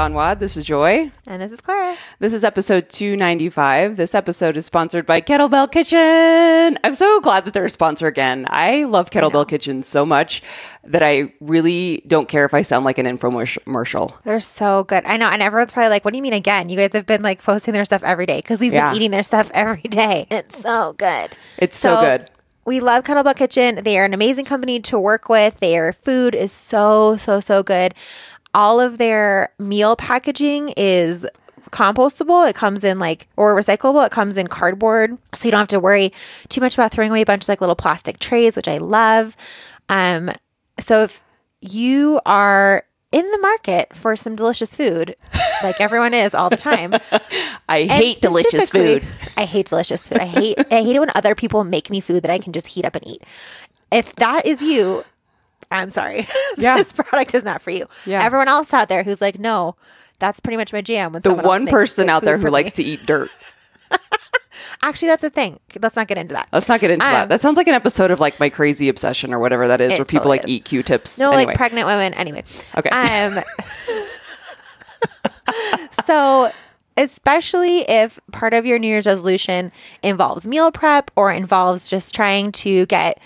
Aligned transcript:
Gone 0.00 0.14
WOD. 0.14 0.38
This 0.38 0.56
is 0.56 0.64
Joy. 0.64 1.12
And 1.26 1.42
this 1.42 1.52
is 1.52 1.60
Clara. 1.60 1.94
This 2.20 2.32
is 2.32 2.42
episode 2.42 2.88
295. 2.88 3.98
This 3.98 4.14
episode 4.14 4.56
is 4.56 4.64
sponsored 4.64 5.04
by 5.04 5.20
Kettlebell 5.20 5.70
Kitchen. 5.70 6.78
I'm 6.82 6.94
so 6.94 7.20
glad 7.20 7.44
that 7.44 7.52
they're 7.52 7.66
a 7.66 7.68
sponsor 7.68 8.06
again. 8.06 8.46
I 8.48 8.84
love 8.84 9.10
Kettlebell 9.10 9.46
Kitchen 9.46 9.82
so 9.82 10.06
much 10.06 10.40
that 10.84 11.02
I 11.02 11.34
really 11.42 12.02
don't 12.06 12.30
care 12.30 12.46
if 12.46 12.54
I 12.54 12.62
sound 12.62 12.86
like 12.86 12.96
an 12.96 13.04
infomercial. 13.04 14.14
They're 14.24 14.40
so 14.40 14.84
good. 14.84 15.04
I 15.04 15.18
know. 15.18 15.28
And 15.28 15.42
everyone's 15.42 15.72
probably 15.72 15.90
like, 15.90 16.06
what 16.06 16.12
do 16.12 16.16
you 16.16 16.22
mean 16.22 16.32
again? 16.32 16.70
You 16.70 16.78
guys 16.78 16.94
have 16.94 17.04
been 17.04 17.20
like 17.20 17.42
posting 17.42 17.74
their 17.74 17.84
stuff 17.84 18.02
every 18.02 18.24
day 18.24 18.38
because 18.38 18.58
we've 18.58 18.72
Yeah. 18.72 18.88
been 18.88 18.96
eating 18.96 19.10
their 19.10 19.22
stuff 19.22 19.50
every 19.52 19.82
day. 19.82 20.26
It's 20.30 20.58
so 20.62 20.94
good. 20.96 21.36
It's 21.58 21.76
so 21.76 22.00
good. 22.00 22.30
We 22.66 22.80
love 22.80 23.04
Kettlebell 23.04 23.36
Kitchen. 23.36 23.82
They 23.84 23.98
are 23.98 24.04
an 24.04 24.12
amazing 24.14 24.44
company 24.44 24.80
to 24.80 24.98
work 24.98 25.28
with. 25.28 25.58
Their 25.60 25.92
food 25.92 26.34
is 26.34 26.52
so, 26.52 27.16
so, 27.16 27.40
so 27.40 27.62
good. 27.62 27.94
All 28.54 28.80
of 28.80 28.98
their 28.98 29.50
meal 29.58 29.96
packaging 29.96 30.74
is 30.76 31.26
compostable. 31.70 32.48
It 32.48 32.56
comes 32.56 32.84
in 32.84 32.98
like, 32.98 33.28
or 33.36 33.54
recyclable. 33.54 34.04
It 34.04 34.12
comes 34.12 34.36
in 34.36 34.48
cardboard. 34.48 35.18
So 35.34 35.46
you 35.46 35.52
don't 35.52 35.60
have 35.60 35.68
to 35.68 35.80
worry 35.80 36.12
too 36.48 36.60
much 36.60 36.74
about 36.74 36.90
throwing 36.92 37.10
away 37.10 37.22
a 37.22 37.26
bunch 37.26 37.44
of 37.44 37.48
like 37.48 37.60
little 37.60 37.76
plastic 37.76 38.18
trays, 38.18 38.56
which 38.56 38.68
I 38.68 38.78
love. 38.78 39.36
Um, 39.88 40.32
so 40.78 41.02
if 41.04 41.22
you 41.60 42.20
are 42.26 42.84
in 43.12 43.28
the 43.30 43.38
market 43.38 43.94
for 43.94 44.14
some 44.16 44.36
delicious 44.36 44.74
food, 44.74 45.16
like 45.62 45.80
everyone 45.80 46.14
is 46.14 46.34
all 46.34 46.48
the 46.48 46.56
time, 46.56 46.94
I 47.68 47.78
and 47.78 47.90
hate 47.90 48.20
delicious 48.20 48.70
food. 48.70 49.04
I 49.36 49.44
hate 49.44 49.68
delicious 49.68 50.08
food. 50.08 50.18
I 50.18 50.26
hate 50.26 50.58
I 50.58 50.82
hate 50.82 50.96
it 50.96 51.00
when 51.00 51.10
other 51.14 51.34
people 51.34 51.64
make 51.64 51.90
me 51.90 52.00
food 52.00 52.22
that 52.22 52.30
I 52.30 52.38
can 52.38 52.52
just 52.52 52.68
heat 52.68 52.84
up 52.84 52.94
and 52.94 53.06
eat. 53.06 53.22
If 53.92 54.14
that 54.16 54.46
is 54.46 54.62
you, 54.62 55.04
I'm 55.70 55.90
sorry. 55.90 56.26
Yeah. 56.58 56.76
this 56.76 56.92
product 56.92 57.34
is 57.34 57.44
not 57.44 57.62
for 57.62 57.70
you. 57.70 57.86
Yeah. 58.06 58.22
Everyone 58.24 58.48
else 58.48 58.74
out 58.74 58.88
there 58.88 59.02
who's 59.02 59.20
like, 59.20 59.38
no, 59.38 59.76
that's 60.18 60.40
pretty 60.40 60.56
much 60.56 60.72
my 60.72 60.80
jam. 60.82 61.12
When 61.12 61.22
The 61.22 61.32
one 61.32 61.66
person 61.66 62.08
out 62.10 62.22
there 62.22 62.36
who 62.36 62.42
for 62.42 62.50
likes 62.50 62.72
to 62.72 62.82
eat 62.82 63.06
dirt. 63.06 63.30
actually, 64.82 65.08
that's 65.08 65.24
a 65.24 65.30
thing. 65.30 65.58
Let's 65.80 65.96
not 65.96 66.06
get 66.08 66.18
into 66.18 66.34
that. 66.34 66.48
Let's 66.52 66.68
not 66.68 66.80
get 66.80 66.90
into 66.90 67.04
that. 67.04 67.22
Um, 67.22 67.28
That 67.28 67.40
sounds 67.40 67.56
like 67.56 67.68
an 67.68 67.74
episode 67.74 68.10
of 68.10 68.20
like 68.20 68.38
my 68.40 68.50
crazy 68.50 68.88
obsession 68.88 69.32
or 69.32 69.38
whatever 69.38 69.68
that 69.68 69.80
is, 69.80 69.90
where 69.92 70.04
people 70.04 70.24
totally 70.24 70.38
like 70.38 70.44
is. 70.44 70.50
eat 70.50 70.64
Q-tips. 70.66 71.18
No, 71.18 71.28
Anyway. 71.32 71.46
like 71.46 71.56
pregnant 71.56 71.86
women. 71.86 72.12
Anyway. 72.14 72.42
Okay. 72.76 72.90
Um, 72.90 73.38
so, 76.04 76.50
especially 76.96 77.80
if 77.88 78.18
part 78.32 78.54
of 78.54 78.66
your 78.66 78.78
New 78.78 78.88
Year's 78.88 79.06
resolution 79.06 79.72
involves 80.02 80.46
meal 80.46 80.70
prep 80.70 81.10
or 81.16 81.32
involves 81.32 81.88
just 81.88 82.14
trying 82.14 82.52
to 82.52 82.86
get, 82.86 83.18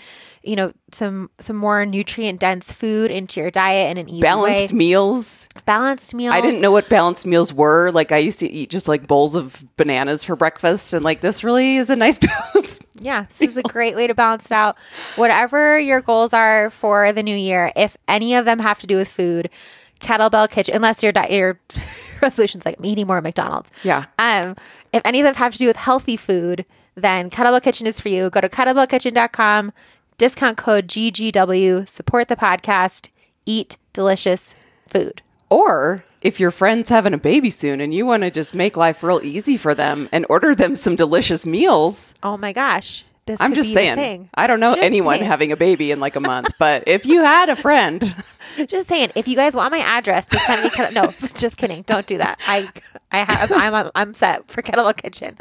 you 0.45 0.55
know, 0.55 0.71
some 0.91 1.29
some 1.39 1.55
more 1.55 1.85
nutrient 1.85 2.39
dense 2.39 2.71
food 2.71 3.09
into 3.11 3.39
your 3.39 3.49
diet 3.51 3.91
in 3.91 3.97
an 3.97 4.07
easy 4.09 4.21
balanced 4.21 4.71
way. 4.73 4.77
meals. 4.77 5.47
Balanced 5.65 6.13
meals. 6.13 6.33
I 6.33 6.41
didn't 6.41 6.61
know 6.61 6.71
what 6.71 6.87
balanced 6.87 7.25
meals 7.25 7.51
were. 7.51 7.91
Like 7.91 8.11
I 8.11 8.17
used 8.17 8.39
to 8.39 8.47
eat 8.49 8.69
just 8.69 8.87
like 8.87 9.07
bowls 9.07 9.35
of 9.35 9.65
bananas 9.77 10.23
for 10.23 10.35
breakfast, 10.35 10.93
and 10.93 11.03
like 11.03 11.21
this 11.21 11.43
really 11.43 11.77
is 11.77 11.89
a 11.89 11.95
nice 11.95 12.19
balance. 12.53 12.79
Yeah, 12.99 13.25
this 13.37 13.49
is 13.49 13.57
a 13.57 13.63
great 13.63 13.95
way 13.95 14.07
to 14.07 14.13
balance 14.13 14.45
it 14.45 14.51
out. 14.51 14.77
Whatever 15.15 15.79
your 15.79 16.01
goals 16.01 16.31
are 16.33 16.69
for 16.69 17.11
the 17.11 17.23
new 17.23 17.35
year, 17.35 17.71
if 17.75 17.97
any 18.07 18.35
of 18.35 18.45
them 18.45 18.59
have 18.59 18.79
to 18.79 18.87
do 18.87 18.97
with 18.97 19.07
food, 19.07 19.49
Kettlebell 19.99 20.49
Kitchen, 20.51 20.75
unless 20.75 21.01
your 21.01 21.11
di- 21.11 21.29
your 21.29 21.59
resolution's 22.21 22.65
like 22.65 22.77
I'm 22.77 22.85
eating 22.85 23.07
more 23.07 23.21
McDonald's. 23.21 23.71
Yeah. 23.83 24.05
Um, 24.19 24.55
if 24.93 25.01
any 25.03 25.19
of 25.19 25.23
them 25.25 25.35
have 25.35 25.53
to 25.53 25.57
do 25.57 25.67
with 25.67 25.77
healthy 25.77 26.15
food, 26.17 26.65
then 26.95 27.29
Kettlebell 27.29 27.61
Kitchen 27.61 27.87
is 27.87 27.99
for 27.99 28.07
you. 28.09 28.29
Go 28.29 28.39
to 28.41 28.47
kettlebellkitchen.com, 28.47 29.73
discount 30.17 30.57
code 30.57 30.87
GGW, 30.87 31.87
support 31.87 32.27
the 32.27 32.35
podcast, 32.35 33.09
eat 33.45 33.77
delicious 33.93 34.55
food. 34.87 35.21
Or 35.49 36.03
if 36.21 36.39
your 36.39 36.51
friend's 36.51 36.89
having 36.89 37.13
a 37.13 37.17
baby 37.19 37.49
soon 37.49 37.79
and 37.81 37.93
you 37.93 38.05
want 38.05 38.23
to 38.23 38.31
just 38.31 38.55
make 38.55 38.75
life 38.77 39.03
real 39.03 39.21
easy 39.23 39.57
for 39.57 39.75
them 39.75 40.09
and 40.11 40.25
order 40.29 40.55
them 40.55 40.75
some 40.75 40.95
delicious 40.95 41.45
meals, 41.45 42.13
Oh 42.23 42.37
my 42.37 42.51
gosh. 42.51 43.05
This 43.27 43.41
I'm 43.41 43.55
just 43.55 43.73
saying. 43.73 44.29
I 44.35 44.45
don't 44.45 44.59
know 44.59 44.71
Just 44.71 44.83
anyone 44.83 45.15
saying. 45.17 45.25
having 45.27 45.51
a 45.51 45.57
baby 45.57 45.89
in 45.89 45.99
like 45.99 46.15
a 46.15 46.19
month, 46.19 46.49
but 46.59 46.83
if 46.87 47.07
you 47.07 47.21
had 47.21 47.49
a 47.49 47.55
friend, 47.55 48.01
Just 48.67 48.87
saying, 48.87 49.11
if 49.15 49.27
you 49.27 49.35
guys 49.35 49.55
want 49.55 49.71
my 49.71 49.79
address 49.79 50.27
to 50.27 50.37
send 50.37 50.63
me, 50.63 50.69
kettle- 50.69 50.93
no, 50.93 51.11
just 51.35 51.57
kidding. 51.57 51.81
Don't 51.81 52.05
do 52.05 52.19
that. 52.19 52.39
I, 52.47 52.69
I 53.11 53.17
have, 53.25 53.51
I'm, 53.51 53.91
I'm 53.95 54.13
set 54.13 54.47
for 54.47 54.61
Kettlebell 54.61 54.95
Kitchen. 54.95 55.35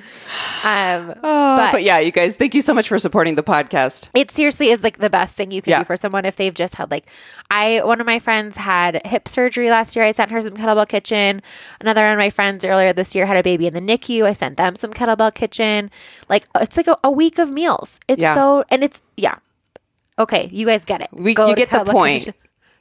Um, 0.65 1.09
but, 1.21 1.73
but 1.73 1.83
yeah, 1.85 1.99
you 1.99 2.11
guys, 2.11 2.37
thank 2.37 2.55
you 2.55 2.63
so 2.63 2.73
much 2.73 2.89
for 2.89 2.99
supporting 2.99 3.35
the 3.35 3.43
podcast. 3.43 4.09
it 4.15 4.31
seriously 4.31 4.71
is 4.71 4.83
like 4.83 4.99
the 4.99 5.11
best 5.11 5.37
thing 5.37 5.51
you 5.51 5.61
can 5.63 5.73
Yeah. 5.73 5.79
do 5.81 5.85
for 5.85 5.97
someone 5.97 6.25
if 6.25 6.37
they've 6.37 6.55
just 6.55 6.77
had 6.77 6.91
like 6.91 7.07
I 7.51 7.83
one 7.85 8.01
of 8.01 8.07
my 8.07 8.19
friends 8.19 8.57
had 8.57 9.07
hip 9.07 9.29
surgery 9.29 9.69
last 9.71 9.95
year. 9.95 10.05
I 10.05 10.13
sent 10.13 10.31
her 10.31 10.41
some 10.41 10.55
kettlebell 10.55 10.89
kitchen. 10.89 11.43
Another 11.81 12.03
one 12.05 12.13
of 12.15 12.19
my 12.19 12.31
friends 12.31 12.65
earlier 12.65 12.93
this 12.95 13.15
year 13.15 13.27
had 13.27 13.37
a 13.37 13.43
baby 13.43 13.67
in 13.67 13.75
the 13.75 13.81
NICU. 13.81 14.25
I 14.25 14.33
sent 14.33 14.57
them 14.57 14.75
some 14.77 14.93
kettlebell 14.95 15.35
kitchen. 15.35 15.91
Like 16.29 16.47
it's 16.57 16.77
like 16.79 16.87
a, 16.89 16.97
a 17.05 17.11
week 17.11 17.39
of 17.39 17.51
meals. 17.53 17.74
It's 18.09 18.21
Yeah. 18.21 18.35
so 18.35 18.65
and 18.71 18.83
it's 18.85 19.03
yeah. 19.17 19.37
Okay, 20.19 20.49
you 20.53 20.67
guys 20.67 20.85
get 20.85 21.01
it. 21.01 21.09
We- 21.13 21.35
Go 21.35 21.49
you 21.49 21.57
get 21.57 21.71
the 21.71 21.85
point. 21.85 22.29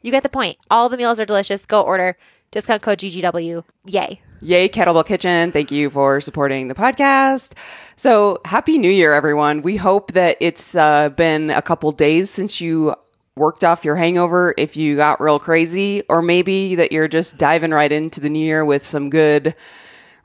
You 0.01 0.11
get 0.11 0.23
the 0.23 0.29
point. 0.29 0.57
All 0.69 0.89
the 0.89 0.97
meals 0.97 1.19
are 1.19 1.25
delicious. 1.25 1.65
Go 1.65 1.81
order. 1.81 2.17
Discount 2.51 2.81
code 2.83 2.99
GGW. 2.99 3.63
Yay. 3.85 4.21
Yay, 4.41 4.67
Kettlebell 4.69 5.05
Kitchen. 5.05 5.51
Thank 5.51 5.71
you 5.71 5.89
for 5.89 6.19
supporting 6.21 6.67
the 6.67 6.75
podcast. 6.75 7.53
So, 7.95 8.39
Happy 8.45 8.77
New 8.77 8.91
Year, 8.91 9.13
everyone. 9.13 9.61
We 9.61 9.77
hope 9.77 10.11
that 10.11 10.35
it's 10.41 10.75
uh, 10.75 11.09
been 11.09 11.49
a 11.49 11.61
couple 11.61 11.89
days 11.93 12.29
since 12.29 12.59
you 12.59 12.93
worked 13.37 13.63
off 13.63 13.83
your 13.85 13.95
hangover 13.95 14.53
if 14.57 14.75
you 14.75 14.97
got 14.97 15.19
real 15.21 15.39
crazy, 15.39 16.03
or 16.09 16.21
maybe 16.21 16.75
that 16.75 16.91
you're 16.91 17.07
just 17.07 17.37
diving 17.37 17.71
right 17.71 17.91
into 17.91 18.19
the 18.19 18.29
new 18.29 18.45
year 18.45 18.63
with 18.65 18.83
some 18.85 19.09
good 19.09 19.55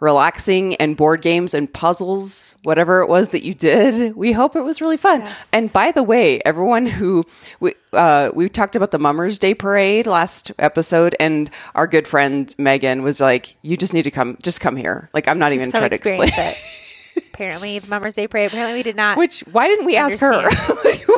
relaxing 0.00 0.74
and 0.76 0.96
board 0.96 1.22
games 1.22 1.54
and 1.54 1.72
puzzles, 1.72 2.54
whatever 2.62 3.00
it 3.00 3.08
was 3.08 3.30
that 3.30 3.42
you 3.44 3.54
did. 3.54 4.14
We 4.14 4.32
hope 4.32 4.56
it 4.56 4.62
was 4.62 4.80
really 4.80 4.96
fun. 4.96 5.28
And 5.52 5.72
by 5.72 5.92
the 5.92 6.02
way, 6.02 6.40
everyone 6.44 6.86
who 6.86 7.24
we 7.60 7.74
uh, 7.92 8.30
we 8.34 8.48
talked 8.48 8.76
about 8.76 8.90
the 8.90 8.98
Mummers 8.98 9.38
Day 9.38 9.54
parade 9.54 10.06
last 10.06 10.52
episode, 10.58 11.16
and 11.18 11.50
our 11.74 11.86
good 11.86 12.06
friend 12.06 12.54
Megan 12.58 13.02
was 13.02 13.20
like, 13.20 13.56
"You 13.62 13.76
just 13.76 13.92
need 13.92 14.02
to 14.02 14.10
come, 14.10 14.36
just 14.42 14.60
come 14.60 14.76
here." 14.76 15.08
Like 15.12 15.26
I'm 15.28 15.38
not 15.38 15.52
even 15.52 15.70
trying 15.70 15.90
to 15.90 15.96
explain. 15.96 16.30
it. 16.32 16.58
Apparently, 17.34 17.78
Mother's 17.90 18.14
Day 18.14 18.28
parade. 18.28 18.48
Apparently, 18.48 18.78
we 18.78 18.82
did 18.82 18.96
not. 18.96 19.16
Which 19.18 19.40
why 19.50 19.68
didn't 19.68 19.86
we 19.86 19.96
ask 19.96 20.18
her? 20.20 20.48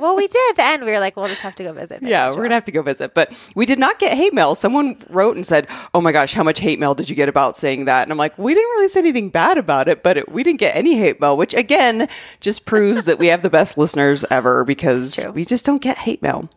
well, 0.00 0.16
we 0.16 0.26
did 0.26 0.50
at 0.50 0.56
the 0.56 0.64
end. 0.64 0.84
We 0.84 0.92
were 0.92 1.00
like, 1.00 1.16
we'll 1.16 1.28
just 1.28 1.42
have 1.42 1.54
to 1.56 1.62
go 1.64 1.72
visit. 1.72 2.02
Yeah, 2.02 2.30
we're 2.30 2.42
gonna 2.42 2.54
have 2.54 2.64
to 2.64 2.72
go 2.72 2.82
visit. 2.82 3.14
But 3.14 3.32
we 3.54 3.66
did 3.66 3.78
not 3.78 3.98
get 3.98 4.16
hate 4.16 4.34
mail. 4.34 4.54
Someone 4.54 4.96
wrote 5.08 5.36
and 5.36 5.46
said, 5.46 5.68
"Oh 5.94 6.00
my 6.00 6.12
gosh, 6.12 6.34
how 6.34 6.42
much 6.42 6.60
hate 6.60 6.78
mail 6.78 6.94
did 6.94 7.08
you 7.08 7.16
get 7.16 7.28
about 7.28 7.56
saying 7.56 7.86
that?" 7.86 8.02
And 8.02 8.12
I'm 8.12 8.18
like, 8.18 8.36
"We 8.38 8.54
didn't 8.54 8.70
really 8.70 8.88
say 8.88 9.00
anything 9.00 9.30
bad 9.30 9.58
about 9.58 9.88
it, 9.88 10.02
but 10.02 10.16
it, 10.16 10.30
we 10.30 10.42
didn't 10.42 10.60
get 10.60 10.76
any 10.76 10.96
hate 10.96 11.20
mail." 11.20 11.36
Which 11.36 11.54
again 11.54 12.08
just 12.40 12.64
proves 12.64 13.04
that 13.06 13.18
we 13.18 13.28
have 13.28 13.42
the 13.42 13.50
best 13.50 13.78
listeners 13.78 14.24
ever 14.30 14.64
because 14.64 15.24
we 15.34 15.44
just 15.44 15.64
don't 15.64 15.82
get 15.82 15.98
hate 15.98 16.22
mail. 16.22 16.48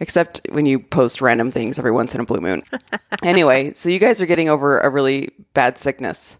Except 0.00 0.40
when 0.50 0.66
you 0.66 0.80
post 0.80 1.20
random 1.20 1.52
things 1.52 1.78
every 1.78 1.92
once 1.92 2.14
in 2.14 2.20
a 2.20 2.24
blue 2.24 2.40
moon. 2.40 2.62
anyway, 3.22 3.72
so 3.72 3.88
you 3.88 4.00
guys 4.00 4.20
are 4.20 4.26
getting 4.26 4.48
over 4.48 4.80
a 4.80 4.90
really 4.90 5.30
bad 5.54 5.78
sickness. 5.78 6.38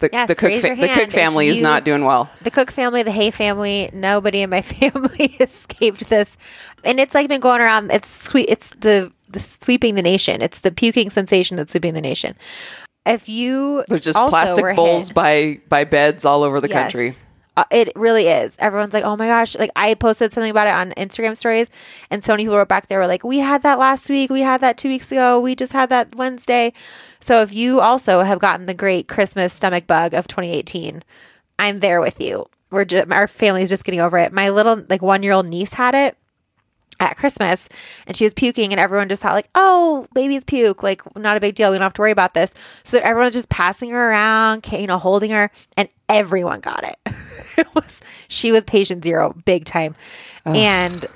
The, 0.00 0.10
Yes, 0.12 0.28
the 0.28 0.34
cook 0.36 0.52
your 0.52 0.76
the 0.76 0.88
cook 0.88 1.10
family 1.10 1.48
is 1.48 1.60
not 1.60 1.84
doing 1.84 2.04
well. 2.04 2.30
the 2.42 2.50
Cook 2.52 2.70
family, 2.70 3.02
the 3.02 3.10
Hay 3.10 3.32
family, 3.32 3.90
nobody 3.92 4.42
in 4.42 4.50
my 4.50 4.62
family 4.80 5.24
escaped 5.40 6.08
this, 6.08 6.36
and 6.84 7.00
it's 7.00 7.14
like 7.14 7.26
been 7.28 7.40
going 7.40 7.60
around. 7.60 7.90
It's 7.90 8.08
sweet. 8.08 8.46
It's 8.48 8.68
the 8.70 9.12
the 9.28 9.40
sweeping 9.40 9.96
the 9.96 10.02
nation. 10.02 10.40
It's 10.40 10.60
the 10.60 10.70
puking 10.70 11.10
sensation 11.10 11.56
that's 11.56 11.72
sweeping 11.72 11.94
the 11.94 12.00
nation. 12.00 12.36
If 13.06 13.28
you 13.28 13.84
There's 13.88 14.02
just 14.02 14.18
plastic 14.18 14.76
bowls 14.76 15.08
hit- 15.08 15.14
by 15.14 15.60
by 15.68 15.82
beds 15.84 16.24
all 16.24 16.42
over 16.44 16.60
the 16.60 16.68
Yes. 16.68 16.74
country. 16.92 17.14
Uh, 17.58 17.64
it 17.72 17.90
really 17.96 18.28
is. 18.28 18.56
Everyone's 18.60 18.94
like, 18.94 19.02
"Oh 19.02 19.16
my 19.16 19.26
gosh!" 19.26 19.56
Like 19.56 19.72
I 19.74 19.94
posted 19.94 20.32
something 20.32 20.50
about 20.52 20.68
it 20.68 20.74
on 20.74 20.92
Instagram 20.92 21.36
stories, 21.36 21.68
and 22.08 22.22
so 22.22 22.32
many 22.32 22.44
people 22.44 22.56
wrote 22.56 22.68
back. 22.68 22.86
They 22.86 22.96
were 22.96 23.08
like, 23.08 23.24
"We 23.24 23.40
had 23.40 23.62
that 23.62 23.80
last 23.80 24.08
week. 24.08 24.30
We 24.30 24.42
had 24.42 24.60
that 24.60 24.78
two 24.78 24.88
weeks 24.88 25.10
ago. 25.10 25.40
We 25.40 25.56
just 25.56 25.72
had 25.72 25.88
that 25.88 26.14
Wednesday." 26.14 26.72
So 27.18 27.42
if 27.42 27.52
you 27.52 27.80
also 27.80 28.20
have 28.20 28.38
gotten 28.38 28.66
the 28.66 28.74
great 28.74 29.08
Christmas 29.08 29.52
stomach 29.52 29.88
bug 29.88 30.14
of 30.14 30.28
2018, 30.28 31.02
I'm 31.58 31.80
there 31.80 32.00
with 32.00 32.20
you. 32.20 32.46
We're 32.70 32.84
just, 32.84 33.10
our 33.10 33.26
family's 33.26 33.70
just 33.70 33.84
getting 33.84 34.00
over 34.00 34.18
it. 34.18 34.32
My 34.32 34.50
little 34.50 34.84
like 34.88 35.02
one 35.02 35.24
year 35.24 35.32
old 35.32 35.46
niece 35.46 35.72
had 35.72 35.96
it 35.96 36.16
at 37.00 37.16
Christmas 37.16 37.68
and 38.06 38.16
she 38.16 38.24
was 38.24 38.34
puking 38.34 38.72
and 38.72 38.80
everyone 38.80 39.08
just 39.08 39.22
thought 39.22 39.34
like, 39.34 39.48
oh, 39.54 40.06
baby's 40.14 40.44
puke, 40.44 40.82
like 40.82 41.02
not 41.16 41.36
a 41.36 41.40
big 41.40 41.54
deal. 41.54 41.70
We 41.70 41.78
don't 41.78 41.84
have 41.84 41.94
to 41.94 42.00
worry 42.02 42.10
about 42.10 42.34
this. 42.34 42.52
So 42.84 42.98
everyone's 42.98 43.34
just 43.34 43.48
passing 43.48 43.90
her 43.90 44.10
around, 44.10 44.66
you 44.72 44.86
know, 44.86 44.98
holding 44.98 45.30
her 45.30 45.50
and 45.76 45.88
everyone 46.08 46.60
got 46.60 46.84
it. 46.84 46.96
it 47.58 47.68
was, 47.74 48.00
she 48.28 48.52
was 48.52 48.64
patient 48.64 49.04
zero 49.04 49.34
big 49.44 49.64
time. 49.64 49.94
And 50.44 51.06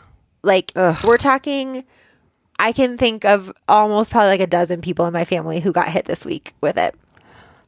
like 0.43 0.73
we're 0.77 1.19
talking, 1.19 1.85
I 2.59 2.73
can 2.73 2.97
think 2.97 3.25
of 3.25 3.53
almost 3.69 4.11
probably 4.11 4.29
like 4.31 4.41
a 4.41 4.47
dozen 4.47 4.81
people 4.81 5.07
in 5.07 5.13
my 5.13 5.25
family 5.25 5.61
who 5.61 5.73
got 5.73 5.89
hit 5.89 6.05
this 6.05 6.25
week 6.25 6.55
with 6.61 6.77
it. 6.77 6.95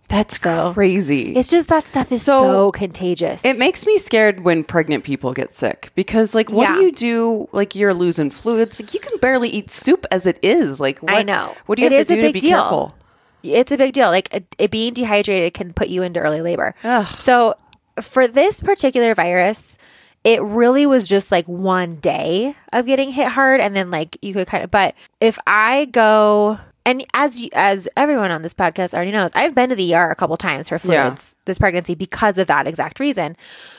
That's 0.08 0.40
So- 0.40 0.72
crazy. 0.74 1.34
It's 1.34 1.50
just 1.50 1.68
that 1.68 1.86
stuff 1.88 2.12
is 2.12 2.22
So- 2.22 2.42
so, 2.42 2.72
contagious. 2.72 3.40
It 3.44 3.58
makes 3.58 3.84
me 3.86 3.98
scared 3.98 4.44
when 4.44 4.62
pregnant 4.62 5.02
people 5.02 5.32
get 5.32 5.50
sick 5.52 5.90
because, 5.94 6.34
like, 6.34 6.50
what 6.50 6.68
Yeah. 6.68 6.74
do 6.76 6.82
you 6.82 6.92
do? 6.92 7.48
Like, 7.52 7.74
you're 7.74 7.94
losing 7.94 8.30
fluids. 8.30 8.80
Like, 8.80 8.94
you 8.94 9.00
can 9.00 9.18
barely 9.18 9.48
eat 9.48 9.70
soup 9.70 10.06
as 10.12 10.26
it 10.26 10.38
is. 10.42 10.78
Like, 10.78 11.00
what, 11.00 11.14
I 11.14 11.22
know. 11.22 11.52
What 11.66 11.76
do 11.76 11.82
you 11.82 11.86
It 11.88 11.92
have 11.92 12.06
to 12.08 12.12
a 12.14 12.16
do 12.16 12.22
to 12.22 12.28
big 12.28 12.34
be 12.34 12.40
deal. 12.40 12.58
careful? 12.60 12.94
It's 13.42 13.72
a 13.72 13.76
big 13.76 13.92
deal. 13.92 14.08
Like 14.08 14.32
it, 14.32 14.44
it 14.56 14.70
being 14.70 14.94
dehydrated 14.94 15.52
can 15.52 15.72
put 15.74 15.88
you 15.88 16.02
into 16.02 16.18
early 16.20 16.40
labor. 16.40 16.74
Ugh. 16.82 17.06
So 17.18 17.54
for 18.00 18.26
this 18.26 18.62
particular 18.62 19.14
virus, 19.14 19.76
it 20.24 20.40
really 20.42 20.86
was 20.86 21.06
just 21.06 21.30
like 21.30 21.46
one 21.46 21.96
day 21.96 22.56
of 22.72 22.86
getting 22.86 23.10
hit 23.10 23.28
hard 23.28 23.60
and 23.60 23.76
then 23.76 23.90
like 23.90 24.16
you 24.22 24.32
could 24.32 24.46
kind 24.46 24.64
of 24.64 24.70
but 24.70 24.94
if 25.20 25.38
I 25.46 25.84
go 25.86 26.58
and 26.86 27.04
as 27.14 27.40
you, 27.40 27.48
as 27.52 27.88
everyone 27.96 28.30
on 28.30 28.42
this 28.42 28.54
podcast 28.54 28.94
already 28.94 29.10
knows, 29.12 29.32
I've 29.34 29.54
been 29.54 29.70
to 29.70 29.74
the 29.76 29.94
ER 29.94 30.10
a 30.10 30.14
couple 30.14 30.36
times 30.36 30.68
for 30.68 30.76
Yeah. 30.76 31.08
fluids 31.08 31.36
this 31.44 31.58
pregnancy 31.58 31.94
because 31.94 32.38
of 32.38 32.46
that 32.48 32.66
exact 32.66 33.00
reason. 33.00 33.36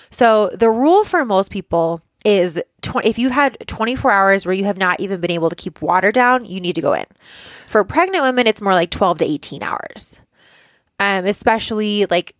So 0.09 0.49
the 0.53 0.69
rule 0.69 1.03
for 1.03 1.25
most 1.25 1.51
people 1.51 2.01
is 2.23 2.61
tw- 2.81 3.03
if 3.05 3.19
you 3.19 3.29
had 3.29 3.57
24 3.67 4.09
hours 4.11 4.45
where 4.45 4.53
you 4.55 4.65
have 4.65 4.77
not 4.77 4.99
even 4.99 5.19
been 5.21 5.31
able 5.31 5.49
to 5.49 5.55
keep 5.55 5.81
water 5.81 6.11
down, 6.11 6.45
you 6.45 6.59
need 6.59 6.73
to 6.75 6.81
go 6.81 6.93
in. 6.93 7.05
For 7.67 7.83
pregnant 7.83 8.23
women, 8.23 8.47
it's 8.47 8.61
more 8.61 8.73
like 8.73 8.89
12 8.89 9.19
to 9.19 9.25
18 9.25 9.61
hours. 9.63 10.19
Um, 10.99 11.25
especially 11.25 12.05
like 12.09 12.34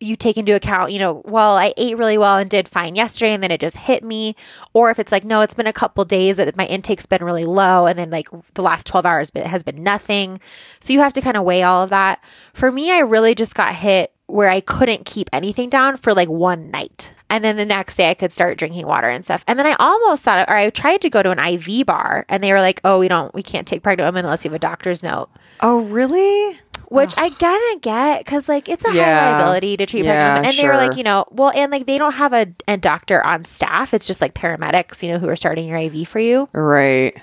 you 0.00 0.16
take 0.16 0.36
into 0.36 0.54
account, 0.54 0.92
you 0.92 0.98
know, 0.98 1.22
well, 1.24 1.56
I 1.56 1.74
ate 1.76 1.98
really 1.98 2.18
well 2.18 2.38
and 2.38 2.48
did 2.48 2.68
fine 2.68 2.94
yesterday 2.94 3.32
and 3.32 3.42
then 3.42 3.50
it 3.50 3.60
just 3.60 3.76
hit 3.76 4.04
me. 4.04 4.36
Or 4.72 4.90
if 4.90 4.98
it's 4.98 5.10
like, 5.10 5.24
no, 5.24 5.40
it's 5.40 5.54
been 5.54 5.66
a 5.66 5.72
couple 5.72 6.04
days 6.04 6.36
that 6.36 6.56
my 6.56 6.66
intake's 6.66 7.06
been 7.06 7.24
really 7.24 7.44
low 7.44 7.86
and 7.86 7.98
then 7.98 8.10
like 8.10 8.28
the 8.54 8.62
last 8.62 8.86
12 8.86 9.04
hours 9.04 9.32
has 9.34 9.62
been 9.62 9.82
nothing. 9.82 10.40
So 10.80 10.92
you 10.92 11.00
have 11.00 11.12
to 11.14 11.20
kind 11.20 11.36
of 11.36 11.44
weigh 11.44 11.62
all 11.62 11.82
of 11.82 11.90
that. 11.90 12.22
For 12.52 12.70
me, 12.70 12.92
I 12.92 13.00
really 13.00 13.34
just 13.34 13.54
got 13.54 13.74
hit 13.74 14.12
where 14.26 14.50
I 14.50 14.60
couldn't 14.60 15.06
keep 15.06 15.28
anything 15.32 15.70
down 15.70 15.96
for 15.96 16.14
like 16.14 16.28
one 16.28 16.70
night. 16.70 17.12
And 17.30 17.42
then 17.42 17.56
the 17.56 17.64
next 17.64 17.96
day 17.96 18.10
I 18.10 18.14
could 18.14 18.32
start 18.32 18.58
drinking 18.58 18.86
water 18.86 19.08
and 19.08 19.24
stuff. 19.24 19.42
And 19.46 19.58
then 19.58 19.66
I 19.66 19.74
almost 19.78 20.24
thought, 20.24 20.48
or 20.48 20.54
I 20.54 20.70
tried 20.70 21.00
to 21.02 21.10
go 21.10 21.22
to 21.22 21.30
an 21.30 21.38
IV 21.38 21.86
bar 21.86 22.24
and 22.28 22.42
they 22.42 22.52
were 22.52 22.60
like, 22.60 22.80
oh, 22.84 22.98
we 22.98 23.08
don't, 23.08 23.34
we 23.34 23.42
can't 23.42 23.66
take 23.66 23.82
pregnant 23.82 24.06
women 24.06 24.26
unless 24.26 24.44
you 24.44 24.50
have 24.50 24.56
a 24.56 24.58
doctor's 24.58 25.02
note 25.02 25.28
Oh, 25.60 25.80
really? 25.80 26.58
Which 26.90 27.14
I 27.16 27.30
kind 27.30 27.62
of 27.74 27.80
get 27.82 28.24
because 28.24 28.48
like 28.48 28.68
it's 28.68 28.84
a 28.84 28.92
Yeah. 28.92 29.04
high 29.04 29.32
liability 29.32 29.76
to 29.76 29.86
treat 29.86 30.04
Yeah, 30.04 30.12
pregnant 30.14 30.34
women, 30.34 30.48
and 30.48 30.56
they 30.58 30.66
were 30.68 30.76
like, 30.76 30.96
you 30.96 31.04
know, 31.04 31.24
well, 31.30 31.52
and 31.54 31.70
like 31.70 31.86
they 31.86 31.98
don't 31.98 32.14
have 32.14 32.32
a, 32.32 32.46
a 32.66 32.76
doctor 32.76 33.24
on 33.24 33.44
staff; 33.44 33.92
it's 33.94 34.06
just 34.06 34.20
like 34.20 34.34
paramedics, 34.34 35.02
you 35.02 35.10
know, 35.12 35.18
who 35.18 35.28
are 35.28 35.36
starting 35.36 35.66
your 35.66 35.78
IV 35.78 36.08
for 36.08 36.18
you, 36.18 36.48
Right. 36.52 37.16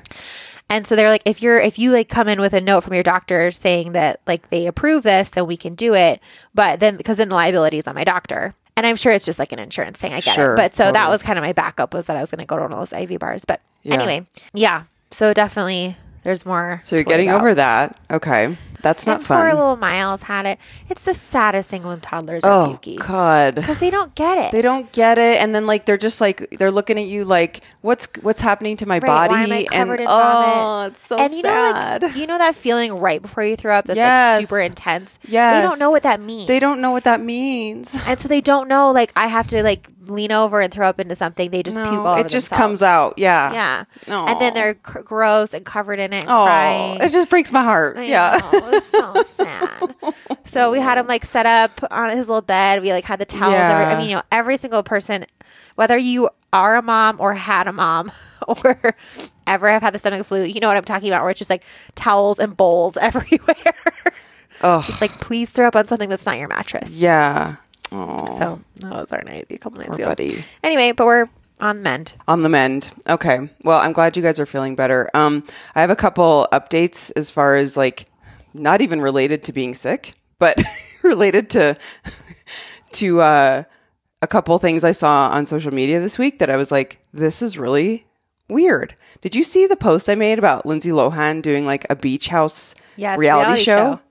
and 0.69 0.85
so 0.87 0.95
they're 0.95 1.09
like, 1.09 1.23
if 1.25 1.41
you're 1.41 1.59
if 1.59 1.77
you 1.79 1.91
like 1.91 2.09
come 2.09 2.27
in 2.27 2.39
with 2.39 2.53
a 2.53 2.61
note 2.61 2.81
from 2.81 2.93
your 2.93 3.03
doctor 3.03 3.51
saying 3.51 3.91
that 3.93 4.21
like 4.27 4.49
they 4.49 4.67
approve 4.67 5.03
this, 5.03 5.31
then 5.31 5.45
we 5.47 5.57
can 5.57 5.75
do 5.75 5.93
it, 5.93 6.21
but 6.53 6.79
then 6.79 6.95
because 6.97 7.17
then 7.17 7.29
the 7.29 7.35
liability 7.35 7.77
is 7.77 7.87
on 7.87 7.95
my 7.95 8.03
doctor. 8.03 8.53
And 8.77 8.85
I'm 8.85 8.97
sure 8.97 9.13
it's 9.13 9.23
just 9.25 9.39
like 9.39 9.53
an 9.53 9.59
insurance 9.59 9.97
thing. 9.97 10.11
I 10.13 10.19
get 10.19 10.35
Sure, 10.35 10.53
it. 10.53 10.57
But 10.57 10.73
so 10.75 10.91
that 10.91 11.07
was 11.09 11.21
kind 11.23 11.39
of 11.39 11.43
my 11.43 11.53
backup 11.53 11.93
was 11.93 12.07
that 12.07 12.17
I 12.17 12.19
was 12.19 12.29
going 12.29 12.39
to 12.39 12.45
go 12.45 12.57
to 12.57 12.63
one 12.63 12.73
of 12.73 12.77
those 12.79 12.91
IV 12.91 13.19
bars. 13.19 13.45
But 13.45 13.61
Yeah. 13.83 13.93
anyway, 13.93 14.27
yeah. 14.53 14.83
So 15.11 15.33
definitely 15.33 15.95
there's 16.23 16.45
more. 16.45 16.81
So 16.83 16.97
you're 16.97 17.05
getting 17.05 17.29
about. 17.29 17.39
over 17.39 17.53
that. 17.53 17.97
Okay. 18.11 18.57
That's 18.85 19.07
not 19.07 19.17
and 19.17 19.25
Poor 19.25 19.45
little 19.45 19.77
Miles 19.77 20.21
had 20.21 20.45
it. 20.45 20.59
It's 20.89 21.01
the 21.05 21.15
saddest 21.15 21.69
thing 21.69 21.83
when 21.83 22.01
toddlers 22.01 22.43
are 22.43 22.67
Oh, 22.67 22.79
pukey 22.79 22.97
God. 22.99 23.55
because 23.55 23.79
they 23.79 23.89
don't 23.89 24.13
get 24.13 24.37
it. 24.37 24.51
They 24.51 24.61
don't 24.61 24.91
get 24.91 25.17
it, 25.17 25.41
and 25.41 25.55
then 25.55 25.65
like 25.65 25.85
they're 25.87 25.97
just 25.97 26.21
like 26.21 26.47
they're 26.59 26.69
looking 26.69 26.99
at 26.99 27.07
you 27.07 27.25
like, 27.25 27.61
what's 27.81 28.07
what's 28.21 28.41
happening 28.41 28.77
to 28.77 28.85
my 28.85 28.99
Right, 28.99 29.07
body? 29.07 29.33
why 29.33 29.43
am 29.43 29.51
I 29.51 29.63
covered 29.63 29.99
and 30.01 30.07
oh, 30.09 30.11
vomit? 30.11 30.91
it's 30.93 31.01
so 31.01 31.17
and 31.17 31.33
you 31.33 31.41
sad. 31.41 32.01
know, 32.03 32.07
like 32.09 32.15
you 32.15 32.27
know 32.27 32.37
that 32.37 32.53
feeling 32.53 32.93
right 32.93 33.19
before 33.21 33.43
you 33.43 33.55
throw 33.55 33.73
up 33.75 33.85
that's 33.85 33.97
Yes. 33.97 34.37
like 34.41 34.45
super 34.45 34.59
intense. 34.61 35.17
Yeah. 35.27 35.59
they 35.61 35.67
don't 35.67 35.79
know 35.79 35.89
what 35.89 36.03
that 36.03 36.21
means. 36.21 36.47
They 36.47 36.59
don't 36.59 36.79
know 36.79 36.91
what 36.91 37.05
that 37.05 37.21
means. 37.21 37.99
and 38.05 38.19
so 38.19 38.27
they 38.27 38.41
don't 38.41 38.67
know. 38.67 38.91
Like 38.91 39.11
I 39.15 39.25
have 39.25 39.47
to 39.47 39.63
like 39.63 39.89
lean 40.09 40.31
over 40.31 40.61
and 40.61 40.73
throw 40.73 40.87
up 40.87 40.99
into 40.99 41.15
something. 41.15 41.49
They 41.51 41.63
just 41.63 41.75
puke 41.75 41.87
all 41.87 42.03
No, 42.03 42.11
over 42.13 42.19
it 42.21 42.29
just 42.29 42.49
themselves. 42.49 42.57
comes 42.79 42.83
out. 42.83 43.13
Yeah. 43.17 43.53
Yeah, 43.53 43.83
Aw. 44.09 44.25
and 44.31 44.41
then 44.41 44.53
they're 44.53 44.73
cr- 44.75 44.99
gross 45.01 45.53
and 45.53 45.65
covered 45.65 45.99
in 45.99 46.13
it, 46.13 46.23
and 46.23 46.25
Oh, 46.25 46.45
crying. 46.45 47.01
it 47.01 47.09
just 47.11 47.29
breaks 47.29 47.51
my 47.51 47.63
heart. 47.63 47.97
I 47.97 48.03
yeah. 48.03 48.39
know, 48.41 48.57
it 48.59 48.63
was 48.71 48.85
so 48.85 49.23
sad. 49.23 49.95
So 50.45 50.71
we 50.71 50.79
had 50.79 50.97
him 50.97 51.05
like 51.07 51.25
set 51.25 51.45
up 51.45 51.81
on 51.91 52.09
his 52.11 52.29
little 52.29 52.41
bed. 52.41 52.81
We 52.81 52.93
like 52.93 53.03
had 53.03 53.19
the 53.19 53.25
towels. 53.25 53.55
Every, 53.55 53.85
I 53.85 53.97
mean, 53.99 54.09
you 54.09 54.15
know, 54.15 54.21
every 54.31 54.55
single 54.55 54.83
person, 54.83 55.25
whether 55.75 55.97
you 55.97 56.29
are 56.53 56.77
a 56.77 56.81
mom 56.81 57.17
or 57.19 57.33
had 57.33 57.67
a 57.67 57.73
mom 57.73 58.09
or 58.47 58.95
ever 59.47 59.69
have 59.69 59.81
had 59.81 59.93
the 59.93 59.99
stomach 59.99 60.25
flu, 60.25 60.43
you 60.43 60.61
know 60.61 60.69
what 60.69 60.77
I'm 60.77 60.85
talking 60.85 61.09
about. 61.09 61.23
Where 61.23 61.31
it's 61.31 61.39
just 61.39 61.49
like 61.49 61.65
towels 61.95 62.39
and 62.39 62.55
bowls 62.55 62.95
everywhere. 63.01 63.73
Oh, 64.61 64.81
just 64.81 65.01
like 65.01 65.11
please 65.19 65.51
throw 65.51 65.67
up 65.67 65.75
on 65.75 65.83
something 65.85 66.07
that's 66.07 66.25
not 66.25 66.37
your 66.37 66.47
mattress. 66.47 66.97
yeah. 66.97 67.55
Oh, 67.95 68.37
So 68.37 68.59
that 68.81 68.91
was 68.91 69.11
our 69.11 69.21
night 69.23 69.47
a 69.49 69.57
couple 69.57 69.77
nights 69.79 69.89
poor 69.89 69.99
ago. 69.99 70.09
buddy. 70.09 70.43
Anyway, 70.63 70.91
but 70.91 71.05
we're 71.05 71.27
on 71.59 71.81
mend. 71.83 72.13
On 72.27 72.43
the 72.43 72.49
mend. 72.49 72.91
Okay. 73.07 73.39
Well, 73.63 73.79
I'm 73.79 73.93
glad 73.93 74.17
you 74.17 74.23
guys 74.23 74.39
are 74.39 74.45
feeling 74.45 74.75
better. 74.75 75.09
Um, 75.13 75.43
I 75.73 75.81
have 75.81 75.89
a 75.89 75.95
couple 75.95 76.47
updates 76.51 77.11
as 77.15 77.31
far 77.31 77.55
as 77.55 77.77
like 77.77 78.07
not 78.53 78.81
even 78.81 78.99
related 79.01 79.43
to 79.45 79.53
being 79.53 79.73
sick, 79.73 80.13
but 80.39 80.61
related 81.03 81.49
to 81.51 81.77
to 82.93 83.21
uh, 83.21 83.63
a 84.21 84.27
couple 84.27 84.57
things 84.59 84.83
I 84.83 84.91
saw 84.91 85.29
on 85.29 85.45
social 85.45 85.73
media 85.73 85.99
this 85.99 86.17
week 86.17 86.39
that 86.39 86.49
I 86.49 86.55
was 86.57 86.71
like, 86.71 86.99
this 87.13 87.41
is 87.41 87.57
really 87.57 88.05
weird. 88.49 88.95
Did 89.21 89.35
you 89.35 89.43
see 89.43 89.65
the 89.67 89.75
post 89.75 90.09
I 90.09 90.15
made 90.15 90.37
about 90.39 90.65
Lindsay 90.65 90.91
Lohan 90.91 91.41
doing 91.41 91.65
like 91.65 91.85
a 91.89 91.95
beach 91.95 92.27
house 92.27 92.75
Yes, 92.95 93.17
reality, 93.17 93.45
reality 93.45 93.63
show? 93.63 93.73
show. 93.95 94.01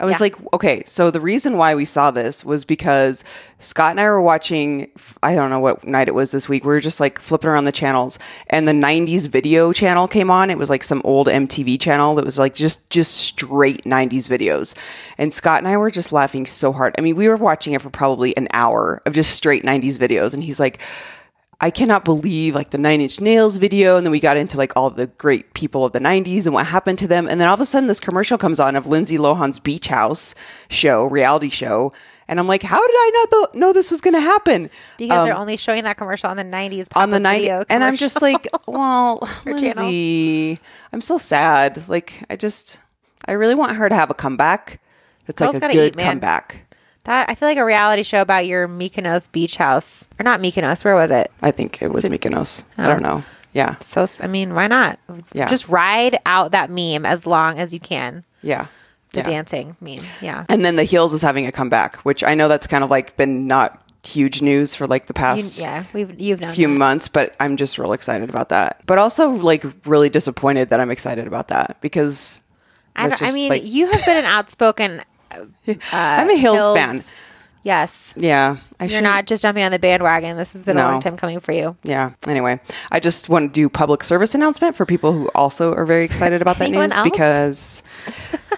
I 0.00 0.04
was 0.04 0.18
Yeah. 0.18 0.24
like, 0.24 0.36
okay, 0.52 0.82
so 0.84 1.10
the 1.10 1.20
reason 1.20 1.56
why 1.56 1.74
we 1.74 1.84
saw 1.84 2.10
this 2.10 2.44
was 2.44 2.64
because 2.64 3.22
Scott 3.60 3.92
and 3.92 4.00
I 4.00 4.04
were 4.04 4.20
watching, 4.20 4.88
I 5.22 5.34
don't 5.36 5.50
know 5.50 5.60
what 5.60 5.86
night 5.86 6.08
it 6.08 6.14
was 6.14 6.32
this 6.32 6.48
week. 6.48 6.64
We 6.64 6.68
were 6.74 6.80
just 6.80 6.98
like 6.98 7.20
flipping 7.20 7.48
around 7.48 7.64
the 7.64 7.72
channels 7.72 8.18
and 8.50 8.66
the 8.66 8.72
90s 8.72 9.28
video 9.28 9.72
channel 9.72 10.08
came 10.08 10.30
on. 10.30 10.50
It 10.50 10.58
was 10.58 10.68
like 10.68 10.82
some 10.82 11.00
old 11.04 11.28
MTV 11.28 11.80
channel 11.80 12.16
that 12.16 12.24
was 12.24 12.38
like 12.38 12.54
just, 12.54 12.90
just 12.90 13.14
straight 13.14 13.84
90s 13.84 14.28
videos. 14.28 14.76
And 15.16 15.32
Scott 15.32 15.58
and 15.58 15.68
I 15.68 15.76
were 15.76 15.90
just 15.90 16.12
laughing 16.12 16.44
so 16.44 16.72
hard. 16.72 16.94
I 16.98 17.00
mean, 17.00 17.14
we 17.14 17.28
were 17.28 17.36
watching 17.36 17.72
it 17.72 17.80
for 17.80 17.90
probably 17.90 18.36
an 18.36 18.48
hour 18.52 19.00
of 19.06 19.12
just 19.12 19.30
straight 19.36 19.62
90s 19.62 19.98
videos. 19.98 20.34
And 20.34 20.42
he's 20.42 20.58
like, 20.58 20.80
I 21.60 21.70
cannot 21.70 22.04
believe 22.04 22.54
like 22.54 22.70
the 22.70 22.78
Nine 22.78 23.00
Inch 23.00 23.20
Nails 23.20 23.56
video, 23.56 23.96
and 23.96 24.06
then 24.06 24.10
we 24.10 24.20
got 24.20 24.36
into 24.36 24.56
like 24.56 24.72
all 24.76 24.90
the 24.90 25.06
great 25.06 25.54
people 25.54 25.84
of 25.84 25.92
the 25.92 26.00
'90s 26.00 26.46
and 26.46 26.54
what 26.54 26.66
happened 26.66 26.98
to 27.00 27.06
them, 27.06 27.28
and 27.28 27.40
then 27.40 27.48
all 27.48 27.54
of 27.54 27.60
a 27.60 27.66
sudden 27.66 27.86
this 27.86 28.00
commercial 28.00 28.38
comes 28.38 28.60
on 28.60 28.76
of 28.76 28.86
Lindsay 28.86 29.18
Lohan's 29.18 29.58
Beach 29.58 29.86
House 29.86 30.34
show, 30.68 31.04
reality 31.06 31.50
show, 31.50 31.92
and 32.28 32.40
I'm 32.40 32.48
like, 32.48 32.62
how 32.62 32.80
did 32.80 32.94
I 32.94 33.10
not 33.14 33.30
th- 33.52 33.60
know 33.60 33.72
this 33.72 33.90
was 33.90 34.00
going 34.00 34.14
to 34.14 34.20
happen 34.20 34.70
Because 34.96 35.26
they're 35.26 35.36
only 35.36 35.56
showing 35.56 35.84
that 35.84 35.96
commercial 35.96 36.30
on 36.30 36.36
the 36.36 36.44
90s. 36.44 36.88
Um, 36.94 37.02
on 37.02 37.10
the 37.10 37.16
pop-up 37.16 37.22
night? 37.22 37.40
video 37.42 37.64
And 37.68 37.84
I'm 37.84 37.96
just 37.96 38.22
like, 38.22 38.48
well, 38.66 39.18
channel. 39.44 39.84
Lindsay, 39.84 40.60
I'm 40.92 41.00
so 41.00 41.18
sad. 41.18 41.88
Like, 41.88 42.24
I 42.30 42.36
just, 42.36 42.80
I 43.26 43.32
really 43.32 43.54
want 43.54 43.76
her 43.76 43.88
to 43.88 43.94
have 43.94 44.10
a 44.10 44.14
comeback. 44.14 44.80
That's 45.26 45.40
like 45.40 45.54
a 45.54 45.60
good 45.72 45.96
eat, 45.96 45.98
comeback. 45.98 46.63
That 47.04 47.28
I 47.28 47.34
feel 47.34 47.48
like 47.48 47.58
a 47.58 47.64
reality 47.64 48.02
show 48.02 48.20
about 48.22 48.46
your 48.46 48.66
Mykonos 48.66 49.30
beach 49.30 49.56
house, 49.56 50.08
or 50.18 50.24
not 50.24 50.40
Mykonos. 50.40 50.84
Where 50.84 50.94
was 50.94 51.10
it? 51.10 51.30
I 51.42 51.50
think 51.50 51.82
it 51.82 51.92
was 51.92 52.04
Mykonos. 52.06 52.64
I 52.78 52.86
oh. 52.86 52.88
don't 52.88 53.02
know. 53.02 53.22
Yeah, 53.52 53.76
So 53.78 54.08
I 54.20 54.26
mean, 54.26 54.52
why 54.54 54.66
not? 54.66 54.98
Yeah. 55.32 55.46
Just 55.46 55.68
ride 55.68 56.18
out 56.26 56.50
that 56.50 56.70
meme 56.70 57.06
as 57.06 57.24
long 57.24 57.56
as 57.60 57.72
you 57.72 57.78
can. 57.78 58.24
yeah, 58.42 58.66
The 59.12 59.20
yeah. 59.20 59.26
dancing 59.26 59.76
meme. 59.80 60.00
Yeah. 60.20 60.44
And 60.48 60.64
then 60.64 60.74
the 60.74 60.82
heels 60.82 61.12
is 61.12 61.22
having 61.22 61.46
a 61.46 61.52
comeback, 61.52 61.98
which 61.98 62.24
I 62.24 62.34
know 62.34 62.48
that's 62.48 62.66
kind 62.66 62.82
of 62.82 62.90
like 62.90 63.16
been 63.16 63.46
not 63.46 63.80
huge 64.04 64.42
news 64.42 64.74
for 64.74 64.88
like 64.88 65.06
the 65.06 65.12
You, 65.12 65.22
past 65.22 65.60
yeah, 65.60 65.84
we've 65.94 66.18
you've 66.20 66.40
known 66.40 66.52
few 66.52 66.66
that. 66.66 66.74
months, 66.74 67.06
but 67.06 67.36
I'm 67.38 67.56
just 67.56 67.78
real 67.78 67.92
excited 67.92 68.28
about 68.28 68.48
that. 68.48 68.80
But 68.86 68.98
also 68.98 69.30
like 69.30 69.64
really 69.86 70.08
disappointed 70.08 70.70
that 70.70 70.80
I'm 70.80 70.90
excited 70.90 71.28
about 71.28 71.46
that 71.48 71.76
because 71.80 72.42
I, 72.96 73.08
don't- 73.08 73.22
I 73.22 73.30
mean, 73.30 73.50
like- 73.50 73.64
you 73.64 73.88
have 73.88 74.04
been 74.04 74.16
an 74.16 74.24
outspoken. 74.24 75.02
I'm 75.92 76.30
a 76.30 76.36
Hills, 76.36 76.56
Hills- 76.56 76.76
fan. 76.76 77.04
Yes, 77.64 78.12
Yeah, 78.14 78.58
I 78.78 78.84
you're 78.84 79.00
not 79.00 79.26
just 79.26 79.40
jumping 79.42 79.64
on 79.64 79.72
the 79.72 79.78
bandwagon. 79.78 80.36
This 80.36 80.52
has 80.52 80.66
been 80.66 80.76
a 80.76 80.82
long 80.82 81.00
time 81.00 81.16
coming 81.16 81.40
for 81.40 81.52
you. 81.52 81.78
Yeah. 81.82 82.10
Anyway, 82.26 82.60
I 82.90 83.00
just 83.00 83.30
want 83.30 83.48
to 83.48 83.52
do 83.54 83.70
public 83.70 84.04
service 84.04 84.34
announcement 84.34 84.76
for 84.76 84.84
people 84.84 85.12
who 85.12 85.30
also 85.34 85.72
are 85.72 85.86
very 85.86 86.04
excited 86.04 86.42
about 86.42 86.58
that 86.58 86.70
news 86.70 86.92
else? 86.92 87.02
because, 87.10 87.82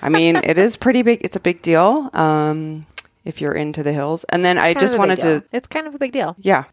I 0.02 0.08
mean, 0.08 0.34
it 0.42 0.58
is 0.58 0.76
pretty 0.76 1.02
big. 1.02 1.24
It's 1.24 1.36
a 1.36 1.40
big 1.40 1.62
deal. 1.62 2.10
Um, 2.14 2.84
if 3.24 3.40
you're 3.40 3.52
into 3.52 3.84
the 3.84 3.92
hills, 3.92 4.24
and 4.24 4.44
then 4.44 4.58
I 4.58 4.74
just 4.74 4.94
of 4.94 5.00
a 5.00 5.02
big 5.04 5.08
wanted 5.08 5.20
to. 5.20 5.44
It's 5.52 5.68
kind 5.68 5.86
of 5.86 5.94
a 5.94 5.98
big 5.98 6.10
deal. 6.12 6.34
Yeah. 6.40 6.64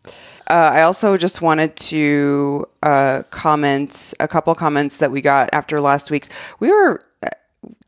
Uh, 0.50 0.54
I 0.54 0.82
also 0.84 1.18
just 1.18 1.42
wanted 1.42 1.76
to 1.78 2.66
uh, 2.82 3.24
comment 3.30 4.14
a 4.20 4.28
couple 4.28 4.54
comments 4.56 4.98
that 5.00 5.12
we 5.12 5.22
got 5.22 5.50
after 5.54 5.82
last 5.82 6.12
week's. 6.12 6.30
We 6.60 6.70
were, 6.72 7.04
uh, 7.22 7.30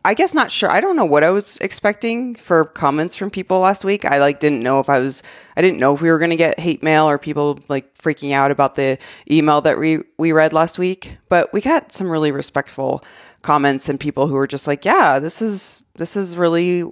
I 0.06 0.14
guess, 0.14 0.36
not 0.36 0.52
sure. 0.52 0.70
I 0.70 0.82
don't 0.82 0.96
know 0.96 1.04
what 1.04 1.24
I 1.24 1.32
was 1.32 1.58
expecting 1.58 2.36
for 2.36 2.66
comments 2.66 3.16
from 3.16 3.32
people 3.32 3.60
last 3.60 3.84
week. 3.84 4.06
I 4.06 4.20
like 4.20 4.40
didn't 4.40 4.62
know 4.62 4.80
if 4.80 4.88
I 4.88 5.00
was. 5.00 5.24
I 5.58 5.62
didn't 5.62 5.80
know 5.80 5.96
if 5.96 6.02
we 6.04 6.12
were 6.12 6.20
going 6.20 6.30
to 6.30 6.36
get 6.36 6.60
hate 6.60 6.84
mail 6.84 7.10
or 7.10 7.18
people 7.18 7.60
like 7.70 7.92
freaking 7.96 8.32
out 8.32 8.52
about 8.52 8.76
the 8.76 9.00
email 9.32 9.62
that 9.62 9.80
we 9.80 10.04
we 10.20 10.32
read 10.32 10.54
last 10.54 10.78
week. 10.78 11.14
But 11.28 11.52
we 11.54 11.60
got 11.60 11.92
some 11.92 12.08
really 12.08 12.30
respectful 12.32 13.04
comments 13.42 13.90
and 13.90 14.00
people 14.00 14.28
who 14.28 14.36
were 14.36 14.46
just 14.46 14.68
like, 14.68 14.86
"Yeah, 14.86 15.18
this 15.18 15.42
is 15.42 15.84
this 15.96 16.16
is 16.16 16.38
really." 16.38 16.84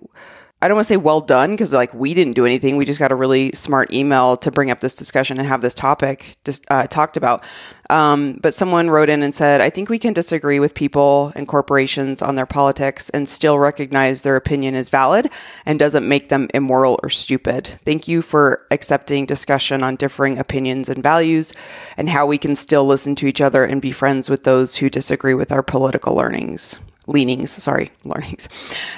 I 0.63 0.69
don't 0.69 0.75
want 0.75 0.85
to 0.85 0.93
say 0.93 0.97
well 0.97 1.19
done 1.19 1.51
because 1.51 1.73
like 1.73 1.93
we 1.93 2.13
didn't 2.13 2.35
do 2.35 2.45
anything. 2.45 2.77
We 2.77 2.85
just 2.85 2.97
got 2.97 3.11
a 3.11 3.15
really 3.15 3.51
smart 3.51 3.91
email 3.91 4.37
to 4.37 4.49
bring 4.49 4.71
up 4.71 4.79
this 4.79 4.95
discussion 4.95 5.37
and 5.37 5.45
have 5.45 5.61
this 5.61 5.73
topic 5.73 6.37
just 6.45 6.63
uh, 6.71 6.87
talked 6.87 7.17
about. 7.17 7.43
Um, 7.89 8.39
but 8.41 8.53
someone 8.53 8.89
wrote 8.89 9.09
in 9.09 9.23
and 9.23 9.35
said, 9.35 9.59
I 9.59 9.69
think 9.69 9.89
we 9.89 9.99
can 9.99 10.13
disagree 10.13 10.61
with 10.61 10.73
people 10.73 11.33
and 11.35 11.49
corporations 11.49 12.21
on 12.21 12.35
their 12.35 12.45
politics 12.45 13.09
and 13.09 13.27
still 13.27 13.59
recognize 13.59 14.21
their 14.21 14.37
opinion 14.37 14.73
is 14.73 14.87
valid 14.87 15.29
and 15.65 15.77
doesn't 15.77 16.07
make 16.07 16.29
them 16.29 16.47
immoral 16.53 16.97
or 17.03 17.09
stupid. 17.09 17.67
Thank 17.83 18.07
you 18.07 18.21
for 18.21 18.65
accepting 18.71 19.25
discussion 19.25 19.83
on 19.83 19.97
differing 19.97 20.39
opinions 20.39 20.87
and 20.87 21.03
values 21.03 21.51
and 21.97 22.07
how 22.07 22.25
we 22.25 22.37
can 22.37 22.55
still 22.55 22.85
listen 22.85 23.15
to 23.15 23.27
each 23.27 23.41
other 23.41 23.65
and 23.65 23.81
be 23.81 23.91
friends 23.91 24.29
with 24.29 24.45
those 24.45 24.77
who 24.77 24.89
disagree 24.89 25.33
with 25.33 25.51
our 25.51 25.61
political 25.61 26.15
learnings 26.15 26.79
leanings, 27.07 27.51
sorry, 27.51 27.91
learnings. 28.03 28.49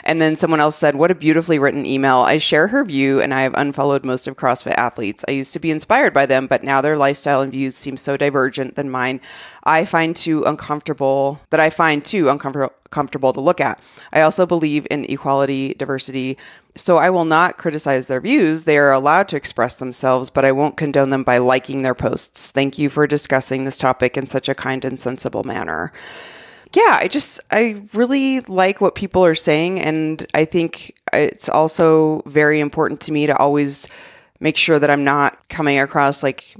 And 0.03 0.21
then 0.21 0.35
someone 0.35 0.59
else 0.59 0.75
said, 0.75 0.95
What 0.95 1.11
a 1.11 1.15
beautifully 1.15 1.59
written 1.59 1.85
email. 1.85 2.19
I 2.19 2.37
share 2.37 2.67
her 2.67 2.83
view 2.83 3.21
and 3.21 3.33
I 3.33 3.41
have 3.41 3.53
unfollowed 3.55 4.05
most 4.05 4.27
of 4.27 4.35
CrossFit 4.35 4.75
athletes. 4.75 5.25
I 5.27 5.31
used 5.31 5.53
to 5.53 5.59
be 5.59 5.71
inspired 5.71 6.13
by 6.13 6.25
them, 6.25 6.47
but 6.47 6.63
now 6.63 6.81
their 6.81 6.97
lifestyle 6.97 7.41
and 7.41 7.51
views 7.51 7.75
seem 7.75 7.97
so 7.97 8.17
divergent 8.17 8.75
than 8.75 8.89
mine. 8.89 9.21
I 9.63 9.85
find 9.85 10.15
too 10.15 10.43
uncomfortable 10.43 11.39
that 11.49 11.59
I 11.59 11.69
find 11.69 12.03
too 12.03 12.29
uncomfortable 12.29 12.73
comfortable 12.91 13.33
to 13.33 13.41
look 13.41 13.59
at. 13.59 13.79
I 14.13 14.21
also 14.21 14.45
believe 14.45 14.87
in 14.89 15.05
equality, 15.05 15.73
diversity. 15.73 16.37
So 16.75 16.97
I 16.97 17.09
will 17.09 17.25
not 17.25 17.57
criticize 17.57 18.07
their 18.07 18.21
views. 18.21 18.63
They 18.63 18.77
are 18.77 18.91
allowed 18.91 19.27
to 19.29 19.35
express 19.35 19.75
themselves, 19.75 20.29
but 20.29 20.45
I 20.45 20.53
won't 20.53 20.77
condone 20.77 21.09
them 21.09 21.23
by 21.23 21.39
liking 21.39 21.81
their 21.81 21.95
posts. 21.95 22.51
Thank 22.51 22.77
you 22.77 22.89
for 22.89 23.05
discussing 23.05 23.65
this 23.65 23.77
topic 23.77 24.15
in 24.15 24.27
such 24.27 24.47
a 24.47 24.55
kind 24.55 24.85
and 24.85 24.99
sensible 24.99 25.43
manner 25.43 25.91
yeah, 26.75 26.99
I 27.01 27.07
just, 27.07 27.39
I 27.51 27.81
really 27.93 28.41
like 28.41 28.81
what 28.81 28.95
people 28.95 29.23
are 29.25 29.35
saying. 29.35 29.79
And 29.79 30.25
I 30.33 30.45
think 30.45 30.95
it's 31.13 31.47
also 31.47 32.21
very 32.25 32.59
important 32.59 33.01
to 33.01 33.11
me 33.11 33.27
to 33.27 33.37
always 33.37 33.87
make 34.39 34.57
sure 34.57 34.77
that 34.77 34.89
I'm 34.89 35.03
not 35.03 35.47
coming 35.47 35.79
across 35.79 36.21
like, 36.21 36.55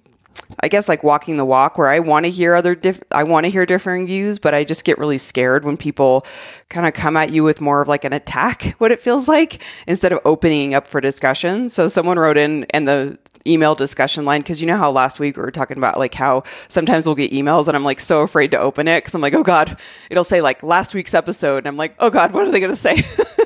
I 0.60 0.68
guess 0.68 0.88
like 0.88 1.04
walking 1.04 1.38
the 1.38 1.46
walk 1.46 1.77
where 1.77 1.88
I 1.88 2.00
want 2.00 2.25
to 2.25 2.32
hear 2.32 2.56
other 2.56 2.75
diff- 2.75 3.04
I 3.12 3.24
want 3.24 3.46
to 3.46 3.50
hear 3.50 3.65
differing 3.65 4.06
views, 4.08 4.39
but 4.39 4.54
I 4.54 4.63
just 4.63 4.86
get 4.86 4.98
really 4.98 5.18
scared 5.18 5.65
when 5.65 5.77
people 5.77 6.25
kind 6.70 6.88
of 6.88 6.94
come 6.94 7.18
at 7.18 7.32
you 7.32 7.44
with 7.44 7.62
more 7.62 7.82
of 7.82 7.88
like 7.88 8.04
an 8.04 8.13
attack, 8.13 8.75
what 8.77 8.92
it 8.92 9.01
feels 9.01 9.27
like, 9.27 9.62
instead 9.88 10.12
of 10.12 10.20
opening 10.25 10.74
up 10.74 10.88
for 10.88 11.01
discussion. 11.01 11.70
So 11.70 11.88
someone 11.88 12.20
wrote 12.20 12.38
in 12.38 12.65
and 12.72 12.88
the 12.88 13.18
email 13.48 13.75
discussion 13.75 14.25
line 14.25 14.42
because 14.42 14.60
you 14.62 14.68
know 14.68 14.77
how 14.77 14.92
last 14.92 15.20
week 15.20 15.38
we 15.38 15.44
were 15.44 15.51
talking 15.51 15.77
about 15.77 16.00
like 16.00 16.13
how 16.13 16.44
sometimes 16.68 17.06
we'll 17.06 17.15
get 17.15 17.32
emails 17.32 17.68
and 17.68 17.77
I'm 17.77 17.84
like 17.84 18.00
so 18.00 18.22
afraid 18.22 18.51
to 18.51 18.58
open 18.58 18.88
it 18.88 19.00
because 19.00 19.13
I'm 19.13 19.22
like, 19.22 19.34
oh 19.34 19.44
God, 19.44 19.77
it'll 20.10 20.24
say 20.24 20.42
like 20.42 20.63
last 20.63 20.94
week's 20.96 21.13
episode. 21.13 21.60
And 21.60 21.68
I'm 21.68 21.77
like, 21.77 21.96
oh 22.00 22.10
God, 22.10 22.34
what 22.34 22.48
are 22.48 22.51
they 22.51 22.60
going 22.60 22.72
to 22.72 22.75
say? 22.75 23.04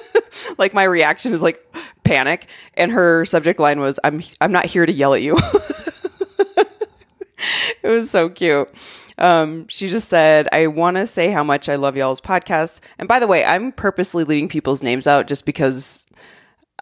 like 0.58 0.74
my 0.74 0.84
reaction 0.84 1.34
is 1.34 1.42
like 1.42 1.66
panic. 2.04 2.48
And 2.76 2.92
her 2.92 3.26
subject 3.26 3.60
line 3.60 3.80
was, 3.80 4.00
I'm, 4.04 4.22
I'm 4.42 4.52
not 4.52 4.66
here 4.66 4.86
to 4.86 4.92
yell 4.92 5.14
at 5.14 5.22
you. 5.22 5.38
it 7.84 7.88
was 7.88 8.10
so 8.10 8.30
cute. 8.30 8.70
Um, 9.18 9.68
she 9.68 9.88
just 9.88 10.08
said, 10.08 10.48
I 10.52 10.68
want 10.68 10.98
to 10.98 11.06
say 11.06 11.30
how 11.30 11.44
much 11.44 11.68
I 11.68 11.76
love 11.76 11.98
y'all's 11.98 12.22
podcast. 12.22 12.80
And 12.98 13.08
by 13.08 13.20
the 13.20 13.28
way, 13.28 13.44
I'm 13.44 13.72
purposely 13.72 14.24
leaving 14.24 14.48
people's 14.48 14.82
names 14.82 15.08
out 15.08 15.28
just 15.28 15.46
because 15.46 16.06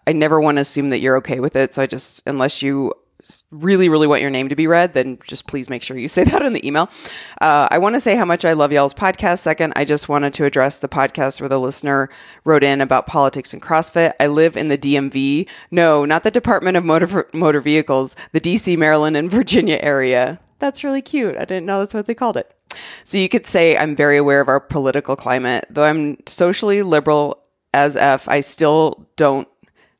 I 0.05 0.13
never 0.13 0.39
want 0.39 0.57
to 0.57 0.61
assume 0.61 0.91
that 0.91 1.01
you're 1.01 1.17
okay 1.17 1.39
with 1.39 1.55
it. 1.55 1.73
So 1.73 1.81
I 1.81 1.87
just, 1.87 2.21
unless 2.27 2.61
you 2.61 2.93
really, 3.51 3.89
really 3.89 4.07
want 4.07 4.21
your 4.21 4.29
name 4.29 4.49
to 4.49 4.55
be 4.55 4.67
read, 4.67 4.93
then 4.93 5.17
just 5.25 5.47
please 5.47 5.69
make 5.69 5.83
sure 5.83 5.97
you 5.97 6.07
say 6.07 6.23
that 6.25 6.43
in 6.43 6.53
the 6.53 6.65
email. 6.65 6.89
Uh, 7.41 7.67
I 7.69 7.79
want 7.79 7.95
to 7.95 7.99
say 7.99 8.15
how 8.15 8.25
much 8.25 8.45
I 8.45 8.53
love 8.53 8.71
y'all's 8.71 8.93
podcast. 8.93 9.39
Second, 9.39 9.73
I 9.75 9.83
just 9.83 10.07
wanted 10.07 10.33
to 10.33 10.45
address 10.45 10.79
the 10.79 10.87
podcast 10.87 11.41
where 11.41 11.49
the 11.49 11.59
listener 11.59 12.09
wrote 12.45 12.63
in 12.63 12.81
about 12.81 13.07
politics 13.07 13.51
and 13.51 13.61
CrossFit. 13.61 14.13
I 14.19 14.27
live 14.27 14.55
in 14.55 14.67
the 14.67 14.77
DMV. 14.77 15.49
No, 15.71 16.05
not 16.05 16.23
the 16.23 16.31
Department 16.31 16.77
of 16.77 16.85
Motor, 16.85 17.27
Motor 17.33 17.61
Vehicles, 17.61 18.15
the 18.31 18.41
DC, 18.41 18.77
Maryland, 18.77 19.17
and 19.17 19.31
Virginia 19.31 19.79
area. 19.81 20.39
That's 20.59 20.83
really 20.83 21.01
cute. 21.01 21.35
I 21.35 21.45
didn't 21.45 21.65
know 21.65 21.79
that's 21.79 21.93
what 21.93 22.05
they 22.05 22.13
called 22.13 22.37
it. 22.37 22.53
So 23.03 23.17
you 23.17 23.29
could 23.29 23.45
say 23.45 23.77
I'm 23.77 23.95
very 23.95 24.17
aware 24.17 24.41
of 24.41 24.47
our 24.47 24.59
political 24.59 25.15
climate. 25.15 25.65
Though 25.69 25.85
I'm 25.85 26.17
socially 26.25 26.81
liberal 26.81 27.41
as 27.73 27.95
F, 27.95 28.27
I 28.27 28.39
still 28.41 29.07
don't 29.15 29.47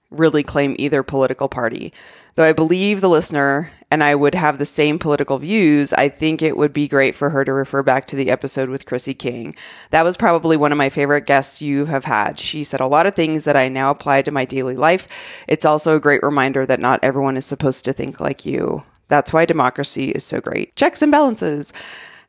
really 0.10 0.44
claim 0.44 0.76
either 0.80 1.04
political 1.04 1.50
party. 1.50 1.94
Though 2.36 2.46
I 2.46 2.54
believe 2.54 3.02
the 3.02 3.10
listener 3.10 3.72
and 3.90 4.04
I 4.04 4.14
would 4.14 4.36
have 4.36 4.58
the 4.58 4.66
same 4.66 5.00
political 5.00 5.40
views, 5.40 5.92
I 5.94 6.08
think 6.08 6.42
it 6.42 6.56
would 6.56 6.72
be 6.72 6.88
great 6.88 7.16
for 7.16 7.32
her 7.32 7.44
to 7.44 7.52
refer 7.52 7.82
back 7.82 8.06
to 8.08 8.16
the 8.16 8.30
episode 8.30 8.70
with 8.70 8.86
Chrissy 8.86 9.16
King. 9.16 9.56
That 9.90 10.04
was 10.04 10.18
probably 10.18 10.56
one 10.56 10.72
of 10.72 10.78
my 10.78 10.90
favorite 10.90 11.26
guests 11.26 11.64
you 11.64 11.86
have 11.86 12.06
had. 12.06 12.40
She 12.40 12.64
said 12.64 12.80
a 12.80 12.88
lot 12.88 13.08
of 13.08 13.16
things 13.16 13.44
that 13.46 13.58
I 13.58 13.70
now 13.70 13.90
apply 13.90 14.22
to 14.22 14.32
my 14.32 14.46
daily 14.46 14.76
life. 14.76 15.08
It's 15.48 15.66
also 15.66 15.96
a 15.96 16.00
great 16.00 16.22
reminder 16.22 16.66
that 16.66 16.80
not 16.80 17.00
everyone 17.02 17.38
is 17.38 17.46
supposed 17.46 17.86
to 17.86 17.94
think 17.94 18.20
like 18.20 18.46
you. 18.46 18.84
That's 19.08 19.32
why 19.32 19.46
democracy 19.46 20.12
is 20.12 20.24
so 20.24 20.42
great. 20.42 20.76
Checks 20.76 21.02
and 21.02 21.12
balances. 21.12 21.74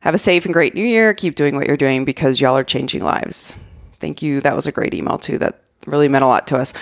Have 0.01 0.15
a 0.15 0.19
safe 0.19 0.45
and 0.45 0.53
great 0.53 0.75
new 0.75 0.85
year. 0.85 1.13
Keep 1.13 1.35
doing 1.35 1.55
what 1.55 1.67
you're 1.67 1.75
doing 1.75 2.05
because 2.05 2.39
y'all 2.39 2.57
are 2.57 2.63
changing 2.63 3.03
lives. 3.03 3.57
Thank 3.99 4.21
you. 4.21 4.39
That 4.41 4.55
was 4.55 4.65
a 4.65 4.71
great 4.71 4.93
email, 4.93 5.17
too. 5.17 5.37
That 5.37 5.61
really 5.85 6.07
meant 6.07 6.23
a 6.23 6.27
lot 6.27 6.47
to 6.47 6.57
us. 6.57 6.73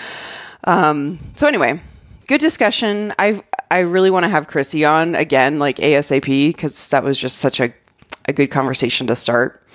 Um, 0.63 1.19
so 1.35 1.47
anyway, 1.47 1.81
good 2.27 2.41
discussion. 2.41 3.13
I 3.17 3.41
I 3.69 3.79
really 3.79 4.11
want 4.11 4.23
to 4.23 4.29
have 4.29 4.47
Chrissy 4.47 4.85
on 4.85 5.15
again, 5.15 5.59
like 5.59 5.77
ASAP, 5.77 6.47
because 6.47 6.89
that 6.89 7.03
was 7.03 7.19
just 7.19 7.39
such 7.39 7.59
a 7.59 7.73
a 8.25 8.33
good 8.33 8.51
conversation 8.51 9.07
to 9.07 9.15
start, 9.15 9.65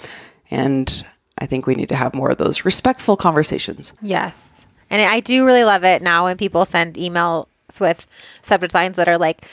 and 0.51 1.05
I 1.39 1.47
think 1.47 1.67
we 1.67 1.75
need 1.75 1.89
to 1.89 1.97
have 1.97 2.15
more 2.15 2.31
of 2.31 2.39
those 2.39 2.65
respectful 2.65 3.17
conversations. 3.17 3.95
Yes, 4.03 4.67
and 4.91 5.01
I 5.01 5.21
do 5.21 5.47
really 5.47 5.65
love 5.65 5.85
it 5.85 6.03
now 6.03 6.25
when 6.25 6.37
people 6.37 6.65
send 6.67 6.95
emails 6.95 7.47
with 7.81 8.07
subject 8.43 8.75
lines 8.75 8.97
that 8.97 9.09
are 9.09 9.19
like 9.19 9.47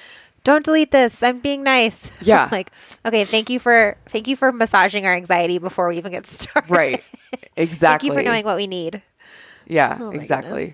don't 0.44 0.64
delete 0.64 0.92
this. 0.92 1.22
I'm 1.24 1.40
being 1.40 1.64
nice. 1.64 2.18
Yeah. 2.30 2.50
Like 2.52 2.72
okay 3.06 3.24
thank 3.24 3.50
you 3.50 3.60
for 3.60 3.98
thank 4.08 4.28
you 4.28 4.36
for 4.36 4.52
massaging 4.52 5.06
our 5.06 5.14
anxiety 5.14 5.58
before 5.58 5.88
we 5.88 5.98
even 5.98 6.12
get 6.12 6.26
started. 6.28 6.70
Right. 6.70 7.04
Exactly 7.56 8.10
thank 8.10 8.18
you 8.18 8.24
for 8.24 8.24
knowing 8.24 8.46
what 8.46 8.58
we 8.58 8.68
need. 8.68 9.02
Yeah 9.68 9.98
oh 10.00 10.12
exactly. 10.12 10.74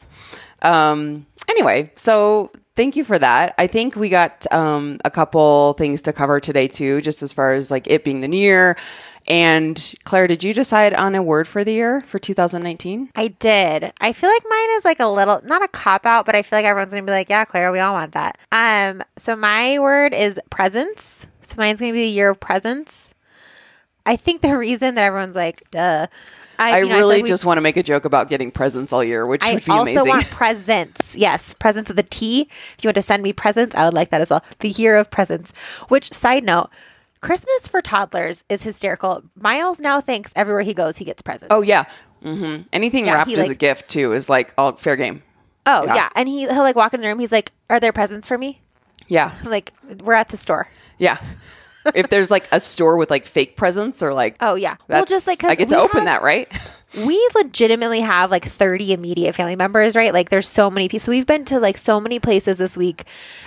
um 0.62 1.26
anyway, 1.50 1.92
so 1.96 2.52
thank 2.76 2.96
you 2.96 3.04
for 3.04 3.18
that. 3.20 3.54
I 3.58 3.68
think 3.68 3.96
we 3.96 4.10
got 4.10 4.52
um, 4.52 4.98
a 5.06 5.12
couple 5.12 5.74
things 5.74 6.02
to 6.04 6.14
cover 6.14 6.40
today 6.40 6.68
too, 6.68 7.02
just 7.02 7.24
as 7.24 7.34
far 7.34 7.54
as 7.54 7.72
like 7.72 7.88
it 7.88 8.04
being 8.04 8.22
the 8.22 8.28
new 8.28 8.38
year. 8.38 8.78
And 9.27 9.96
Claire, 10.03 10.27
did 10.27 10.44
you 10.44 10.53
decide 10.53 10.94
on 10.94 11.15
a 11.15 11.24
word 11.24 11.48
for 11.48 11.63
the 11.63 11.74
year 11.74 12.01
for 12.01 12.20
2019? 12.20 13.10
I 13.15 13.29
did. 13.29 13.91
I 14.00 14.13
feel 14.13 14.29
like 14.29 14.44
mine 14.48 14.70
is 14.77 14.86
like 14.86 15.00
a 15.00 15.08
little 15.08 15.41
not 15.44 15.63
a 15.63 15.67
cop 15.67 16.05
out, 16.05 16.25
but 16.25 16.36
I 16.36 16.44
feel 16.44 16.58
like 16.58 16.65
everyone's 16.65 16.91
gonna 16.91 17.05
be 17.05 17.12
like, 17.12 17.29
"Yeah, 17.29 17.46
Claire, 17.46 17.72
we 17.72 17.79
all 17.79 17.94
want 17.94 18.13
that." 18.13 18.38
Um, 18.51 19.03
so 19.17 19.36
my 19.36 19.79
word 19.79 20.13
is 20.13 20.39
presence. 20.50 21.25
So 21.41 21.55
mine's 21.58 21.79
gonna 21.79 21.94
be 21.94 22.01
the 22.01 22.08
year 22.08 22.29
of 22.29 22.39
presence. 22.39 23.13
I 24.05 24.15
think 24.15 24.41
the 24.41 24.55
reason 24.58 24.96
that 24.96 25.05
everyone's 25.05 25.36
like, 25.36 25.63
"Duh," 25.72 26.05
I, 26.60 26.79
I 26.79 26.82
know, 26.82 26.96
really 26.96 27.17
I 27.17 27.22
just 27.24 27.46
want 27.46 27.58
to 27.58 27.62
make 27.62 27.77
a 27.77 27.84
joke 27.84 28.05
about 28.05 28.29
getting 28.29 28.51
presents 28.51 28.94
all 28.94 29.03
year, 29.03 29.25
which 29.25 29.44
I 29.44 29.55
would 29.55 29.65
be 29.65 29.72
amazing. 29.72 29.98
I 29.98 30.00
also 30.00 30.10
want 30.10 30.29
presents. 30.29 31.15
Yes, 31.15 31.53
presents 31.55 31.89
with 31.89 32.00
a 32.00 32.03
T. 32.03 32.41
If 32.41 32.77
you 32.84 32.88
want 32.89 32.96
to 32.96 33.01
send 33.01 33.24
me 33.24 33.34
presents, 33.34 33.75
I 33.75 33.86
would 33.86 33.94
like 33.94 34.12
that 34.12 34.22
as 34.22 34.29
well. 34.29 34.44
The 34.60 34.70
year 34.70 34.98
of 34.98 35.10
presents. 35.12 35.51
Which 35.88 36.13
side 36.13 36.44
note, 36.44 36.70
Christmas 37.25 37.67
for 37.67 37.82
toddlers 37.82 38.44
is 38.50 38.63
hysterical. 38.63 39.24
Miles 39.36 39.79
now 39.79 40.01
thinks 40.01 40.32
everywhere 40.36 40.62
he 40.62 40.74
goes, 40.74 40.98
he 40.98 41.05
gets 41.05 41.22
presents. 41.22 41.51
Oh 41.53 41.62
yeah, 41.62 41.86
mm-hmm. 42.24 42.63
anything 42.72 43.05
yeah, 43.05 43.13
wrapped 43.13 43.32
as 43.32 43.38
like, 43.38 43.51
a 43.51 43.55
gift 43.55 43.89
too 43.89 44.13
is 44.13 44.29
like 44.29 44.53
all 44.58 44.74
fair 44.74 44.96
game. 44.96 45.24
Oh 45.65 45.86
yeah. 45.86 45.96
yeah, 45.96 46.10
and 46.15 46.29
he 46.29 46.41
he'll 46.41 46.60
like 46.60 46.75
walk 46.75 46.94
in 46.94 47.01
the 47.01 47.08
room. 47.08 47.20
He's 47.20 47.32
like, 47.32 47.51
"Are 47.70 47.79
there 47.79 47.91
presents 47.94 48.27
for 48.27 48.38
me?" 48.38 48.62
Yeah, 49.08 49.34
like 49.46 49.74
we're 50.03 50.13
at 50.13 50.29
the 50.29 50.38
store. 50.38 50.67
Yeah 50.98 51.20
if 51.94 52.10
there's 52.10 52.32
like 52.32 52.48
a 52.51 52.60
store 52.60 52.98
with 52.98 53.10
like 53.10 53.25
fake 53.25 53.56
presents 53.56 54.01
or 54.01 54.13
like 54.13 54.36
oh 54.42 54.56
yeah 54.56 54.75
well 54.88 55.06
just 55.06 55.27
like 55.27 55.44
i 55.44 55.56
get 55.56 55.70
to 55.70 55.77
open 55.77 56.00
have, 56.00 56.06
that 56.06 56.22
right 56.22 56.51
we 57.06 57.30
legitimately 57.36 58.00
have 58.00 58.32
like 58.32 58.46
30 58.46 58.94
immediate 58.94 59.36
family 59.36 59.56
members 59.56 59.96
right 59.96 60.13
like 60.13 60.30
there's 60.30 60.48
so 60.48 60.72
many 60.72 60.88
people 60.88 61.06
so 61.06 61.12
we've 61.12 61.27
been 61.27 61.46
to 61.46 61.60
like 61.60 61.77
so 61.77 62.00
many 62.00 62.20
places 62.20 62.58
this 62.58 62.77
week 62.77 63.04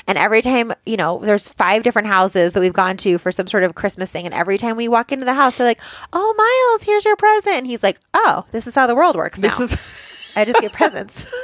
and 0.06 0.18
every 0.18 0.42
time 0.42 0.72
you 0.84 0.96
know 0.96 1.18
there's 1.18 1.48
five 1.48 1.82
different 1.82 2.08
houses 2.08 2.52
that 2.52 2.60
we've 2.60 2.72
gone 2.72 2.96
to 2.96 3.18
for 3.18 3.32
some 3.32 3.46
sort 3.46 3.64
of 3.64 3.74
christmas 3.74 4.12
thing 4.12 4.24
and 4.24 4.34
every 4.34 4.58
time 4.58 4.76
we 4.76 4.86
walk 4.86 5.12
into 5.12 5.24
the 5.24 5.34
house 5.34 5.58
they're 5.58 5.66
like 5.66 5.80
oh 6.12 6.34
miles 6.36 6.86
here's 6.86 7.04
your 7.04 7.16
present 7.16 7.56
and 7.56 7.66
he's 7.66 7.82
like 7.82 7.98
oh 8.14 8.44
this 8.52 8.66
is 8.66 8.74
how 8.74 8.86
the 8.86 8.94
world 8.94 9.16
works 9.16 9.38
now. 9.38 9.48
this 9.48 9.60
is 9.60 10.32
i 10.36 10.44
just 10.44 10.60
get 10.60 10.72
presents 10.72 11.26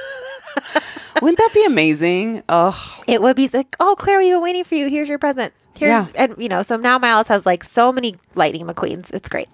Wouldn't 1.22 1.38
that 1.38 1.50
be 1.54 1.64
amazing? 1.64 2.42
Oh, 2.48 3.02
it 3.06 3.22
would 3.22 3.36
be 3.36 3.48
like, 3.52 3.76
oh, 3.78 3.94
Claire, 3.96 4.18
we've 4.18 4.32
been 4.32 4.42
waiting 4.42 4.64
for 4.64 4.74
you. 4.74 4.88
Here's 4.88 5.08
your 5.08 5.18
present. 5.18 5.52
Here's, 5.76 6.06
yeah. 6.08 6.12
and 6.14 6.34
you 6.38 6.48
know, 6.48 6.62
so 6.62 6.76
now 6.76 6.98
Miles 6.98 7.28
has 7.28 7.44
like 7.46 7.64
so 7.64 7.92
many 7.92 8.14
Lightning 8.34 8.66
McQueens. 8.66 9.12
It's 9.12 9.28
great. 9.28 9.48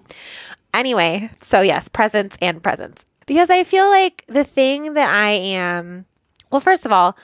Anyway, 0.73 1.29
so 1.39 1.61
yes, 1.61 1.87
presents 1.87 2.37
and 2.41 2.61
presents. 2.63 3.05
Because 3.25 3.49
I 3.49 3.63
feel 3.63 3.89
like 3.89 4.23
the 4.27 4.43
thing 4.43 4.93
that 4.93 5.09
I 5.09 5.29
am, 5.29 6.05
well, 6.51 6.61
first 6.61 6.85
of 6.85 6.91
all, 6.91 7.17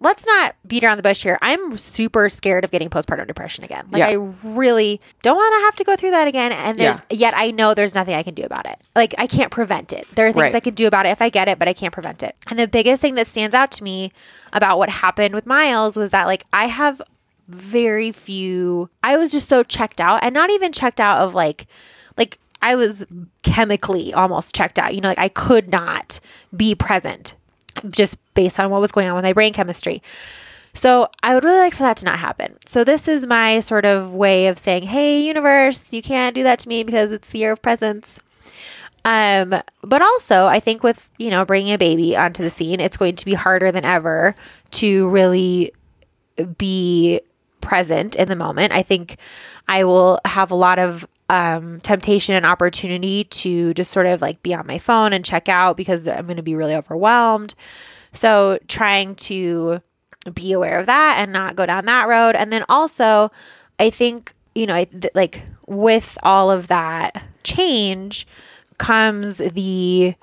let's 0.00 0.26
not 0.26 0.54
beat 0.66 0.84
around 0.84 0.98
the 0.98 1.02
bush 1.02 1.22
here. 1.22 1.38
I'm 1.40 1.76
super 1.78 2.28
scared 2.28 2.64
of 2.64 2.70
getting 2.70 2.90
postpartum 2.90 3.26
depression 3.26 3.64
again. 3.64 3.86
Like 3.90 4.00
Yeah. 4.00 4.08
I 4.08 4.32
really 4.42 5.00
don't 5.22 5.36
want 5.36 5.54
to 5.54 5.64
have 5.64 5.76
to 5.76 5.84
go 5.84 5.96
through 5.96 6.10
that 6.10 6.28
again. 6.28 6.52
And 6.52 6.78
there's 6.78 7.00
yet 7.10 7.34
I 7.36 7.50
know 7.50 7.74
there's 7.74 7.94
nothing 7.94 8.14
I 8.14 8.22
can 8.22 8.34
do 8.34 8.42
about 8.42 8.66
it. 8.66 8.78
Like 8.94 9.14
I 9.18 9.26
can't 9.26 9.50
prevent 9.50 9.92
it. 9.92 10.06
There 10.14 10.26
are 10.26 10.32
things 10.32 10.42
Right. 10.42 10.54
I 10.54 10.60
can 10.60 10.74
do 10.74 10.86
about 10.86 11.06
it 11.06 11.10
if 11.10 11.22
I 11.22 11.28
get 11.30 11.48
it, 11.48 11.58
but 11.58 11.68
I 11.68 11.72
can't 11.72 11.94
prevent 11.94 12.22
it. 12.22 12.36
And 12.48 12.58
the 12.58 12.68
biggest 12.68 13.00
thing 13.00 13.14
that 13.14 13.26
stands 13.26 13.54
out 13.54 13.70
to 13.72 13.84
me 13.84 14.12
about 14.52 14.78
what 14.78 14.90
happened 14.90 15.34
with 15.34 15.46
Miles 15.46 15.96
was 15.96 16.10
that 16.10 16.26
like 16.26 16.44
I 16.52 16.66
have 16.66 17.00
very 17.48 18.12
few 18.12 18.90
I 19.02 19.16
was 19.16 19.32
just 19.32 19.48
so 19.48 19.62
checked 19.62 20.00
out 20.00 20.20
and 20.22 20.34
not 20.34 20.50
even 20.50 20.72
checked 20.72 21.00
out 21.00 21.20
of 21.22 21.34
like 21.34 21.66
like 22.16 22.38
I 22.62 22.74
was 22.74 23.06
chemically 23.42 24.12
almost 24.12 24.54
checked 24.54 24.78
out. 24.78 24.94
You 24.94 25.00
know, 25.00 25.08
like 25.08 25.18
I 25.18 25.28
could 25.28 25.70
not 25.70 26.20
be 26.56 26.74
present 26.74 27.34
just 27.90 28.18
based 28.34 28.58
on 28.58 28.70
what 28.70 28.80
was 28.80 28.92
going 28.92 29.08
on 29.08 29.14
with 29.14 29.24
my 29.24 29.32
brain 29.32 29.52
chemistry. 29.52 30.02
So 30.74 31.08
I 31.22 31.34
would 31.34 31.44
really 31.44 31.58
like 31.58 31.74
for 31.74 31.84
that 31.84 31.96
to 31.98 32.04
not 32.04 32.18
happen. 32.18 32.56
So 32.66 32.84
this 32.84 33.08
is 33.08 33.26
my 33.26 33.60
sort 33.60 33.84
of 33.84 34.14
way 34.14 34.48
of 34.48 34.58
saying, 34.58 34.84
"Hey, 34.84 35.22
universe, 35.22 35.92
you 35.92 36.02
can't 36.02 36.34
do 36.34 36.42
that 36.42 36.58
to 36.60 36.68
me 36.68 36.82
because 36.82 37.12
it's 37.12 37.30
the 37.30 37.38
year 37.38 37.52
of 37.52 37.62
presence." 37.62 38.20
Um, 39.04 39.54
but 39.82 40.02
also, 40.02 40.46
I 40.46 40.60
think 40.60 40.82
with 40.82 41.08
you 41.18 41.30
know 41.30 41.44
bringing 41.44 41.72
a 41.72 41.78
baby 41.78 42.16
onto 42.16 42.42
the 42.42 42.50
scene, 42.50 42.80
it's 42.80 42.96
going 42.96 43.16
to 43.16 43.24
be 43.24 43.34
harder 43.34 43.72
than 43.72 43.84
ever 43.84 44.34
to 44.72 45.08
really 45.08 45.72
be 46.58 47.20
present 47.66 48.14
in 48.14 48.28
the 48.28 48.36
moment. 48.36 48.72
I 48.72 48.82
think 48.82 49.16
I 49.66 49.82
will 49.82 50.20
have 50.24 50.52
a 50.52 50.54
lot 50.54 50.78
of 50.78 51.06
um, 51.28 51.80
temptation 51.80 52.36
and 52.36 52.46
opportunity 52.46 53.24
to 53.24 53.74
just 53.74 53.90
sort 53.90 54.06
of 54.06 54.22
like 54.22 54.40
be 54.44 54.54
on 54.54 54.68
my 54.68 54.78
phone 54.78 55.12
and 55.12 55.24
check 55.24 55.48
out 55.48 55.76
because 55.76 56.06
I'm 56.06 56.26
going 56.26 56.36
to 56.36 56.44
be 56.44 56.54
really 56.54 56.76
overwhelmed. 56.76 57.56
So 58.12 58.60
trying 58.68 59.16
to 59.16 59.82
be 60.32 60.52
aware 60.52 60.78
of 60.78 60.86
that 60.86 61.16
and 61.18 61.32
not 61.32 61.56
go 61.56 61.66
down 61.66 61.86
that 61.86 62.06
road. 62.06 62.36
And 62.36 62.52
then 62.52 62.64
also, 62.68 63.32
I 63.80 63.90
think, 63.90 64.32
you 64.54 64.66
know, 64.66 64.74
I, 64.74 64.84
th- 64.84 65.12
like 65.14 65.42
with 65.66 66.16
all 66.22 66.52
of 66.52 66.68
that 66.68 67.28
change 67.42 68.28
comes 68.78 69.38
the 69.38 70.14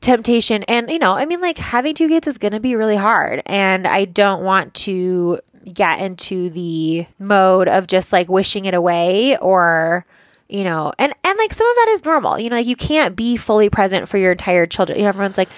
temptation 0.00 0.62
and 0.62 0.88
you 0.88 0.98
know 0.98 1.12
i 1.12 1.26
mean 1.26 1.42
like 1.42 1.58
having 1.58 1.94
two 1.94 2.08
kids 2.08 2.26
is 2.26 2.38
going 2.38 2.52
to 2.52 2.60
be 2.60 2.74
really 2.74 2.96
hard 2.96 3.42
and 3.44 3.86
i 3.86 4.06
don't 4.06 4.42
want 4.42 4.72
to 4.72 5.38
get 5.72 6.00
into 6.00 6.50
the 6.50 7.06
mode 7.18 7.68
of 7.68 7.86
just 7.86 8.12
like 8.12 8.28
wishing 8.28 8.64
it 8.64 8.74
away 8.74 9.36
or 9.38 10.06
you 10.48 10.62
know 10.62 10.92
and 10.98 11.12
and 11.24 11.38
like 11.38 11.52
some 11.52 11.66
of 11.66 11.76
that 11.76 11.88
is 11.90 12.04
normal. 12.04 12.38
You 12.38 12.50
know 12.50 12.56
like 12.56 12.66
you 12.66 12.76
can't 12.76 13.16
be 13.16 13.36
fully 13.36 13.68
present 13.68 14.08
for 14.08 14.18
your 14.18 14.32
entire 14.32 14.66
children. 14.66 14.98
You 14.98 15.04
know 15.04 15.08
everyone's 15.08 15.38
like 15.38 15.50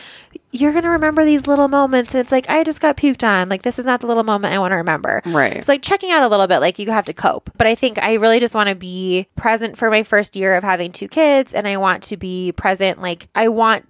you're 0.50 0.72
to 0.72 0.88
remember 0.88 1.24
these 1.24 1.46
little 1.46 1.68
moments. 1.68 2.14
And 2.14 2.20
it's 2.20 2.32
like 2.32 2.48
i 2.48 2.64
just 2.64 2.80
got 2.80 2.96
puked 2.96 3.26
on. 3.26 3.48
Like 3.48 3.62
this 3.62 3.78
is 3.78 3.86
not 3.86 4.00
the 4.00 4.06
little 4.06 4.24
moment 4.24 4.54
i 4.54 4.58
want 4.58 4.72
to 4.72 4.76
remember. 4.76 5.22
Right. 5.26 5.56
it's 5.56 5.68
like 5.68 5.82
checking 5.82 6.10
out 6.10 6.22
a 6.22 6.28
little 6.28 6.46
bit 6.46 6.60
like 6.60 6.78
you 6.78 6.90
have 6.90 7.04
to 7.06 7.12
cope. 7.12 7.50
But 7.58 7.66
i 7.66 7.74
think 7.74 7.98
i 7.98 8.14
really 8.14 8.40
just 8.40 8.54
want 8.54 8.68
to 8.70 8.74
be 8.74 9.26
present 9.36 9.76
for 9.76 9.90
my 9.90 10.02
first 10.02 10.36
year 10.36 10.56
of 10.56 10.64
having 10.64 10.92
two 10.92 11.08
kids 11.08 11.52
and 11.52 11.68
i 11.68 11.76
want 11.76 12.02
to 12.04 12.16
be 12.16 12.52
present. 12.52 13.02
Like 13.02 13.28
i 13.34 13.48
want 13.48 13.86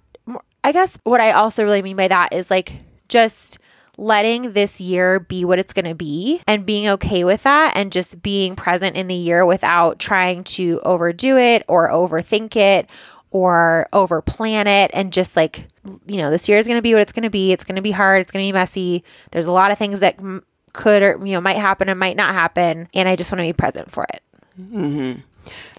I 0.63 0.71
guess 0.71 0.99
what 1.03 1.21
I 1.21 1.31
also 1.31 1.63
really 1.63 1.81
mean 1.81 1.95
by 1.95 2.07
that 2.09 2.33
is 2.33 2.51
like 2.51 2.73
just 3.07 3.59
letting 3.99 4.53
this 4.53 4.79
year 4.79 5.19
be 5.19 5.43
what 5.43 5.59
it's 5.59 5.73
going 5.73 5.85
to 5.85 5.95
be 5.95 6.41
and 6.47 6.65
being 6.65 6.87
okay 6.87 7.23
with 7.23 7.43
that 7.43 7.73
and 7.75 7.91
just 7.91 8.21
being 8.21 8.55
present 8.55 8.95
in 8.95 9.07
the 9.07 9.15
year 9.15 9.45
without 9.45 9.99
trying 9.99 10.43
to 10.43 10.79
overdo 10.83 11.37
it 11.37 11.63
or 11.67 11.89
overthink 11.89 12.55
it 12.55 12.89
or 13.31 13.87
over 13.93 14.21
plan 14.21 14.67
it 14.67 14.89
and 14.93 15.13
just 15.13 15.35
like 15.35 15.67
you 16.07 16.17
know 16.17 16.31
this 16.31 16.47
year 16.47 16.57
is 16.57 16.67
going 16.67 16.77
to 16.77 16.81
be 16.81 16.93
what 16.93 17.01
it's 17.01 17.11
going 17.11 17.23
to 17.23 17.29
be. 17.29 17.51
It's 17.51 17.63
going 17.63 17.75
to 17.75 17.81
be 17.81 17.91
hard. 17.91 18.21
It's 18.21 18.31
going 18.31 18.45
to 18.45 18.47
be 18.47 18.53
messy. 18.53 19.03
There's 19.31 19.45
a 19.45 19.51
lot 19.51 19.71
of 19.71 19.77
things 19.77 19.99
that 19.99 20.19
m- 20.19 20.43
could 20.73 21.03
or 21.03 21.19
you 21.25 21.33
know 21.33 21.41
might 21.41 21.57
happen 21.57 21.89
and 21.89 21.99
might 21.99 22.15
not 22.15 22.33
happen 22.33 22.87
and 22.93 23.09
I 23.09 23.15
just 23.15 23.31
want 23.31 23.39
to 23.39 23.47
be 23.47 23.53
present 23.53 23.91
for 23.91 24.05
it. 24.05 24.23
Mm-hmm. 24.59 25.19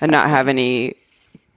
And 0.00 0.10
not 0.10 0.28
have 0.28 0.48
any 0.48 0.96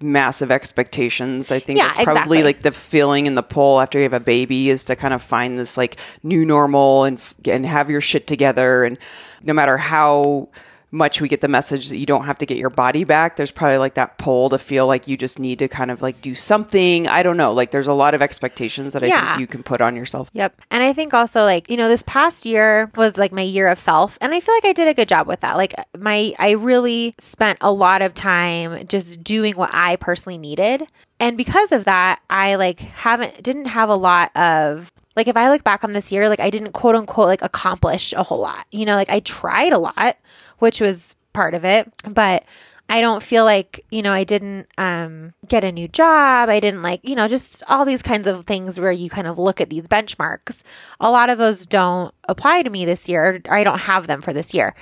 massive 0.02 0.52
expectations. 0.52 1.52
I 1.52 1.60
think 1.60 1.78
Yeah, 1.80 1.88
that's 1.94 2.04
probably 2.04 2.40
exactly. 2.40 2.44
like 2.44 2.62
the 2.62 2.72
feeling 2.72 3.26
in 3.26 3.36
the 3.36 3.44
pull 3.44 3.80
after 3.80 3.98
you 4.00 4.04
have 4.04 4.14
a 4.14 4.20
baby 4.20 4.70
is 4.70 4.84
to 4.86 4.96
kind 4.96 5.14
of 5.14 5.22
find 5.22 5.58
this 5.58 5.78
like 5.78 5.98
new 6.24 6.46
normal 6.46 7.04
and 7.06 7.22
and 7.46 7.66
have 7.66 7.90
your 7.90 8.02
shit 8.02 8.28
together 8.28 8.84
and 8.84 8.98
no 9.44 9.54
matter 9.54 9.78
how 9.78 10.50
much 10.94 11.20
we 11.20 11.28
get 11.28 11.42
the 11.42 11.48
message 11.48 11.90
that 11.90 11.98
you 11.98 12.06
don't 12.06 12.26
have 12.26 12.38
to 12.38 12.46
get 12.46 12.58
your 12.58 12.70
body 12.70 13.04
back 13.04 13.36
there's 13.36 13.52
probably 13.52 13.78
like 13.78 13.96
that 13.96 14.18
pull 14.18 14.50
to 14.50 14.58
feel 14.58 14.86
like 14.88 15.08
you 15.08 15.18
just 15.18 15.40
need 15.40 15.60
to 15.60 15.68
kind 15.68 15.90
of 15.92 16.02
like 16.02 16.22
do 16.22 16.36
something 16.36 17.08
i 17.08 17.24
don't 17.24 17.36
know 17.38 17.52
like 17.52 17.72
there's 17.72 17.88
a 17.88 17.94
lot 17.94 18.14
of 18.14 18.22
expectations 18.22 18.94
that 18.94 19.04
i 19.04 19.08
Yeah. 19.08 19.30
think 19.30 19.42
you 19.42 19.48
can 19.48 19.64
put 19.64 19.82
on 19.82 19.96
yourself 19.96 20.30
Yep. 20.34 20.62
And 20.72 20.84
I 20.84 20.94
think 20.94 21.14
also 21.14 21.44
like, 21.44 21.70
you 21.70 21.78
know, 21.78 21.88
this 21.88 22.04
past 22.04 22.46
year 22.46 22.92
was 22.96 23.18
like 23.18 23.32
my 23.32 23.42
year 23.42 23.68
of 23.68 23.78
self 23.80 24.18
and 24.22 24.34
I 24.34 24.40
feel 24.40 24.56
like 24.56 24.66
I 24.66 24.74
did 24.74 24.88
a 24.88 24.94
good 24.94 25.08
job 25.08 25.28
with 25.28 25.40
that. 25.42 25.58
Like 25.58 25.74
my 25.98 26.34
I 26.40 26.52
really 26.52 27.14
spent 27.20 27.58
a 27.62 27.72
lot 27.72 28.02
of 28.02 28.14
time 28.14 28.88
just 28.88 29.24
doing 29.24 29.56
what 29.56 29.70
I 29.74 29.96
personally 29.98 30.38
needed. 30.38 30.84
And 31.20 31.38
because 31.38 31.72
of 31.72 31.86
that, 31.86 32.22
I 32.30 32.56
like 32.56 32.80
haven't 32.80 33.42
didn't 33.44 33.66
have 33.66 33.90
a 33.90 33.96
lot 33.96 34.36
of 34.36 34.92
like 35.16 35.28
if 35.28 35.38
I 35.38 35.50
look 35.50 35.64
back 35.64 35.84
on 35.84 35.94
this 35.94 36.12
year, 36.12 36.28
like 36.30 36.40
I 36.40 36.50
didn't 36.50 36.72
quote 36.74 36.96
unquote 36.96 37.28
like 37.28 37.42
accomplish 37.42 38.14
a 38.14 38.24
whole 38.24 38.40
lot. 38.42 38.66
You 38.72 38.86
know, 38.86 38.96
like 38.96 39.10
I 39.10 39.20
tried 39.22 39.72
a 39.74 39.78
lot, 39.80 40.18
which 40.64 40.80
was 40.80 41.14
part 41.34 41.54
of 41.54 41.66
it, 41.66 41.92
but 42.08 42.46
I 42.90 43.02
don't 43.02 43.22
feel 43.22 43.44
like, 43.44 43.86
you 43.92 44.02
know, 44.02 44.14
I 44.14 44.24
didn't 44.24 44.68
um, 44.78 45.34
get 45.48 45.64
a 45.64 45.72
new 45.72 45.88
job. 45.88 46.48
I 46.48 46.60
didn't 46.62 46.82
like, 46.82 47.02
you 47.04 47.16
know, 47.16 47.28
just 47.28 47.64
all 47.68 47.84
these 47.86 48.02
kinds 48.02 48.28
of 48.28 48.46
things 48.46 48.80
where 48.80 48.92
you 48.92 49.10
kind 49.10 49.28
of 49.28 49.38
look 49.38 49.60
at 49.60 49.70
these 49.70 49.88
benchmarks. 49.88 50.62
A 51.02 51.12
lot 51.12 51.30
of 51.30 51.38
those 51.38 51.66
don't 51.66 52.14
apply 52.30 52.62
to 52.64 52.70
me 52.70 52.86
this 52.86 53.10
year, 53.10 53.42
or 53.48 53.54
I 53.54 53.64
don't 53.64 53.80
have 53.80 54.08
them 54.08 54.22
for 54.22 54.32
this 54.32 54.54
year. 54.54 54.74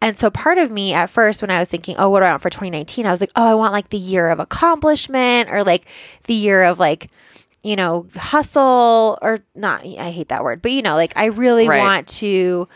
And 0.00 0.16
so 0.18 0.30
part 0.30 0.58
of 0.58 0.70
me 0.70 0.92
at 0.92 1.08
first, 1.08 1.40
when 1.42 1.50
I 1.50 1.60
was 1.60 1.68
thinking, 1.70 1.96
oh, 1.98 2.10
what 2.10 2.20
do 2.20 2.26
I 2.26 2.30
want 2.30 2.42
for 2.42 2.50
2019? 2.50 3.06
I 3.06 3.10
was 3.10 3.20
like, 3.20 3.32
oh, 3.36 3.46
I 3.46 3.54
want 3.54 3.72
like 3.72 3.88
the 3.90 3.98
year 3.98 4.28
of 4.28 4.40
accomplishment 4.40 5.48
or 5.50 5.62
like 5.64 5.86
the 6.24 6.34
year 6.34 6.64
of 6.64 6.78
like, 6.78 7.10
you 7.62 7.76
know, 7.76 8.06
hustle 8.16 9.18
or 9.22 9.38
not. 9.54 9.82
I 9.84 10.10
hate 10.10 10.28
that 10.28 10.42
word, 10.42 10.60
but 10.62 10.72
you 10.72 10.82
know, 10.82 10.96
like 10.96 11.12
I 11.16 11.26
really 11.26 11.68
Right. 11.68 11.78
want 11.78 12.08
to 12.18 12.66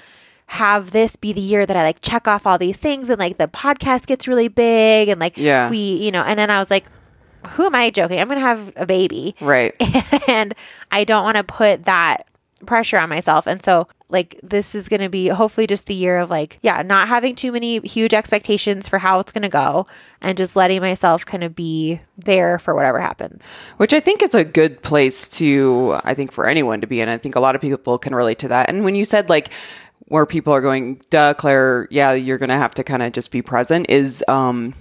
have 0.46 0.92
this 0.92 1.16
be 1.16 1.32
the 1.32 1.40
year 1.40 1.66
that 1.66 1.76
I 1.76 1.82
like 1.82 2.00
check 2.02 2.28
off 2.28 2.46
all 2.46 2.58
these 2.58 2.76
things 2.76 3.10
and 3.10 3.18
like 3.18 3.36
the 3.38 3.48
podcast 3.48 4.06
gets 4.06 4.28
really 4.28 4.48
big 4.48 5.08
and 5.08 5.20
like 5.20 5.36
Yeah. 5.36 5.68
we, 5.68 5.78
you 5.78 6.10
know, 6.12 6.22
and 6.22 6.38
then 6.38 6.50
I 6.50 6.58
was 6.60 6.70
like, 6.70 6.84
who 7.50 7.64
am 7.66 7.74
I 7.74 7.90
joking? 7.90 8.18
I'm 8.20 8.28
going 8.28 8.38
to 8.38 8.46
have 8.46 8.72
a 8.76 8.86
baby 8.86 9.34
right 9.40 9.74
and 10.28 10.54
I 10.90 11.04
don't 11.04 11.24
want 11.24 11.36
to 11.36 11.44
put 11.44 11.84
that 11.84 12.26
pressure 12.64 12.98
on 12.98 13.08
myself. 13.08 13.46
And 13.46 13.62
so 13.62 13.86
like 14.08 14.38
this 14.42 14.74
is 14.76 14.88
going 14.88 15.00
to 15.00 15.08
be 15.08 15.26
hopefully 15.28 15.66
just 15.66 15.86
the 15.86 15.94
year 15.94 16.18
of 16.18 16.30
like 16.30 16.58
yeah, 16.62 16.80
not 16.82 17.08
having 17.08 17.34
too 17.34 17.50
many 17.52 17.80
huge 17.80 18.14
expectations 18.14 18.88
for 18.88 18.98
how 18.98 19.18
it's 19.18 19.32
going 19.32 19.42
to 19.42 19.48
go 19.48 19.86
and 20.20 20.38
just 20.38 20.54
letting 20.56 20.80
myself 20.80 21.26
kind 21.26 21.42
of 21.44 21.54
be 21.56 22.00
there 22.16 22.58
for 22.60 22.74
whatever 22.74 23.00
happens. 23.00 23.52
which 23.78 23.92
I 23.92 23.98
think 24.00 24.22
is 24.22 24.34
a 24.34 24.44
good 24.44 24.80
place 24.80 25.26
to, 25.38 25.98
I 26.04 26.14
think, 26.14 26.30
for 26.32 26.48
anyone 26.48 26.80
to 26.82 26.86
be 26.86 27.00
in. 27.00 27.08
I 27.08 27.18
think 27.18 27.34
a 27.34 27.40
lot 27.40 27.54
of 27.56 27.60
people 27.60 27.98
can 27.98 28.14
relate 28.14 28.38
to 28.40 28.48
that. 28.48 28.68
And 28.68 28.84
when 28.84 28.94
you 28.94 29.04
said 29.04 29.28
like 29.28 29.50
where 30.06 30.26
people 30.26 30.52
are 30.52 30.60
going, 30.60 31.00
duh, 31.10 31.34
Claire, 31.34 31.88
yeah, 31.90 32.12
you're 32.12 32.38
going 32.38 32.48
to 32.48 32.56
have 32.56 32.74
to 32.74 32.84
kind 32.84 33.02
of 33.02 33.12
just 33.12 33.30
be 33.30 33.42
present 33.42 33.90
is, 33.90 34.24
um, 34.28 34.74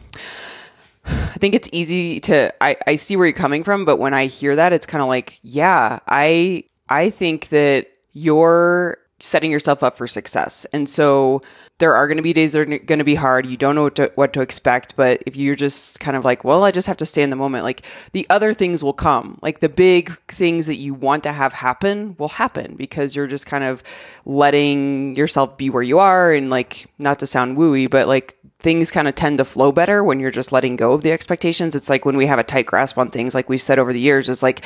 I 1.06 1.38
think 1.38 1.56
it's 1.56 1.70
easy 1.72 2.20
to, 2.22 2.54
I, 2.64 2.78
I 2.88 2.96
see 2.96 3.16
where 3.16 3.28
you're 3.28 3.34
coming 3.34 3.64
from, 3.64 3.86
but 3.86 3.98
when 3.98 4.14
I 4.14 4.28
hear 4.28 4.56
that, 4.56 4.74
it's 4.74 4.86
kind 4.86 5.02
of 5.02 5.08
like, 5.08 5.40
yeah, 5.44 6.00
I, 6.08 6.64
I 6.90 7.10
think 7.10 7.50
that 7.50 7.88
you're 8.14 8.98
setting 9.20 9.52
yourself 9.52 9.84
up 9.84 9.98
for 9.98 10.08
success. 10.08 10.66
And 10.74 10.88
so 10.88 11.42
there 11.78 11.96
are 11.96 12.08
going 12.08 12.18
to 12.18 12.24
be 12.24 12.32
days 12.32 12.54
that 12.54 12.60
are 12.60 12.66
going 12.66 13.00
to 13.00 13.04
be 13.04 13.16
hard. 13.16 13.46
You 13.46 13.58
don't 13.58 13.76
know 13.76 13.84
what 13.84 13.96
to, 13.96 14.12
what 14.16 14.34
to 14.34 14.42
expect, 14.42 14.96
but 14.96 15.22
if 15.26 15.36
you're 15.36 15.56
just 15.56 16.00
kind 16.00 16.16
of 16.16 16.24
like, 16.24 16.46
well, 16.46 16.64
I 16.64 16.72
just 16.72 16.88
have 16.88 16.98
to 16.98 17.06
stay 17.06 17.22
in 17.22 17.30
the 17.30 17.36
moment, 17.36 17.66
like 17.66 17.86
the 18.14 18.26
other 18.30 18.54
things 18.54 18.82
will 18.82 18.94
come. 18.94 19.40
Like 19.42 19.60
the 19.60 19.68
big 19.68 20.18
things 20.28 20.68
that 20.68 20.78
you 20.78 20.94
want 20.94 21.24
to 21.24 21.34
have 21.34 21.52
happen 21.52 22.16
will 22.18 22.30
happen 22.30 22.76
because 22.76 23.16
you're 23.16 23.28
just 23.28 23.46
kind 23.46 23.66
of 23.66 23.84
letting 24.24 25.18
yourself 25.18 25.58
be 25.58 25.70
where 25.70 25.84
you 25.84 26.00
are 26.00 26.32
and 26.32 26.50
like 26.50 26.88
not 26.98 27.20
to 27.20 27.28
sound 27.28 27.58
wooey, 27.58 27.90
but 27.90 28.08
like 28.08 28.38
things 28.60 28.90
kind 28.90 29.08
of 29.08 29.16
tend 29.16 29.38
to 29.40 29.46
flow 29.46 29.72
better 29.72 30.02
when 30.04 30.20
you're 30.20 30.32
just 30.32 30.54
letting 30.54 30.78
go 30.78 30.94
of 30.94 31.02
the 31.02 31.12
expectations. 31.12 31.76
It's 31.76 31.90
like 31.90 32.06
when 32.06 32.16
we 32.16 32.26
have 32.26 32.40
a 32.40 32.44
tight 32.44 32.68
grasp 32.68 32.98
on 32.98 33.12
things, 33.12 33.36
like 33.36 33.50
we've 33.50 33.62
said 33.62 33.80
over 33.80 33.92
the 33.92 34.00
years, 34.00 34.30
is 34.30 34.42
like 34.42 34.64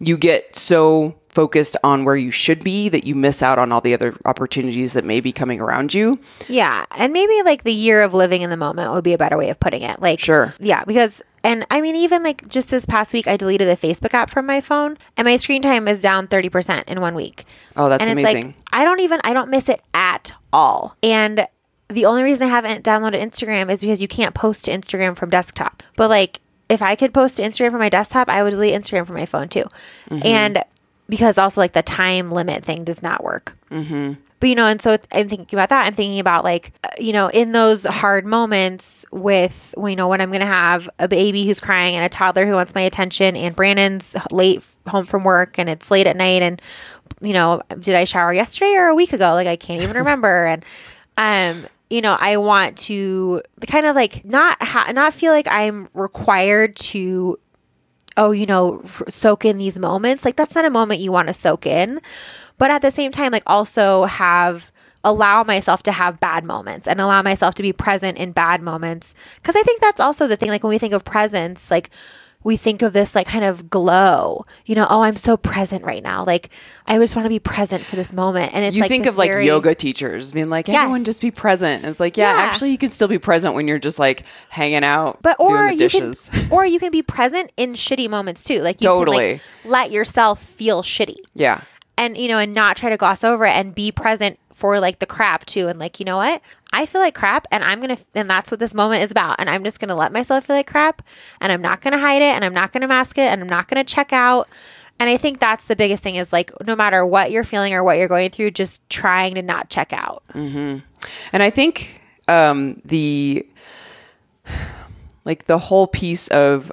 you 0.00 0.16
get 0.16 0.56
so 0.56 1.14
focused 1.36 1.76
on 1.84 2.06
where 2.06 2.16
you 2.16 2.30
should 2.30 2.64
be 2.64 2.88
that 2.88 3.04
you 3.04 3.14
miss 3.14 3.42
out 3.42 3.58
on 3.58 3.70
all 3.70 3.82
the 3.82 3.92
other 3.92 4.16
opportunities 4.24 4.94
that 4.94 5.04
may 5.04 5.20
be 5.20 5.32
coming 5.32 5.60
around 5.60 5.92
you. 5.92 6.18
Yeah. 6.48 6.86
And 6.92 7.12
maybe 7.12 7.42
like 7.42 7.62
the 7.62 7.74
year 7.74 8.02
of 8.02 8.14
living 8.14 8.40
in 8.40 8.48
the 8.48 8.56
moment 8.56 8.90
would 8.92 9.04
be 9.04 9.12
a 9.12 9.18
better 9.18 9.36
way 9.36 9.50
of 9.50 9.60
putting 9.60 9.82
it. 9.82 10.00
Like, 10.00 10.18
Sure. 10.18 10.54
Yeah. 10.58 10.82
Because, 10.86 11.20
and 11.44 11.66
I 11.70 11.82
mean, 11.82 11.94
even 11.94 12.22
like 12.22 12.48
just 12.48 12.70
this 12.70 12.86
past 12.86 13.12
week, 13.12 13.28
I 13.28 13.36
deleted 13.36 13.68
the 13.68 13.86
Facebook 13.86 14.14
app 14.14 14.30
from 14.30 14.46
my 14.46 14.62
phone 14.62 14.96
and 15.18 15.26
my 15.26 15.36
screen 15.36 15.60
time 15.60 15.86
is 15.88 16.00
down 16.00 16.26
30% 16.26 16.84
in 16.84 17.02
one 17.02 17.14
week. 17.14 17.44
Oh, 17.76 17.90
that's 17.90 18.02
and 18.02 18.18
amazing. 18.18 18.46
Like, 18.46 18.56
I 18.72 18.86
don't 18.86 19.00
even, 19.00 19.20
I 19.22 19.34
don't 19.34 19.50
miss 19.50 19.68
it 19.68 19.82
at 19.92 20.32
all. 20.54 20.96
And 21.02 21.46
the 21.90 22.06
only 22.06 22.22
reason 22.22 22.46
I 22.46 22.50
haven't 22.50 22.82
downloaded 22.82 23.20
Instagram 23.20 23.70
is 23.70 23.82
because 23.82 24.00
you 24.00 24.08
can't 24.08 24.34
post 24.34 24.64
to 24.64 24.70
Instagram 24.70 25.14
from 25.14 25.28
desktop. 25.28 25.82
But 25.98 26.08
like, 26.08 26.40
if 26.70 26.80
I 26.80 26.96
could 26.96 27.12
post 27.12 27.36
to 27.36 27.42
Instagram 27.42 27.72
from 27.72 27.80
my 27.80 27.90
desktop, 27.90 28.30
I 28.30 28.42
would 28.42 28.50
delete 28.50 28.74
Instagram 28.74 29.04
from 29.04 29.16
my 29.16 29.26
phone 29.26 29.48
too. 29.48 29.64
Mm-hmm. 30.10 30.26
And 30.26 30.64
because 31.08 31.38
also 31.38 31.60
like 31.60 31.72
the 31.72 31.82
time 31.82 32.30
limit 32.30 32.64
thing 32.64 32.84
does 32.84 33.02
not 33.02 33.22
work. 33.24 33.56
But 34.38 34.50
you 34.50 34.54
know, 34.54 34.66
and 34.66 34.82
so 34.82 34.98
I'm 35.12 35.28
thinking 35.30 35.58
about 35.58 35.70
that. 35.70 35.86
I'm 35.86 35.94
thinking 35.94 36.20
about 36.20 36.44
like, 36.44 36.72
uh, 36.84 36.90
you 36.98 37.14
know, 37.14 37.28
in 37.28 37.52
those 37.52 37.84
hard 37.84 38.26
moments 38.26 39.06
with, 39.10 39.74
you 39.78 39.96
know, 39.96 40.08
when 40.08 40.20
I'm 40.20 40.28
going 40.28 40.40
to 40.40 40.46
have 40.46 40.90
a 40.98 41.08
baby 41.08 41.46
who's 41.46 41.58
crying 41.58 41.94
and 41.94 42.04
a 42.04 42.10
toddler 42.10 42.44
who 42.44 42.52
wants 42.52 42.74
my 42.74 42.82
attention, 42.82 43.34
and 43.34 43.56
Brandon's 43.56 44.14
late 44.30 44.62
home 44.86 45.06
from 45.06 45.24
work 45.24 45.58
and 45.58 45.70
it's 45.70 45.90
late 45.90 46.06
at 46.06 46.16
night, 46.16 46.42
and 46.42 46.60
you 47.22 47.32
know, 47.32 47.62
did 47.78 47.94
I 47.94 48.04
shower 48.04 48.30
yesterday 48.32 48.74
or 48.74 48.88
a 48.88 48.94
week 48.94 49.14
ago? 49.14 49.32
Like 49.32 49.46
I 49.46 49.56
can't 49.56 49.80
even 49.80 49.96
remember, 50.04 50.44
and 50.46 50.64
um. 51.16 51.66
You 51.88 52.00
know, 52.00 52.16
I 52.18 52.38
want 52.38 52.78
to 52.78 53.42
kind 53.68 53.86
of 53.86 53.94
like 53.94 54.24
not 54.24 54.60
ha- 54.60 54.90
not 54.92 55.14
feel 55.14 55.32
like 55.32 55.46
I'm 55.48 55.86
required 55.94 56.74
to 56.74 57.38
oh, 58.16 58.30
you 58.30 58.46
know, 58.46 58.80
f- 58.84 59.02
soak 59.08 59.44
in 59.44 59.58
these 59.58 59.78
moments. 59.78 60.24
Like 60.24 60.36
that's 60.36 60.54
not 60.54 60.64
a 60.64 60.70
moment 60.70 61.00
you 61.00 61.12
want 61.12 61.28
to 61.28 61.34
soak 61.34 61.66
in. 61.66 62.00
But 62.58 62.70
at 62.70 62.82
the 62.82 62.90
same 62.90 63.12
time, 63.12 63.32
like 63.32 63.42
also 63.46 64.04
have 64.04 64.72
allow 65.04 65.44
myself 65.44 65.84
to 65.84 65.92
have 65.92 66.18
bad 66.18 66.44
moments 66.44 66.88
and 66.88 67.00
allow 67.00 67.22
myself 67.22 67.54
to 67.54 67.62
be 67.62 67.72
present 67.72 68.18
in 68.18 68.32
bad 68.32 68.60
moments. 68.60 69.14
Cause 69.44 69.54
I 69.54 69.62
think 69.62 69.80
that's 69.80 70.00
also 70.00 70.26
the 70.26 70.36
thing. 70.36 70.48
Like 70.48 70.64
when 70.64 70.70
we 70.70 70.78
think 70.78 70.94
of 70.94 71.04
presence, 71.04 71.70
like 71.70 71.90
we 72.46 72.56
think 72.56 72.80
of 72.80 72.92
this 72.92 73.16
like 73.16 73.26
kind 73.26 73.44
of 73.44 73.68
glow, 73.68 74.44
you 74.66 74.76
know, 74.76 74.86
oh, 74.88 75.02
I'm 75.02 75.16
so 75.16 75.36
present 75.36 75.82
right 75.84 76.02
now. 76.02 76.24
Like 76.24 76.50
I 76.86 76.96
just 76.96 77.16
want 77.16 77.26
to 77.26 77.28
be 77.28 77.40
present 77.40 77.82
for 77.84 77.96
this 77.96 78.12
moment. 78.12 78.54
And 78.54 78.64
it's 78.64 78.76
you 78.76 78.82
like 78.82 78.88
think 78.88 79.06
of 79.06 79.16
like 79.18 79.28
very- 79.30 79.46
yoga 79.46 79.74
teachers 79.74 80.30
being 80.30 80.48
like, 80.48 80.68
Yes. 80.68 80.76
everyone 80.78 81.04
just 81.04 81.20
be 81.20 81.32
present. 81.32 81.82
And 81.82 81.90
it's 81.90 81.98
like, 81.98 82.16
yeah, 82.16 82.32
Yeah. 82.36 82.42
actually, 82.44 82.70
you 82.70 82.78
can 82.78 82.90
still 82.90 83.08
be 83.08 83.18
present 83.18 83.54
when 83.54 83.66
you're 83.66 83.80
just 83.80 83.98
like 83.98 84.22
hanging 84.48 84.84
out, 84.84 85.18
but 85.22 85.34
or 85.40 85.56
doing 85.56 85.66
the 85.66 85.72
you 85.72 85.78
dishes. 85.78 86.28
can 86.32 86.48
or 86.52 86.64
you 86.64 86.78
can 86.78 86.92
be 86.92 87.02
present 87.02 87.50
in 87.56 87.72
shitty 87.74 88.08
moments 88.08 88.44
too. 88.44 88.60
Like 88.62 88.80
you 88.80 88.88
Totally. 88.88 89.16
can 89.18 89.32
like 89.32 89.40
let 89.64 89.90
yourself 89.90 90.40
feel 90.40 90.82
shitty. 90.82 91.16
yeah. 91.34 91.62
and 91.98 92.16
you 92.16 92.28
know 92.28 92.38
and 92.38 92.54
not 92.54 92.76
try 92.76 92.90
to 92.90 92.96
gloss 92.96 93.24
over 93.24 93.44
it 93.44 93.50
and 93.52 93.74
be 93.74 93.90
present 93.90 94.38
for 94.56 94.80
like 94.80 95.00
the 95.00 95.06
crap 95.06 95.44
too. 95.44 95.68
And 95.68 95.78
like 95.78 96.00
you 96.00 96.06
know 96.06 96.16
what? 96.16 96.40
I 96.72 96.86
feel 96.86 97.00
like 97.02 97.14
crap 97.14 97.46
and 97.50 97.62
i'm 97.62 97.80
gonna 97.80 97.98
and 98.14 98.28
that's 98.28 98.50
what 98.50 98.58
this 98.58 98.74
moment 98.74 99.02
is 99.02 99.10
about. 99.10 99.36
And 99.38 99.50
i'm 99.50 99.62
just 99.62 99.78
gonna 99.78 99.94
let 99.94 100.12
myself 100.12 100.46
feel 100.46 100.56
like 100.56 100.66
crap 100.66 101.02
and 101.40 101.52
i'm 101.52 101.60
not 101.60 101.82
gonna 101.82 101.98
hide 101.98 102.22
it 102.22 102.34
and 102.34 102.44
i'm 102.44 102.54
not 102.54 102.72
gonna 102.72 102.88
mask 102.88 103.18
it 103.18 103.30
and 103.30 103.42
i'm 103.42 103.48
not 103.48 103.68
gonna 103.68 103.84
check 103.84 104.12
out. 104.12 104.48
And 104.98 105.10
i 105.10 105.18
think 105.18 105.38
that's 105.40 105.66
the 105.66 105.76
biggest 105.76 106.02
thing 106.02 106.16
is 106.16 106.32
like 106.32 106.50
no 106.66 106.74
matter 106.74 107.04
what 107.04 107.30
you're 107.30 107.44
feeling 107.44 107.74
or 107.74 107.84
what 107.84 107.98
you're 107.98 108.08
going 108.08 108.30
through 108.30 108.52
just 108.52 108.88
trying 108.88 109.34
to 109.34 109.42
not 109.42 109.68
check 109.68 109.92
out. 109.92 110.22
And 111.32 111.42
I 111.42 111.50
think 111.50 112.00
um, 112.28 112.80
the 112.84 113.46
like 115.24 115.44
the 115.44 115.58
whole 115.58 115.86
piece 115.86 116.28
of 116.28 116.72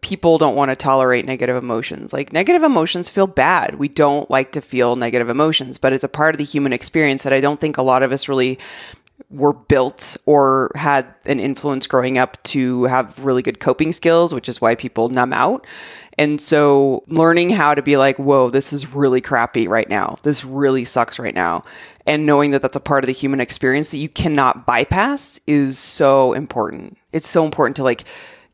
people 0.00 0.38
don't 0.38 0.56
want 0.56 0.70
to 0.70 0.76
tolerate 0.76 1.24
negative 1.24 1.56
emotions. 1.56 2.12
Like 2.12 2.32
negative 2.32 2.62
emotions 2.62 3.08
feel 3.08 3.26
bad. 3.26 3.76
We 3.76 3.88
don't 3.88 4.30
like 4.30 4.52
to 4.52 4.60
feel 4.60 4.96
negative 4.96 5.28
emotions, 5.28 5.78
but 5.78 5.92
it's 5.92 6.04
a 6.04 6.08
part 6.08 6.34
of 6.34 6.38
the 6.38 6.44
human 6.44 6.72
experience 6.72 7.22
that 7.24 7.32
I 7.32 7.40
don't 7.40 7.60
think 7.60 7.76
a 7.76 7.82
lot 7.82 8.02
of 8.02 8.12
us 8.12 8.28
really 8.28 8.58
were 9.30 9.52
built 9.52 10.16
or 10.26 10.70
had 10.74 11.06
an 11.26 11.40
influence 11.40 11.86
growing 11.86 12.18
up 12.18 12.42
to 12.42 12.84
have 12.84 13.18
really 13.18 13.42
good 13.42 13.60
coping 13.60 13.92
skills, 13.92 14.34
which 14.34 14.48
is 14.48 14.60
why 14.60 14.74
people 14.74 15.08
numb 15.08 15.32
out. 15.32 15.66
And 16.18 16.40
so 16.40 17.04
learning 17.08 17.50
how 17.50 17.74
to 17.74 17.82
be 17.82 17.96
like, 17.96 18.18
whoa, 18.18 18.50
this 18.50 18.72
is 18.72 18.94
really 18.94 19.20
crappy 19.20 19.66
right 19.66 19.88
now. 19.88 20.16
This 20.22 20.44
really 20.44 20.84
sucks 20.84 21.18
right 21.18 21.34
now. 21.34 21.62
And 22.06 22.26
knowing 22.26 22.50
that 22.50 22.62
that's 22.62 22.76
a 22.76 22.80
part 22.80 23.04
of 23.04 23.06
the 23.06 23.14
human 23.14 23.40
experience 23.40 23.90
that 23.90 23.98
you 23.98 24.08
cannot 24.08 24.66
bypass 24.66 25.40
is 25.46 25.78
so 25.78 26.34
important. 26.34 26.98
It's 27.12 27.28
so 27.28 27.44
important 27.44 27.76
to 27.76 27.84
like 27.84 28.04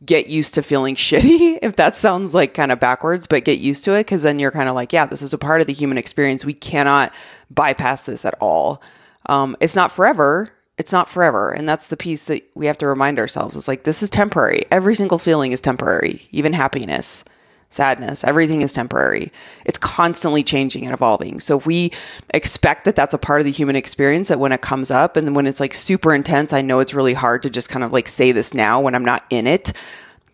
get 0.05 0.29
used 0.29 0.55
to 0.55 0.63
feeling 0.63 0.95
shitty, 0.97 1.59
if 1.63 1.77
that 1.77 1.97
sounds 1.97 2.35
like 2.35 2.55
kind 2.55 2.73
of 2.73 2.81
backwards, 2.81 3.27
but 3.27 3.45
get 3.45 3.59
used 3.59 3.85
to 3.85 3.95
it 3.95 4.05
because 4.05 4.23
then 4.23 4.39
you're 4.39 4.51
kind 4.51 4.69
of 4.69 4.75
like, 4.75 4.93
yeah, 4.93 5.07
this 5.07 5.23
is 5.23 5.33
a 5.33 5.39
part 5.39 5.61
of 5.61 5.67
the 5.67 5.73
human 5.73 5.99
experience. 5.99 6.45
We 6.45 6.55
cannot 6.55 7.13
bypass 7.51 8.05
this 8.05 8.25
at 8.25 8.35
all. 8.41 8.83
Um, 9.27 9.57
it's 9.61 9.77
not 9.77 9.93
forever. 9.93 10.51
It's 10.79 10.93
not 10.93 11.11
forever. 11.11 11.51
And 11.51 11.69
that's 11.69 11.89
the 11.89 11.97
piece 11.97 12.27
that 12.29 12.49
we 12.55 12.67
have 12.67 12.79
to 12.79 12.87
remind 12.87 13.19
ourselves. 13.19 13.57
It's 13.57 13.69
like, 13.69 13.83
this 13.83 14.03
is 14.03 14.11
temporary. 14.11 14.65
Every 14.71 14.95
single 14.95 15.19
feeling 15.19 15.53
is 15.53 15.61
temporary, 15.61 16.29
even 16.31 16.53
happiness, 16.53 17.25
sadness, 17.71 18.25
everything 18.25 18.63
is 18.63 18.73
temporary. 18.73 19.31
It's 19.65 19.79
constantly 19.79 20.43
changing 20.43 20.85
and 20.85 20.95
evolving. 20.95 21.41
So 21.41 21.59
if 21.59 21.67
we 21.67 21.93
expect 22.31 22.85
that 22.85 22.97
that's 22.97 23.15
a 23.15 23.19
part 23.19 23.41
of 23.41 23.45
the 23.45 23.51
human 23.51 23.77
experience, 23.77 24.29
that 24.29 24.41
when 24.41 24.53
it 24.53 24.61
comes 24.63 24.91
up 24.91 25.17
and 25.17 25.37
when 25.37 25.47
it's 25.47 25.61
like 25.61 25.75
super 25.75 26.15
intense, 26.15 26.53
I 26.53 26.63
know 26.63 26.81
it's 26.81 26.95
really 26.95 27.15
hard 27.15 27.43
to 27.43 27.51
just 27.51 27.69
kind 27.69 27.85
of 27.85 27.93
like 27.93 28.09
say 28.09 28.33
this 28.33 28.55
now 28.55 28.81
when 28.81 28.95
I'm 28.95 29.05
not 29.05 29.25
in 29.31 29.47
it. 29.47 29.73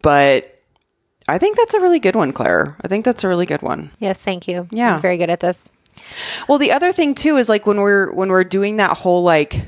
But 0.03 0.61
I 1.27 1.39
think 1.39 1.57
that's 1.57 1.75
a 1.75 1.81
really 1.81 2.01
good 2.01 2.17
one, 2.17 2.33
Claire. 2.33 2.77
I 2.83 2.89
think 2.89 3.05
that's 3.05 3.25
a 3.25 3.29
really 3.29 3.47
good 3.47 3.63
one. 3.63 3.91
yes 3.99 4.21
thank 4.23 4.47
you 4.47 4.69
Yeah. 4.71 4.95
I'm 4.95 5.01
very 5.01 5.17
good 5.17 5.31
at 5.31 5.41
this 5.41 5.71
Well, 6.49 6.59
the 6.59 6.73
other 6.73 6.93
thing 6.93 7.15
too 7.15 7.37
is 7.37 7.49
like 7.49 7.67
when 7.67 7.81
we're 7.81 8.13
when 8.13 8.29
we're 8.29 8.45
doing 8.45 8.77
that 8.77 8.97
whole 8.99 9.23
like 9.23 9.65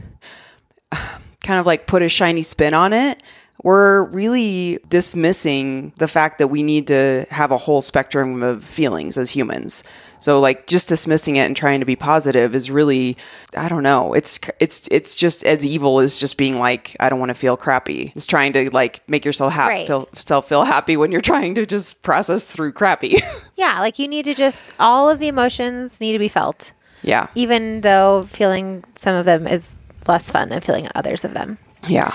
kind 0.92 1.60
of 1.60 1.66
like 1.66 1.86
put 1.86 2.02
a 2.02 2.08
shiny 2.08 2.42
spin 2.42 2.74
on 2.74 2.92
it, 2.92 3.22
we're 3.62 4.02
really 4.04 4.78
dismissing 4.88 5.92
the 5.96 6.08
fact 6.08 6.38
that 6.38 6.48
we 6.48 6.62
need 6.62 6.86
to 6.88 7.26
have 7.30 7.50
a 7.50 7.56
whole 7.56 7.80
spectrum 7.80 8.42
of 8.42 8.62
feelings 8.62 9.16
as 9.16 9.30
humans. 9.30 9.82
So 10.18 10.40
like 10.40 10.66
just 10.66 10.88
dismissing 10.88 11.36
it 11.36 11.42
and 11.46 11.56
trying 11.56 11.80
to 11.80 11.86
be 11.86 11.96
positive 11.96 12.54
is 12.54 12.70
really 12.70 13.16
I 13.56 13.68
don't 13.68 13.82
know. 13.82 14.12
It's 14.14 14.40
it's 14.60 14.88
it's 14.90 15.14
just 15.16 15.44
as 15.44 15.64
evil 15.64 16.00
as 16.00 16.18
just 16.18 16.36
being 16.36 16.58
like 16.58 16.96
I 17.00 17.08
don't 17.08 17.18
want 17.18 17.30
to 17.30 17.34
feel 17.34 17.56
crappy. 17.56 18.12
It's 18.14 18.26
trying 18.26 18.52
to 18.54 18.70
like 18.70 19.06
make 19.08 19.24
yourself 19.24 19.52
happy 19.52 19.70
Right. 19.74 19.86
feel 19.86 20.08
self 20.14 20.48
feel 20.48 20.64
happy 20.64 20.96
when 20.96 21.12
you're 21.12 21.20
trying 21.20 21.54
to 21.56 21.66
just 21.66 22.02
process 22.02 22.42
through 22.42 22.72
crappy. 22.72 23.20
yeah 23.56 23.80
like 23.80 23.98
you 23.98 24.08
need 24.08 24.24
to 24.26 24.34
just 24.34 24.72
all 24.80 25.08
of 25.10 25.18
the 25.18 25.28
emotions 25.28 26.00
need 26.00 26.12
to 26.12 26.18
be 26.18 26.28
felt 26.28 26.72
yeah. 27.02 27.28
even 27.34 27.82
though 27.82 28.22
feeling 28.22 28.84
some 28.96 29.14
of 29.14 29.24
them 29.26 29.46
is 29.46 29.76
less 30.08 30.30
fun 30.30 30.48
than 30.48 30.60
feeling 30.60 30.88
others 30.94 31.24
of 31.24 31.34
them. 31.34 31.58
Yeah. 31.86 32.14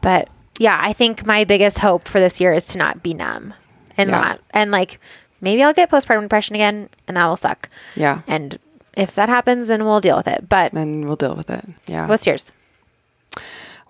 But 0.00 0.28
yeah, 0.62 0.78
I 0.80 0.92
think 0.92 1.26
my 1.26 1.44
biggest 1.44 1.78
hope 1.78 2.06
for 2.06 2.20
this 2.20 2.40
year 2.40 2.52
is 2.52 2.64
to 2.66 2.78
not 2.78 3.02
be 3.02 3.12
numb 3.14 3.54
and 3.96 4.08
Yeah. 4.10 4.20
not 4.20 4.40
and 4.52 4.70
like 4.70 5.00
maybe 5.40 5.62
I'll 5.62 5.74
get 5.74 5.90
postpartum 5.90 6.22
depression 6.22 6.54
again 6.54 6.88
and 7.08 7.16
that 7.16 7.26
will 7.26 7.36
suck. 7.36 7.68
Yeah. 7.96 8.20
And 8.26 8.58
if 8.96 9.14
that 9.16 9.28
happens, 9.28 9.68
then 9.68 9.84
we'll 9.84 10.00
deal 10.00 10.16
with 10.16 10.28
it. 10.28 10.48
But 10.48 10.72
then 10.72 11.06
we'll 11.06 11.16
deal 11.16 11.34
with 11.34 11.50
it. 11.50 11.64
Yeah. 11.86 12.06
what's 12.06 12.26
yours? 12.26 12.52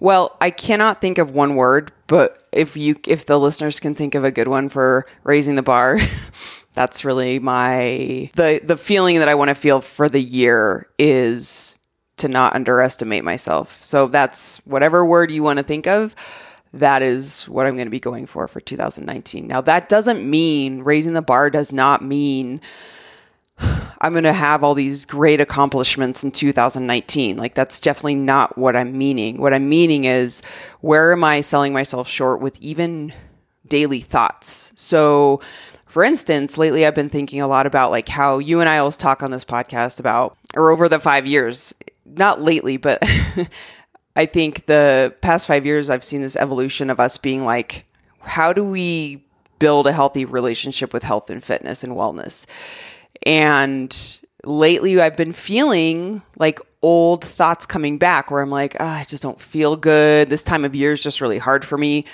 well, 0.00 0.36
I 0.40 0.50
cannot 0.50 1.00
think 1.00 1.18
of 1.18 1.30
one 1.30 1.54
word, 1.54 1.92
but 2.08 2.46
if 2.52 2.76
you 2.76 2.96
if 3.06 3.26
the 3.26 3.38
listeners 3.38 3.78
can 3.80 3.94
think 3.94 4.14
of 4.14 4.24
a 4.24 4.30
good 4.30 4.48
one 4.48 4.68
for 4.68 5.06
raising 5.24 5.54
the 5.56 5.62
bar, 5.62 5.98
that's 6.72 7.04
really 7.04 7.38
my 7.38 8.30
the 8.34 8.60
the 8.64 8.76
feeling 8.76 9.18
that 9.20 9.28
I 9.28 9.34
want 9.34 9.48
to 9.50 9.54
feel 9.54 9.80
for 9.80 10.08
the 10.08 10.20
year 10.20 10.88
is 10.98 11.78
to 12.18 12.28
not 12.28 12.54
underestimate 12.54 13.24
myself. 13.24 13.82
So 13.84 14.06
that's 14.06 14.58
whatever 14.64 15.04
word 15.04 15.30
you 15.30 15.42
want 15.42 15.58
to 15.58 15.62
think 15.64 15.86
of. 15.86 16.14
That 16.74 17.02
is 17.02 17.48
what 17.48 17.66
I'm 17.66 17.74
going 17.74 17.86
to 17.86 17.90
be 17.90 18.00
going 18.00 18.26
for 18.26 18.48
for 18.48 18.60
2019. 18.60 19.46
Now 19.46 19.60
that 19.60 19.88
doesn't 19.88 20.28
mean 20.28 20.80
raising 20.82 21.12
the 21.12 21.22
bar 21.22 21.50
does 21.50 21.72
not 21.72 22.02
mean 22.02 22.60
I'm 24.00 24.12
going 24.12 24.24
to 24.24 24.32
have 24.32 24.64
all 24.64 24.74
these 24.74 25.04
great 25.04 25.40
accomplishments 25.40 26.24
in 26.24 26.30
2019. 26.30 27.36
Like, 27.36 27.54
that's 27.54 27.80
definitely 27.80 28.16
not 28.16 28.56
what 28.58 28.76
I'm 28.76 28.96
meaning. 28.96 29.40
What 29.40 29.54
I'm 29.54 29.68
meaning 29.68 30.04
is 30.04 30.42
where 30.80 31.12
am 31.12 31.24
I 31.24 31.40
selling 31.40 31.72
myself 31.72 32.08
short 32.08 32.40
with 32.40 32.60
even 32.60 33.12
daily 33.68 34.00
thoughts? 34.00 34.72
So, 34.76 35.40
for 35.86 36.02
instance, 36.02 36.58
lately 36.58 36.86
I've 36.86 36.94
been 36.94 37.10
thinking 37.10 37.40
a 37.40 37.46
lot 37.46 37.66
about 37.66 37.90
like 37.90 38.08
how 38.08 38.38
you 38.38 38.60
and 38.60 38.68
I 38.68 38.78
always 38.78 38.96
talk 38.96 39.22
on 39.22 39.30
this 39.30 39.44
podcast 39.44 40.00
about, 40.00 40.36
or 40.54 40.70
over 40.70 40.88
the 40.88 40.98
five 40.98 41.26
years, 41.26 41.74
not 42.04 42.42
lately, 42.42 42.76
but 42.76 43.02
I 44.14 44.26
think 44.26 44.66
the 44.66 45.14
past 45.20 45.46
five 45.46 45.64
years 45.64 45.90
I've 45.90 46.04
seen 46.04 46.22
this 46.22 46.36
evolution 46.36 46.90
of 46.90 47.00
us 47.00 47.16
being 47.16 47.44
like, 47.44 47.86
how 48.20 48.52
do 48.52 48.64
we 48.64 49.24
build 49.58 49.86
a 49.86 49.92
healthy 49.92 50.24
relationship 50.24 50.92
with 50.92 51.02
health 51.02 51.30
and 51.30 51.42
fitness 51.42 51.82
and 51.84 51.94
wellness? 51.94 52.46
And 53.24 54.18
lately 54.44 55.00
I've 55.00 55.16
been 55.16 55.32
feeling 55.32 56.22
like 56.36 56.60
old 56.82 57.24
thoughts 57.24 57.64
coming 57.64 57.98
back 57.98 58.30
where 58.30 58.42
I'm 58.42 58.50
like, 58.50 58.76
ah, 58.80 58.98
I 58.98 59.04
just 59.04 59.22
don't 59.22 59.40
feel 59.40 59.76
good. 59.76 60.28
This 60.28 60.42
time 60.42 60.64
of 60.64 60.74
year 60.74 60.92
is 60.92 61.02
just 61.02 61.20
really 61.20 61.38
hard 61.38 61.64
for 61.64 61.78
me 61.78 62.04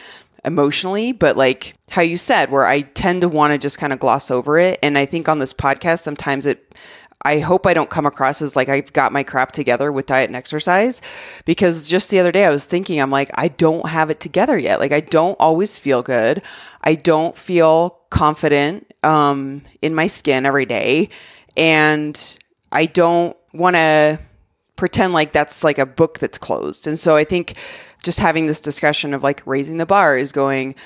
emotionally. 0.45 1.13
But 1.13 1.37
like 1.37 1.75
how 1.91 2.03
you 2.03 2.17
said, 2.17 2.51
where 2.51 2.67
I 2.67 2.83
tend 2.83 3.23
to 3.23 3.29
want 3.29 3.53
to 3.53 3.59
just 3.59 3.79
kind 3.79 3.93
of 3.93 3.99
gloss 3.99 4.31
over 4.31 4.59
it. 4.59 4.79
And 4.83 4.99
I 4.99 5.07
think 5.07 5.29
on 5.29 5.39
this 5.39 5.53
podcast, 5.53 6.01
sometimes 6.01 6.47
it, 6.47 6.75
I 7.22 7.40
hope 7.40 7.66
I 7.66 7.74
don't 7.74 7.90
come 7.90 8.07
across 8.07 8.40
as 8.42 8.54
like 8.54 8.68
I've 8.68 8.92
got 8.92 9.12
my 9.12 9.24
crap 9.24 9.52
together 9.52 9.90
with 9.90 10.07
diet 10.07 10.31
and 10.31 10.37
exercise 10.37 11.02
because 11.44 11.88
just 11.88 12.11
the 12.11 12.20
other 12.20 12.31
day 12.31 12.44
I 12.44 12.50
was 12.50 12.64
thinking, 12.64 13.00
I'm 13.00 13.11
like, 13.11 13.31
I 13.35 13.48
don't 13.48 13.88
have 13.88 14.11
it 14.11 14.20
together 14.20 14.57
yet. 14.57 14.78
Like, 14.78 14.92
I 14.92 15.00
don't 15.00 15.37
always 15.40 15.78
feel 15.78 16.02
good. 16.02 16.42
I 16.83 16.94
don't 16.94 17.37
feel 17.37 17.98
confident 18.11 18.92
um, 19.02 19.62
in 19.83 19.94
my 19.94 20.07
skin 20.07 20.46
every 20.46 20.66
day. 20.66 21.09
And 21.57 22.37
I 22.70 22.87
don't 22.87 23.37
want 23.52 23.76
to 23.76 24.20
pretend 24.76 25.12
like 25.12 25.33
that's 25.33 25.64
like 25.64 25.78
a 25.78 25.87
book 25.87 26.20
that's 26.20 26.38
closed. 26.38 26.87
And 26.87 26.98
so 26.98 27.16
I 27.16 27.24
think 27.24 27.57
just 28.02 28.20
having 28.20 28.46
this 28.46 28.61
discussion 28.61 29.12
of 29.12 29.24
like 29.24 29.42
raising 29.44 29.78
the 29.78 29.87
bar 29.87 30.16
is 30.16 30.31
going, 30.31 30.76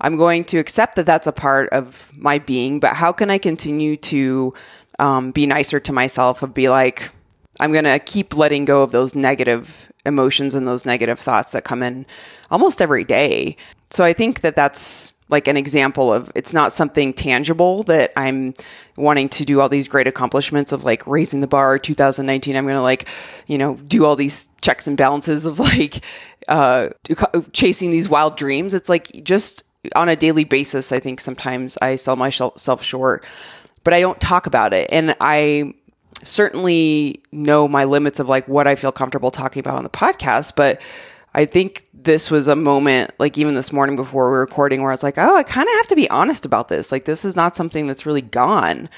I'm 0.00 0.16
going 0.16 0.44
to 0.44 0.58
accept 0.58 0.96
that 0.96 1.06
that's 1.06 1.26
a 1.26 1.32
part 1.32 1.68
of 1.70 2.10
my 2.16 2.38
being, 2.38 2.80
but 2.80 2.94
how 2.94 3.12
can 3.12 3.28
I 3.28 3.38
continue 3.38 3.96
to 3.96 4.54
um, 5.00 5.32
be 5.32 5.46
nicer 5.46 5.80
to 5.80 5.92
myself 5.92 6.42
of 6.42 6.54
be 6.54 6.68
like, 6.68 7.10
I'm 7.58 7.72
going 7.72 7.84
to 7.84 7.98
keep 7.98 8.36
letting 8.36 8.64
go 8.64 8.82
of 8.82 8.92
those 8.92 9.14
negative 9.14 9.90
emotions 10.06 10.54
and 10.54 10.68
those 10.68 10.86
negative 10.86 11.18
thoughts 11.18 11.52
that 11.52 11.64
come 11.64 11.82
in 11.82 12.06
almost 12.50 12.80
every 12.80 13.04
day. 13.04 13.56
So 13.90 14.04
I 14.04 14.12
think 14.12 14.42
that 14.42 14.54
that's 14.54 15.12
like 15.30 15.48
an 15.48 15.56
example 15.56 16.12
of 16.12 16.30
it's 16.34 16.52
not 16.52 16.72
something 16.72 17.12
tangible 17.12 17.84
that 17.84 18.12
I'm 18.16 18.52
wanting 18.96 19.28
to 19.30 19.44
do 19.44 19.60
all 19.60 19.68
these 19.68 19.88
great 19.88 20.06
accomplishments 20.08 20.72
of 20.72 20.84
like 20.84 21.06
raising 21.06 21.40
the 21.40 21.46
bar 21.46 21.78
2019 21.78 22.56
I'm 22.56 22.64
going 22.64 22.74
to 22.74 22.82
like 22.82 23.08
you 23.46 23.56
know 23.56 23.76
do 23.76 24.04
all 24.04 24.16
these 24.16 24.48
checks 24.60 24.88
and 24.88 24.96
balances 24.96 25.46
of 25.46 25.60
like 25.60 26.04
uh 26.48 26.88
chasing 27.52 27.90
these 27.90 28.08
wild 28.08 28.36
dreams 28.36 28.74
it's 28.74 28.88
like 28.88 29.22
just 29.22 29.62
on 29.94 30.08
a 30.08 30.16
daily 30.16 30.42
basis 30.42 30.90
I 30.90 30.98
think 30.98 31.20
sometimes 31.20 31.78
I 31.80 31.94
sell 31.94 32.16
myself 32.16 32.82
short 32.82 33.24
but 33.84 33.94
I 33.94 34.00
don't 34.00 34.20
talk 34.20 34.46
about 34.46 34.72
it 34.72 34.88
and 34.92 35.16
I 35.20 35.74
certainly 36.22 37.22
know 37.32 37.66
my 37.66 37.84
limits 37.84 38.20
of 38.20 38.28
like 38.28 38.46
what 38.46 38.66
I 38.66 38.74
feel 38.74 38.92
comfortable 38.92 39.30
talking 39.30 39.60
about 39.60 39.76
on 39.76 39.84
the 39.84 39.90
podcast 39.90 40.54
but 40.56 40.80
I 41.32 41.44
think 41.44 41.86
this 41.94 42.30
was 42.30 42.48
a 42.48 42.56
moment, 42.56 43.12
like 43.18 43.38
even 43.38 43.54
this 43.54 43.72
morning 43.72 43.96
before 43.96 44.26
we 44.26 44.32
were 44.32 44.40
recording, 44.40 44.82
where 44.82 44.90
I 44.90 44.94
was 44.94 45.02
like, 45.02 45.18
oh, 45.18 45.36
I 45.36 45.42
kind 45.42 45.68
of 45.68 45.74
have 45.76 45.86
to 45.88 45.96
be 45.96 46.10
honest 46.10 46.44
about 46.44 46.68
this. 46.68 46.90
Like, 46.90 47.04
this 47.04 47.24
is 47.24 47.36
not 47.36 47.54
something 47.56 47.86
that's 47.86 48.04
really 48.04 48.22
gone. 48.22 48.88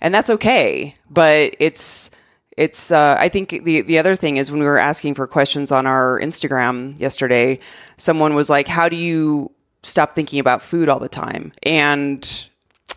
And 0.00 0.14
that's 0.14 0.30
okay. 0.30 0.94
But 1.08 1.56
it's, 1.58 2.10
it's, 2.56 2.90
uh, 2.90 3.16
I 3.18 3.28
think 3.28 3.50
the, 3.50 3.80
the 3.80 3.98
other 3.98 4.16
thing 4.16 4.36
is 4.36 4.50
when 4.50 4.60
we 4.60 4.66
were 4.66 4.78
asking 4.78 5.14
for 5.14 5.26
questions 5.26 5.72
on 5.72 5.86
our 5.86 6.20
Instagram 6.20 6.98
yesterday, 7.00 7.58
someone 7.96 8.34
was 8.34 8.50
like, 8.50 8.68
how 8.68 8.88
do 8.88 8.96
you 8.96 9.50
stop 9.82 10.14
thinking 10.14 10.40
about 10.40 10.62
food 10.62 10.88
all 10.88 10.98
the 10.98 11.08
time? 11.08 11.52
And 11.62 12.48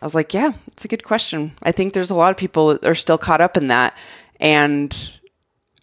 I 0.01 0.05
was 0.05 0.15
like, 0.15 0.33
yeah, 0.33 0.53
it's 0.67 0.85
a 0.85 0.87
good 0.87 1.03
question. 1.03 1.51
I 1.61 1.71
think 1.71 1.93
there's 1.93 2.11
a 2.11 2.15
lot 2.15 2.31
of 2.31 2.37
people 2.37 2.69
that 2.69 2.87
are 2.87 2.95
still 2.95 3.17
caught 3.17 3.41
up 3.41 3.55
in 3.55 3.67
that. 3.67 3.95
And 4.39 4.95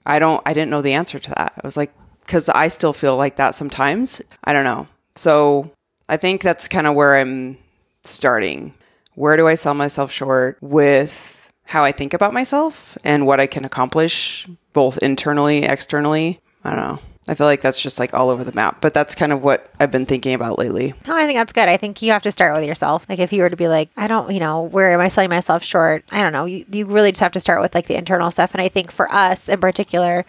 I 0.05 0.19
don't, 0.19 0.43
I 0.45 0.53
didn't 0.53 0.71
know 0.71 0.83
the 0.83 0.95
answer 0.95 1.19
to 1.19 1.31
that. 1.31 1.53
I 1.57 1.61
was 1.65 1.77
like, 1.77 1.93
because 2.21 2.49
I 2.49 2.69
still 2.69 2.93
feel 2.93 3.17
like 3.17 3.37
that 3.37 3.55
sometimes. 3.55 4.21
I 4.43 4.53
don't 4.53 4.65
know. 4.65 4.89
So 5.15 5.71
I 6.09 6.17
think 6.17 6.43
that's 6.43 6.69
kind 6.69 6.87
of 6.87 6.95
where 6.95 7.17
I'm 7.17 7.59
starting. 8.03 8.75
Where 9.15 9.37
do 9.37 9.47
I 9.47 9.55
sell 9.55 9.75
myself 9.75 10.11
short 10.11 10.59
with 10.61 11.53
how 11.65 11.85
I 11.85 11.93
think 11.93 12.13
about 12.13 12.33
myself 12.33 12.99
and 13.05 13.27
what 13.27 13.41
I 13.41 13.47
can 13.47 13.65
accomplish 13.65 14.49
both 14.73 14.99
internally, 14.99 15.65
externally? 15.65 16.41
I 16.65 16.71
don't 16.71 16.79
know. 16.79 16.99
I 17.29 17.35
feel 17.35 17.47
like 17.47 17.61
that's 17.61 17.81
just 17.81 17.99
like 17.99 18.15
all 18.15 18.31
over 18.31 18.43
the 18.43 18.53
map, 18.53 18.81
but 18.81 18.95
that's 18.95 19.15
kind 19.15 19.33
of 19.33 19.45
what 19.45 19.71
I've 19.79 19.91
been 19.91 20.07
thinking 20.07 20.35
about 20.35 20.59
lately. 20.59 20.95
No, 21.07 21.15
I 21.17 21.27
think 21.27 21.37
that's 21.37 21.53
good. 21.53 21.69
I 21.69 21.77
think 21.77 22.01
you 22.01 22.11
have 22.13 22.23
to 22.23 22.33
start 22.33 22.55
with 22.55 22.65
yourself. 22.65 23.07
Like 23.09 23.19
if 23.19 23.33
you 23.33 23.43
were 23.43 23.51
to 23.51 23.57
be 23.57 23.69
like, 23.69 23.91
I 23.97 24.07
don't, 24.07 24.33
you 24.33 24.41
know, 24.41 24.63
where 24.63 24.93
am 24.93 25.01
I 25.01 25.09
selling 25.09 25.31
myself 25.31 25.63
short? 25.63 26.05
I 26.11 26.23
don't 26.23 26.33
know. 26.33 26.47
You, 26.47 26.65
you 26.73 26.87
really 26.87 27.13
just 27.13 27.21
have 27.21 27.33
to 27.33 27.41
start 27.41 27.61
with 27.61 27.75
like 27.75 27.87
the 27.87 27.97
internal 27.97 28.31
stuff. 28.31 28.55
And 28.55 28.63
I 28.63 28.69
think 28.69 28.91
for 28.91 29.13
us 29.13 29.49
in 29.49 29.61
particular, 29.61 30.25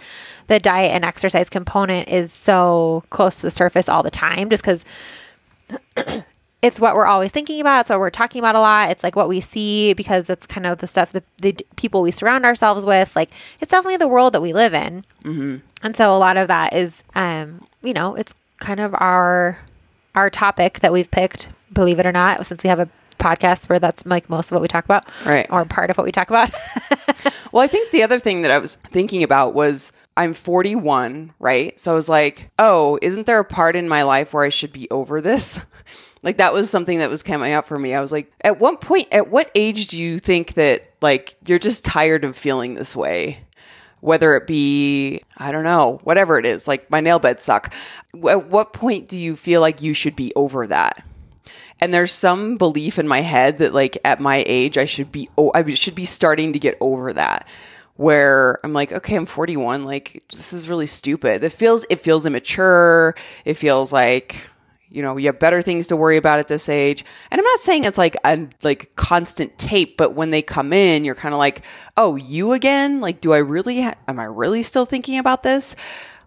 the 0.47 0.59
diet 0.59 0.91
and 0.91 1.05
exercise 1.05 1.49
component 1.49 2.09
is 2.09 2.33
so 2.33 3.03
close 3.09 3.37
to 3.37 3.43
the 3.43 3.51
surface 3.51 3.87
all 3.87 4.03
the 4.03 4.11
time 4.11 4.49
just 4.49 4.63
because 4.63 4.83
it's 6.61 6.79
what 6.79 6.95
we're 6.95 7.05
always 7.05 7.31
thinking 7.31 7.61
about. 7.61 7.81
It's 7.81 7.89
what 7.89 7.99
we're 7.99 8.09
talking 8.09 8.39
about 8.39 8.55
a 8.55 8.59
lot. 8.59 8.89
It's 8.89 9.03
like 9.03 9.15
what 9.15 9.29
we 9.29 9.39
see 9.39 9.93
because 9.93 10.29
it's 10.29 10.45
kind 10.45 10.65
of 10.65 10.79
the 10.79 10.87
stuff 10.87 11.13
that 11.13 11.23
the 11.37 11.55
people 11.77 12.01
we 12.01 12.11
surround 12.11 12.45
ourselves 12.45 12.83
with. 12.83 13.15
Like 13.15 13.31
it's 13.61 13.71
definitely 13.71 13.97
the 13.97 14.07
world 14.07 14.33
that 14.33 14.41
we 14.41 14.51
live 14.51 14.73
in. 14.73 15.05
Mm-hmm. 15.23 15.57
And 15.83 15.95
so 15.95 16.15
a 16.15 16.17
lot 16.17 16.37
of 16.37 16.47
that 16.49 16.73
is, 16.73 17.03
um, 17.15 17.65
you 17.81 17.93
know, 17.93 18.15
it's 18.15 18.35
kind 18.59 18.79
of 18.79 18.93
our 18.95 19.57
our 20.15 20.29
topic 20.29 20.79
that 20.79 20.91
we've 20.91 21.09
picked. 21.09 21.49
Believe 21.71 21.99
it 21.99 22.05
or 22.05 22.11
not, 22.11 22.45
since 22.45 22.63
we 22.63 22.69
have 22.69 22.79
a 22.79 22.89
podcast 23.19 23.69
where 23.69 23.79
that's 23.79 24.05
like 24.05 24.29
most 24.29 24.51
of 24.51 24.53
what 24.53 24.61
we 24.61 24.67
talk 24.67 24.85
about, 24.85 25.09
right? 25.25 25.47
Or 25.49 25.63
part 25.65 25.89
of 25.89 25.97
what 25.97 26.05
we 26.05 26.11
talk 26.11 26.29
about. 26.29 26.51
well, 27.51 27.63
I 27.63 27.67
think 27.67 27.91
the 27.91 28.03
other 28.03 28.19
thing 28.19 28.41
that 28.41 28.51
I 28.51 28.57
was 28.57 28.75
thinking 28.75 29.23
about 29.23 29.53
was 29.53 29.93
I'm 30.17 30.33
41, 30.33 31.33
right? 31.39 31.79
So 31.79 31.91
I 31.91 31.95
was 31.95 32.09
like, 32.09 32.49
oh, 32.59 32.99
isn't 33.01 33.25
there 33.25 33.39
a 33.39 33.45
part 33.45 33.77
in 33.77 33.87
my 33.87 34.03
life 34.03 34.33
where 34.33 34.43
I 34.43 34.49
should 34.49 34.73
be 34.73 34.89
over 34.89 35.21
this? 35.21 35.65
Like 36.21 36.37
that 36.37 36.53
was 36.53 36.69
something 36.69 36.99
that 36.99 37.09
was 37.09 37.23
coming 37.23 37.53
up 37.53 37.65
for 37.65 37.79
me. 37.79 37.93
I 37.93 38.01
was 38.01 38.11
like, 38.11 38.31
at 38.41 38.59
what 38.59 38.81
point, 38.81 39.07
at 39.11 39.29
what 39.29 39.51
age 39.55 39.87
do 39.87 39.99
you 39.99 40.19
think 40.19 40.55
that 40.55 40.89
like 41.01 41.37
you're 41.45 41.59
just 41.59 41.85
tired 41.85 42.25
of 42.25 42.35
feeling 42.35 42.75
this 42.75 42.95
way? 42.95 43.41
Whether 44.01 44.35
it 44.35 44.47
be, 44.47 45.21
I 45.37 45.51
don't 45.51 45.63
know, 45.65 45.99
whatever 46.03 46.39
it 46.39 46.45
is, 46.45 46.67
like 46.67 46.89
my 46.89 47.01
nail 47.01 47.19
beds 47.19 47.43
suck. 47.43 47.73
At 48.29 48.47
what 48.47 48.73
point 48.73 49.09
do 49.09 49.19
you 49.19 49.35
feel 49.35 49.59
like 49.61 49.81
you 49.81 49.93
should 49.93 50.15
be 50.15 50.33
over 50.35 50.67
that? 50.67 51.03
And 51.81 51.93
there's 51.93 52.11
some 52.11 52.57
belief 52.57 52.99
in 52.99 53.07
my 53.07 53.21
head 53.21 53.57
that 53.59 53.73
like 53.73 53.97
at 54.03 54.19
my 54.19 54.43
age 54.45 54.77
I 54.77 54.85
should 54.85 55.11
be 55.11 55.29
oh 55.37 55.51
I 55.55 55.73
should 55.73 55.95
be 55.95 56.05
starting 56.05 56.53
to 56.53 56.59
get 56.59 56.77
over 56.81 57.13
that 57.13 57.47
where 57.99 58.57
I'm 58.63 58.71
like, 58.71 58.93
okay, 58.93 59.15
I'm 59.15 59.25
41. 59.25 59.83
Like, 59.83 60.23
this 60.29 60.53
is 60.53 60.69
really 60.69 60.87
stupid. 60.87 61.43
It 61.43 61.51
feels, 61.51 61.85
it 61.89 61.99
feels 61.99 62.25
immature. 62.25 63.13
It 63.43 63.55
feels 63.55 63.91
like 63.91 64.49
you 64.91 65.01
know, 65.01 65.17
you 65.17 65.27
have 65.27 65.39
better 65.39 65.61
things 65.61 65.87
to 65.87 65.95
worry 65.95 66.17
about 66.17 66.39
at 66.39 66.47
this 66.47 66.67
age. 66.67 67.05
And 67.29 67.39
I'm 67.39 67.45
not 67.45 67.59
saying 67.59 67.83
it's 67.83 67.97
like 67.97 68.17
a 68.23 68.47
like 68.63 68.95
constant 68.95 69.57
tape, 69.57 69.97
but 69.97 70.15
when 70.15 70.31
they 70.31 70.41
come 70.41 70.73
in, 70.73 71.05
you're 71.05 71.15
kind 71.15 71.33
of 71.33 71.39
like, 71.39 71.63
"Oh, 71.95 72.15
you 72.15 72.53
again? 72.53 73.01
Like 73.01 73.21
do 73.21 73.33
I 73.33 73.37
really 73.37 73.81
ha- 73.81 73.95
am 74.07 74.19
I 74.19 74.25
really 74.25 74.63
still 74.63 74.85
thinking 74.85 75.17
about 75.19 75.43
this?" 75.43 75.75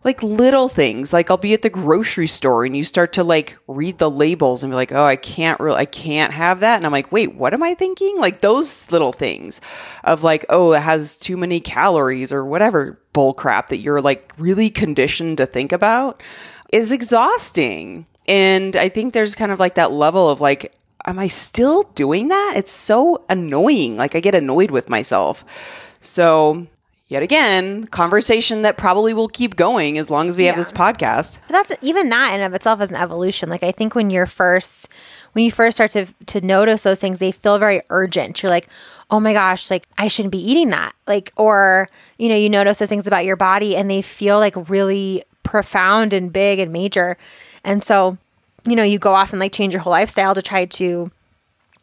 Like 0.05 0.21
little 0.21 0.69
things, 0.69 1.13
like 1.13 1.31
I'll 1.31 1.37
be 1.37 1.55
at 1.55 1.63
the 1.63 1.71
grocery 1.71 2.27
store 2.27 2.65
and 2.65 2.77
you 2.77 2.83
start 2.83 3.13
to 3.15 3.25
like 3.25 3.57
read 3.69 3.99
the 3.99 4.11
labels 4.11 4.63
and 4.63 4.73
be 4.73 4.77
like, 4.77 4.93
"Oh, 4.93 5.05
I 5.05 5.17
can't 5.17 5.61
really 5.61 5.79
I 5.79 5.85
can't 5.85 6.33
have 6.33 6.61
that." 6.61 6.77
And 6.77 6.87
I'm 6.87 6.93
like, 6.93 7.13
"Wait, 7.13 7.35
what 7.35 7.55
am 7.55 7.63
I 7.63 7.75
thinking?" 7.75 8.17
Like 8.19 8.41
those 8.41 8.91
little 8.93 9.13
things 9.13 9.61
of 10.05 10.23
like, 10.25 10.45
"Oh, 10.49 10.73
it 10.73 10.83
has 10.83 11.17
too 11.17 11.37
many 11.37 11.61
calories 11.61 12.33
or 12.33 12.45
whatever 12.45 13.01
bull 13.13 13.35
crap 13.35 13.69
that 13.69 13.79
you're 13.79 14.01
like 14.01 14.33
really 14.39 14.71
conditioned 14.71 15.39
to 15.39 15.47
think 15.47 15.73
about." 15.73 16.23
is 16.73 16.91
exhausting 16.91 18.07
and 18.27 18.77
I 18.77 18.89
think 18.89 19.13
there's 19.13 19.35
kind 19.35 19.53
of 19.53 19.61
like 19.61 19.75
that 19.75 19.93
level 19.93 20.29
of 20.29 20.41
like, 20.41 20.75
am 21.07 21.19
I 21.19 21.29
still 21.29 21.85
doing 21.95 22.29
that? 22.29 22.55
It's 22.57 22.73
so 22.73 23.25
annoying. 23.29 23.97
Like 23.97 24.15
I 24.15 24.21
get 24.21 24.35
annoyed 24.35 24.71
with 24.71 24.89
myself. 24.89 25.45
So 26.01 26.67
yet 27.09 27.23
again, 27.23 27.85
conversation 27.85 28.63
that 28.63 28.77
probably 28.77 29.13
will 29.13 29.29
keep 29.29 29.57
going 29.57 29.99
as 29.99 30.11
long 30.11 30.29
as 30.29 30.37
we 30.37 30.45
yeah. 30.45 30.51
have 30.53 30.59
this 30.59 30.73
podcast. 30.73 31.41
But 31.49 31.67
that's 31.69 31.83
even 31.83 32.09
that 32.11 32.35
in 32.35 32.41
of 32.41 32.55
itself 32.55 32.81
is 32.81 32.91
an 32.91 32.97
evolution. 32.97 33.49
Like 33.49 33.63
I 33.63 33.73
think 33.73 33.95
when 33.95 34.11
you're 34.11 34.27
first 34.27 34.89
when 35.33 35.45
you 35.45 35.51
first 35.51 35.77
start 35.77 35.91
to 35.93 36.07
to 36.27 36.41
notice 36.41 36.83
those 36.83 36.99
things, 37.01 37.19
they 37.19 37.33
feel 37.33 37.59
very 37.59 37.83
urgent. 37.91 38.43
You're 38.43 38.51
like, 38.51 38.69
oh 39.11 39.21
my 39.21 39.33
gosh, 39.33 39.71
like 39.71 39.87
I 39.99 40.09
shouldn't 40.09 40.33
be 40.33 40.51
eating 40.51 40.71
that. 40.71 40.95
Like 41.07 41.33
or, 41.37 41.89
you 42.19 42.29
know, 42.29 42.37
you 42.37 42.49
notice 42.49 42.79
those 42.79 42.89
things 42.89 43.07
about 43.07 43.25
your 43.25 43.37
body 43.37 43.77
and 43.77 43.91
they 43.91 44.03
feel 44.03 44.39
like 44.39 44.71
really 44.71 45.25
profound 45.43 46.13
and 46.13 46.33
big 46.33 46.61
and 46.61 46.73
major. 46.73 47.17
And 47.65 47.83
so, 47.83 48.19
you 48.65 48.77
know, 48.77 48.83
you 48.83 48.99
go 48.99 49.15
off 49.15 49.33
and 49.33 49.41
like 49.41 49.53
change 49.53 49.73
your 49.73 49.83
whole 49.83 49.93
lifestyle 49.93 50.35
to 50.35 50.43
try 50.43 50.65
to 50.67 51.11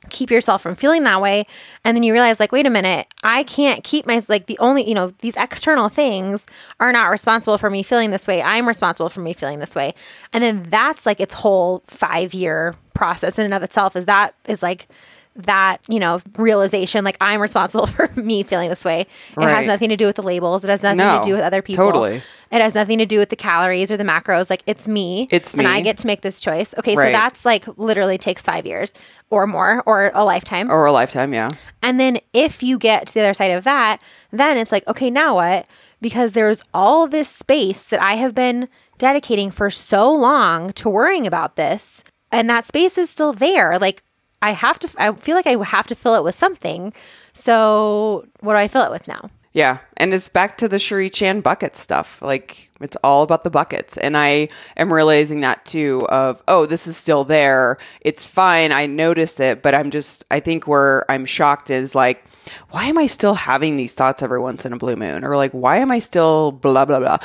keep 0.10 0.32
yourself 0.32 0.62
from 0.62 0.76
feeling 0.76 1.04
that 1.04 1.22
way. 1.22 1.46
And 1.84 1.96
then 1.96 2.04
you 2.04 2.14
realize 2.14 2.40
like 2.40 2.52
wait 2.52 2.66
a 2.66 2.70
minute 2.70 3.08
i 3.24 3.44
can't 3.44 3.84
keep 3.84 4.06
my 4.06 4.24
like 4.28 4.46
the 4.46 4.58
only 4.60 4.88
you 4.88 4.96
know 4.96 5.14
these 5.20 5.36
external 5.36 5.90
things 5.90 6.46
are 6.80 6.92
not 6.92 7.08
responsible 7.08 7.58
for 7.58 7.70
me 7.70 7.84
feeling 7.84 8.12
this 8.12 8.28
way. 8.28 8.42
I'm 8.42 8.68
responsible 8.68 9.10
for 9.10 9.22
me 9.22 9.34
feeling 9.34 9.60
this 9.60 9.76
way. 9.76 9.94
And 10.34 10.44
then 10.44 10.64
that's 10.64 11.06
like 11.06 11.20
its 11.20 11.34
whole 11.34 11.84
five 11.88 12.34
year 12.34 12.76
process 12.94 13.38
in 13.38 13.46
and 13.46 13.54
of 13.54 13.64
itself 13.64 13.96
is 13.96 14.06
that 14.06 14.34
is 14.46 14.64
like 14.64 14.88
that, 15.36 15.82
you 15.88 16.00
know, 16.00 16.22
realization 16.38 17.06
like 17.06 17.18
I'm 17.22 17.42
responsible 17.42 17.88
for 17.88 18.10
me 18.16 18.44
feeling 18.44 18.70
this 18.70 18.84
way. 18.84 19.08
Right. 19.36 19.50
It 19.50 19.56
has 19.56 19.66
nothing 19.66 19.90
to 19.90 19.98
do 19.98 20.06
with 20.06 20.16
the 20.16 20.24
labels. 20.24 20.64
It 20.64 20.70
has 20.70 20.84
nothing 20.84 20.98
no, 20.98 21.22
to 21.22 21.28
do 21.28 21.34
with 21.34 21.42
other 21.42 21.62
people. 21.62 21.86
Totally. 21.86 22.22
It 22.52 22.62
has 22.62 22.74
nothing 22.74 22.98
to 22.98 23.06
do 23.06 23.20
with 23.20 23.30
the 23.30 23.36
calories 23.36 23.92
or 23.92 23.98
the 23.98 24.04
macros. 24.04 24.50
Like 24.50 24.64
it's 24.66 24.88
me. 24.88 25.28
It's 25.32 25.56
me. 25.56 25.66
And 25.66 25.74
I 25.74 25.82
get 25.82 25.98
to 25.98 26.08
make 26.08 26.22
this 26.22 26.42
choice. 26.42 26.74
Okay, 26.78 26.96
right. 26.96 27.08
so 27.08 27.12
that's 27.12 27.46
like 27.46 27.66
literally 27.78 28.18
takes 28.18 28.42
five 28.42 28.66
years 28.66 28.94
or 29.30 29.46
more 29.46 29.84
or 29.86 30.12
a 30.14 30.26
lifetime. 30.26 30.72
Or 30.72 30.86
a 30.86 30.92
lifetime, 30.92 31.34
yeah. 31.34 31.50
And 31.82 32.00
then 32.00 32.20
if 32.34 32.64
you 32.64 32.78
get 32.78 33.08
to 33.08 33.14
the 33.14 33.22
other 33.22 33.34
side 33.34 33.52
of 33.52 33.64
that, 33.66 34.02
then 34.32 34.58
it's 34.58 34.72
like, 34.72 34.88
okay, 34.88 35.10
now 35.10 35.36
what? 35.36 35.68
Because 36.02 36.32
there's 36.32 36.64
all 36.74 37.08
this 37.08 37.30
space 37.30 37.84
that 37.86 38.02
I 38.02 38.14
have 38.16 38.34
been 38.34 38.68
dedicating 38.98 39.52
for 39.52 39.70
so 39.70 40.12
long 40.12 40.74
to 40.74 40.90
worrying 40.90 41.28
about 41.28 41.56
this. 41.56 42.04
And 42.32 42.50
that 42.50 42.66
space 42.66 42.98
is 42.98 43.10
still 43.10 43.34
there. 43.34 43.80
Like 43.80 44.04
I 44.42 44.52
have 44.52 44.80
to, 44.80 44.90
I 44.98 45.12
feel 45.12 45.36
like 45.36 45.48
I 45.48 45.62
have 45.64 45.88
to 45.88 45.96
fill 45.96 46.16
it 46.16 46.24
with 46.24 46.36
something. 46.36 46.94
So 47.34 48.26
what 48.40 48.54
do 48.54 48.58
I 48.58 48.68
fill 48.68 48.84
it 48.84 48.92
with 48.92 49.08
now? 49.08 49.30
Yeah. 49.52 49.80
And 49.98 50.14
it's 50.14 50.30
back 50.30 50.58
to 50.60 50.68
the 50.68 50.78
Sheree 50.78 51.12
Chan 51.12 51.42
bucket 51.42 51.76
stuff. 51.76 52.22
Like 52.22 52.70
it's 52.80 52.96
all 53.04 53.24
about 53.24 53.44
the 53.44 53.50
buckets. 53.50 53.98
And 53.98 54.16
I 54.16 54.50
am 54.78 54.94
realizing 54.94 55.42
that 55.42 55.66
too 55.66 56.08
of, 56.08 56.42
oh, 56.48 56.66
this 56.66 56.86
is 56.86 56.96
still 56.96 57.24
there. 57.24 57.78
It's 58.02 58.26
fine. 58.26 58.72
I 58.72 58.86
notice 58.86 59.40
it, 59.40 59.62
but 59.64 59.74
I'm 59.74 59.90
just, 59.90 60.24
I 60.30 60.40
think 60.40 60.68
where 60.68 61.10
I'm 61.12 61.26
shocked 61.26 61.72
is 61.72 61.96
like, 61.96 62.24
why 62.70 62.86
am 62.86 62.98
I 62.98 63.08
still 63.08 63.34
having 63.34 63.76
these 63.76 63.94
thoughts 63.94 64.22
every 64.22 64.40
once 64.40 64.66
in 64.66 64.74
a 64.74 64.78
blue 64.78 64.96
moon? 64.96 65.24
Or 65.24 65.36
like, 65.36 65.52
why 65.52 65.78
am 65.78 65.92
I 65.92 66.00
still 66.00 66.52
blah, 66.52 66.86
blah, 66.86 67.00
blah? 67.00 67.18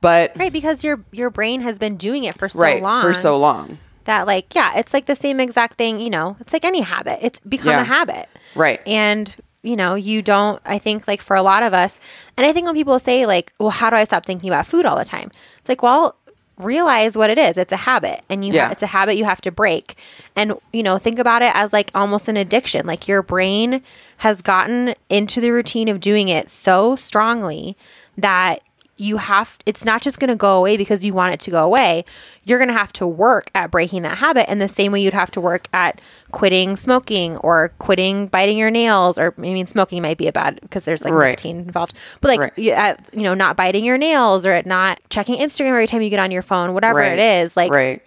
But 0.00 0.32
right, 0.36 0.52
because 0.52 0.84
your, 0.84 1.04
your 1.10 1.30
brain 1.30 1.60
has 1.60 1.78
been 1.78 1.96
doing 1.96 2.24
it 2.24 2.38
for 2.38 2.48
so 2.48 2.60
right, 2.60 2.82
long. 2.82 3.02
For 3.02 3.12
so 3.12 3.36
long 3.38 3.78
that 4.04 4.26
like 4.26 4.54
yeah 4.54 4.72
it's 4.76 4.92
like 4.94 5.06
the 5.06 5.16
same 5.16 5.40
exact 5.40 5.76
thing 5.78 6.00
you 6.00 6.10
know 6.10 6.36
it's 6.40 6.52
like 6.52 6.64
any 6.64 6.80
habit 6.80 7.18
it's 7.22 7.40
become 7.40 7.68
yeah. 7.68 7.80
a 7.80 7.84
habit 7.84 8.28
right 8.54 8.80
and 8.86 9.34
you 9.64 9.76
know, 9.76 9.94
you 9.94 10.20
don't, 10.20 10.60
I 10.66 10.78
think 10.78 11.08
like 11.08 11.22
for 11.22 11.34
a 11.34 11.42
lot 11.42 11.62
of 11.62 11.72
us, 11.72 11.98
and 12.36 12.46
I 12.46 12.52
think 12.52 12.66
when 12.66 12.74
people 12.74 12.98
say 12.98 13.24
like, 13.24 13.50
well, 13.58 13.70
how 13.70 13.88
do 13.88 13.96
I 13.96 14.04
stop 14.04 14.26
thinking 14.26 14.50
about 14.50 14.66
food 14.66 14.84
all 14.84 14.98
the 14.98 15.06
time? 15.06 15.32
It's 15.58 15.70
like, 15.70 15.82
well, 15.82 16.16
realize 16.58 17.16
what 17.16 17.30
it 17.30 17.38
is. 17.38 17.56
It's 17.56 17.72
a 17.72 17.76
habit 17.76 18.22
and 18.28 18.44
you 18.44 18.52
Yeah. 18.52 18.66
ha- 18.66 18.72
it's 18.72 18.82
a 18.82 18.86
habit 18.86 19.16
you 19.16 19.24
have 19.24 19.40
to 19.40 19.50
break. 19.50 19.96
And 20.36 20.52
you 20.72 20.82
know, 20.82 20.98
think 20.98 21.18
about 21.18 21.40
it 21.42 21.50
as 21.54 21.72
like 21.72 21.90
almost 21.94 22.28
an 22.28 22.36
addiction. 22.36 22.86
Like 22.86 23.08
your 23.08 23.22
brain 23.22 23.82
has 24.18 24.42
gotten 24.42 24.94
into 25.08 25.40
the 25.40 25.50
routine 25.50 25.88
of 25.88 25.98
doing 25.98 26.28
it 26.28 26.50
so 26.50 26.94
strongly 26.94 27.76
that 28.18 28.60
you 28.96 29.16
have 29.16 29.58
it's 29.66 29.84
not 29.84 30.02
just 30.02 30.20
going 30.20 30.28
to 30.30 30.36
go 30.36 30.56
away 30.56 30.76
because 30.76 31.04
you 31.04 31.12
want 31.12 31.34
it 31.34 31.40
to 31.40 31.50
go 31.50 31.64
away. 31.64 32.04
You're 32.44 32.58
going 32.58 32.68
to 32.68 32.74
have 32.74 32.92
to 32.94 33.06
work 33.06 33.50
at 33.54 33.70
breaking 33.70 34.02
that 34.02 34.18
habit 34.18 34.48
in 34.50 34.58
the 34.60 34.68
same 34.68 34.92
way 34.92 35.02
you'd 35.02 35.12
have 35.14 35.30
to 35.32 35.40
work 35.40 35.66
at 35.72 36.00
quitting 36.30 36.76
smoking 36.76 37.36
or 37.38 37.70
quitting 37.78 38.28
biting 38.28 38.56
your 38.56 38.70
nails 38.70 39.18
or 39.18 39.34
I 39.36 39.40
mean 39.40 39.66
smoking 39.66 40.00
might 40.02 40.18
be 40.18 40.28
a 40.28 40.32
bad 40.32 40.60
because 40.60 40.84
there's 40.84 41.04
like 41.04 41.12
Right. 41.12 41.30
nicotine 41.30 41.58
involved. 41.60 41.94
But 42.20 42.28
like 42.28 42.40
Right. 42.40 42.52
you, 42.56 42.70
at, 42.72 43.08
you 43.12 43.22
know, 43.22 43.34
not 43.34 43.56
biting 43.56 43.84
your 43.84 43.98
nails 43.98 44.46
or 44.46 44.52
at 44.52 44.64
not 44.66 45.00
checking 45.10 45.38
Instagram 45.38 45.70
every 45.70 45.86
time 45.88 46.02
you 46.02 46.10
get 46.10 46.20
on 46.20 46.30
your 46.30 46.42
phone, 46.42 46.72
whatever 46.74 47.00
Right. 47.00 47.18
it 47.18 47.20
is, 47.42 47.56
like 47.56 47.72
right. 47.72 48.00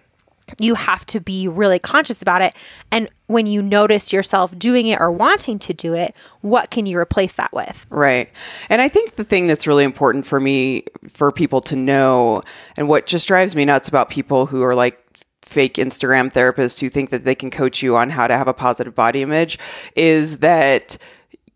You 0.58 0.74
have 0.74 1.04
to 1.06 1.20
be 1.20 1.48
really 1.48 1.78
conscious 1.78 2.22
about 2.22 2.42
it. 2.42 2.54
And 2.90 3.08
when 3.26 3.46
you 3.46 3.62
notice 3.62 4.12
yourself 4.12 4.58
doing 4.58 4.86
it 4.86 5.00
or 5.00 5.10
wanting 5.10 5.58
to 5.60 5.74
do 5.74 5.94
it, 5.94 6.14
what 6.40 6.70
can 6.70 6.86
you 6.86 6.98
replace 6.98 7.34
that 7.34 7.52
with? 7.52 7.86
Right. 7.90 8.30
And 8.68 8.80
I 8.80 8.88
think 8.88 9.16
the 9.16 9.24
thing 9.24 9.46
that's 9.46 9.66
really 9.66 9.84
important 9.84 10.26
for 10.26 10.40
me, 10.40 10.84
for 11.08 11.30
people 11.30 11.60
to 11.62 11.76
know, 11.76 12.42
and 12.76 12.88
what 12.88 13.06
just 13.06 13.28
drives 13.28 13.54
me 13.54 13.64
nuts 13.64 13.88
about 13.88 14.10
people 14.10 14.46
who 14.46 14.62
are 14.62 14.74
like 14.74 15.02
fake 15.42 15.74
Instagram 15.74 16.32
therapists 16.32 16.80
who 16.80 16.90
think 16.90 17.10
that 17.10 17.24
they 17.24 17.34
can 17.34 17.50
coach 17.50 17.82
you 17.82 17.96
on 17.96 18.10
how 18.10 18.26
to 18.26 18.36
have 18.36 18.48
a 18.48 18.54
positive 18.54 18.94
body 18.94 19.22
image 19.22 19.58
is 19.96 20.38
that 20.38 20.98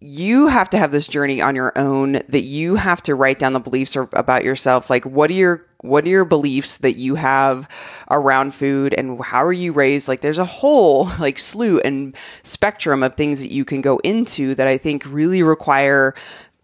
you 0.02 0.48
have 0.48 0.68
to 0.70 0.78
have 0.78 0.90
this 0.90 1.06
journey 1.06 1.40
on 1.40 1.54
your 1.54 1.72
own 1.78 2.20
that 2.28 2.42
you 2.42 2.74
have 2.74 3.02
to 3.02 3.14
write 3.14 3.38
down 3.38 3.52
the 3.52 3.60
beliefs 3.60 3.96
about 3.96 4.44
yourself. 4.44 4.90
Like 4.90 5.04
what 5.06 5.30
are 5.30 5.34
your 5.34 5.64
what 5.80 6.04
are 6.04 6.08
your 6.08 6.24
beliefs 6.24 6.78
that 6.78 6.96
you 6.96 7.14
have 7.14 7.68
around 8.10 8.54
food 8.54 8.94
and 8.94 9.22
how 9.22 9.44
are 9.44 9.52
you 9.52 9.72
raised? 9.72 10.08
Like 10.08 10.20
there's 10.20 10.38
a 10.38 10.44
whole 10.44 11.04
like 11.18 11.38
slew 11.38 11.80
and 11.80 12.16
spectrum 12.42 13.02
of 13.02 13.14
things 13.14 13.40
that 13.40 13.52
you 13.52 13.64
can 13.64 13.80
go 13.80 13.98
into 13.98 14.54
that 14.54 14.66
i 14.66 14.76
think 14.76 15.04
really 15.06 15.42
require 15.42 16.14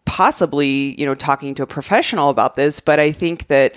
possibly 0.05 0.99
you 0.99 1.07
know 1.07 1.15
talking 1.15 1.55
to 1.55 1.63
a 1.63 1.67
professional 1.67 2.31
about 2.31 2.57
this. 2.57 2.81
But 2.81 2.99
i 2.99 3.13
think 3.13 3.47
that 3.49 3.75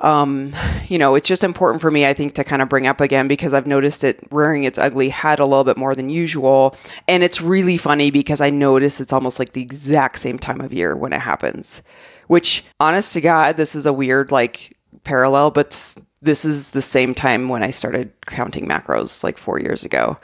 um, 0.00 0.54
you 0.88 0.98
know, 0.98 1.14
it's 1.14 1.26
just 1.28 1.42
important 1.44 1.80
for 1.80 1.90
me, 1.90 2.06
I 2.06 2.14
think, 2.14 2.34
to 2.34 2.44
kind 2.44 2.62
of 2.62 2.68
bring 2.68 2.86
up 2.86 3.00
again 3.00 3.26
because 3.28 3.52
I've 3.54 3.66
noticed 3.66 4.04
it 4.04 4.20
rearing 4.30 4.64
its 4.64 4.78
ugly 4.78 5.08
head 5.08 5.38
a 5.40 5.44
little 5.44 5.64
bit 5.64 5.76
more 5.76 5.94
than 5.94 6.08
usual. 6.08 6.76
And 7.08 7.22
it's 7.22 7.40
really 7.40 7.76
funny 7.76 8.10
because 8.10 8.40
I 8.40 8.50
notice 8.50 9.00
it's 9.00 9.12
almost 9.12 9.38
like 9.38 9.52
the 9.52 9.62
exact 9.62 10.18
same 10.18 10.38
time 10.38 10.60
of 10.60 10.72
year 10.72 10.94
when 10.96 11.12
it 11.12 11.20
happens, 11.20 11.82
which, 12.28 12.64
honest 12.78 13.12
to 13.14 13.20
God, 13.20 13.56
this 13.56 13.74
is 13.74 13.86
a 13.86 13.92
weird, 13.92 14.30
like, 14.30 14.76
parallel, 15.04 15.50
but 15.50 15.96
this 16.20 16.44
is 16.44 16.72
the 16.72 16.82
same 16.82 17.14
time 17.14 17.48
when 17.48 17.62
I 17.62 17.70
started 17.70 18.12
counting 18.26 18.66
macros 18.66 19.22
like 19.24 19.38
four 19.38 19.60
years 19.60 19.84
ago. 19.84 20.16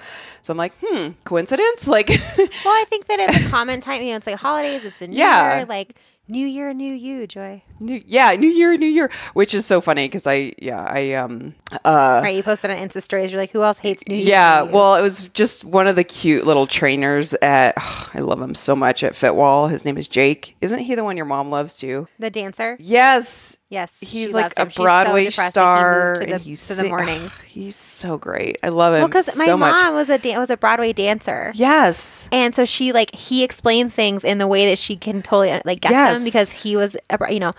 So 0.43 0.51
I'm 0.53 0.59
like, 0.59 0.73
hmm, 0.83 1.13
coincidence? 1.25 1.87
Like, 1.89 2.09
Well, 2.09 2.19
I 2.39 2.85
think 2.89 3.07
that 3.07 3.19
it's 3.21 3.47
a 3.47 3.49
common 3.49 3.81
time. 3.81 4.03
You 4.03 4.11
know, 4.11 4.17
it's 4.17 4.27
like 4.27 4.37
holidays, 4.37 4.85
it's 4.85 4.99
the 4.99 5.09
new 5.09 5.17
Yeah. 5.17 5.59
year, 5.59 5.65
like 5.67 5.97
new 6.29 6.47
year, 6.47 6.75
new 6.75 6.93
you, 6.93 7.27
Joy. 7.27 7.63
New, 7.81 8.03
yeah, 8.07 8.33
New 8.35 8.49
Year, 8.49 8.77
New 8.77 8.87
Year, 8.89 9.11
which 9.35 9.55
is 9.55 9.65
so 9.67 9.81
funny 9.81 10.07
because 10.07 10.27
I, 10.27 10.53
yeah, 10.59 10.83
I, 10.89 11.15
um, 11.15 11.55
uh, 11.85 12.21
right. 12.23 12.37
You 12.37 12.43
posted 12.43 12.71
on 12.71 12.77
Insta 12.77 13.03
stories. 13.03 13.33
You're 13.33 13.41
like, 13.41 13.51
who 13.51 13.63
else 13.63 13.79
hates 13.79 14.07
new 14.09 14.15
year? 14.17 14.27
Yeah, 14.29 14.65
new 14.67 14.73
well, 14.73 14.95
it 14.97 15.03
was 15.03 15.29
just 15.31 15.65
one 15.65 15.87
of 15.87 15.97
the 15.97 16.05
cute 16.05 16.47
little 16.47 16.67
trainers 16.67 17.35
at. 17.35 17.75
I 18.15 18.21
love 18.21 18.41
him 18.41 18.55
so 18.55 18.77
much 18.77 19.03
at 19.03 19.15
Fitwall. 19.17 19.69
His 19.69 19.85
name 19.85 19.97
is 19.99 20.07
Jake. 20.07 20.57
Isn't 20.61 20.79
he 20.81 20.95
the 20.95 21.03
one 21.05 21.17
your 21.17 21.27
mom 21.27 21.51
loves 21.51 21.77
too? 21.77 22.07
the 22.19 22.31
dancer. 22.31 22.77
Yes. 22.81 23.59
Yes, 23.71 23.93
He's 24.01 24.33
like 24.33 24.53
a 24.57 24.71
so 24.71 24.85
Broadway 24.85 25.25
he 25.25 25.31
star, 25.33 26.11
moved 26.11 26.21
to 26.21 26.27
the- 26.29 26.33
and 26.35 26.43
he's 26.43 26.69
to 26.69 26.75
the 26.75 26.85
mornings. 26.89 27.33
he's 27.43 27.75
so 27.75 28.17
great. 28.17 28.57
I 28.63 28.69
love 28.69 28.95
him 28.95 29.01
Well, 29.01 29.09
because 29.09 29.37
my 29.37 29.47
so 29.47 29.57
mom 29.57 29.71
much. 29.73 29.93
was 29.95 30.11
a 30.11 30.17
dan- 30.19 30.39
was 30.39 30.49
a 30.51 30.57
Broadway 30.57 30.93
dancer. 30.93 31.51
Yes. 31.57 32.29
And 32.31 32.55
so 32.55 32.65
she 32.67 32.93
like 32.93 33.13
he 33.17 33.43
explains 33.43 33.93
things 33.93 34.23
in 34.23 34.39
the 34.39 34.47
way 34.47 34.67
that 34.71 34.79
she 34.79 34.95
can 34.95 35.23
totally 35.23 35.61
like 35.65 35.81
get 35.81 35.91
Yes. 35.91 36.19
them 36.19 36.25
because 36.25 36.51
he 36.53 36.77
was 36.77 36.97
a 37.11 37.33
you 37.33 37.41
know, 37.41 37.53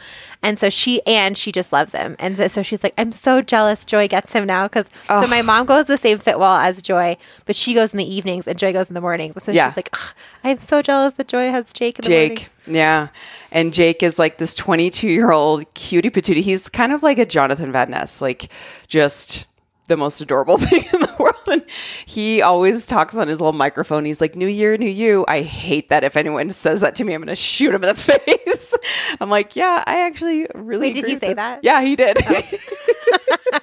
and 0.43 0.59
so 0.59 0.69
she 0.69 1.01
and 1.07 1.37
she 1.37 1.51
just 1.51 1.71
loves 1.73 1.91
him 1.93 2.15
and 2.19 2.51
so 2.51 2.61
she's 2.63 2.83
like 2.83 2.93
I'm 2.97 3.11
so 3.11 3.41
jealous 3.41 3.85
Joy 3.85 4.07
gets 4.07 4.31
him 4.33 4.45
now 4.45 4.67
because 4.67 4.89
so 5.07 5.25
my 5.27 5.41
mom 5.41 5.65
goes 5.65 5.85
the 5.85 5.97
same 5.97 6.17
Fitwall 6.17 6.57
as 6.57 6.81
Joy 6.81 7.17
but 7.45 7.55
she 7.55 7.73
goes 7.73 7.93
in 7.93 7.97
the 7.97 8.13
evenings 8.15 8.47
and 8.47 8.57
Joy 8.59 8.73
goes 8.73 8.89
in 8.89 8.93
the 8.93 9.01
mornings 9.01 9.41
so 9.43 9.51
Yeah. 9.51 9.69
she's 9.69 9.77
like 9.77 9.95
I'm 10.43 10.57
so 10.57 10.81
jealous 10.81 11.15
that 11.15 11.27
Joy 11.27 11.49
has 11.49 11.73
Jake 11.73 11.99
in 11.99 12.03
the 12.03 12.09
Jake. 12.09 12.29
mornings. 12.31 12.49
Yeah. 12.67 13.07
And 13.51 13.73
Jake 13.73 14.03
is 14.03 14.19
like 14.19 14.37
this 14.37 14.53
22 14.55 15.07
year 15.07 15.31
old 15.31 15.71
cutie 15.73 16.09
patootie. 16.09 16.41
He's 16.41 16.69
kind 16.69 16.91
of 16.91 17.01
like 17.03 17.17
a 17.17 17.25
Jonathan 17.25 17.71
Van 17.71 17.89
Ness, 17.91 18.21
like 18.21 18.51
just 18.87 19.45
the 19.87 19.97
most 19.97 20.19
adorable 20.21 20.57
thing 20.59 20.83
in 20.93 20.99
the 20.99 21.15
world. 21.19 21.34
And 21.51 21.63
he 22.05 22.41
always 22.41 22.87
talks 22.87 23.15
on 23.15 23.27
his 23.27 23.39
little 23.39 23.53
microphone. 23.53 24.05
He's 24.05 24.19
like, 24.21 24.35
New 24.35 24.47
Year, 24.47 24.77
New 24.77 24.89
You. 24.89 25.25
I 25.27 25.41
hate 25.41 25.89
that. 25.89 26.03
If 26.03 26.17
anyone 26.17 26.49
says 26.51 26.81
that 26.81 26.95
to 26.95 27.03
me, 27.03 27.13
I'm 27.13 27.21
going 27.21 27.27
to 27.27 27.35
shoot 27.35 27.69
him 27.73 27.83
in 27.83 27.89
the 27.89 27.95
face. 27.95 28.73
I'm 29.21 29.29
like, 29.29 29.55
yeah, 29.55 29.83
I 29.85 30.01
actually 30.07 30.47
really 30.55 30.87
Wait, 30.87 30.93
did 30.95 31.05
he 31.05 31.17
say 31.17 31.27
this." 31.29 31.35
that? 31.37 31.59
Yeah, 31.63 31.81
he 31.81 31.95
did. 31.95 32.17
Oh. 32.27 33.59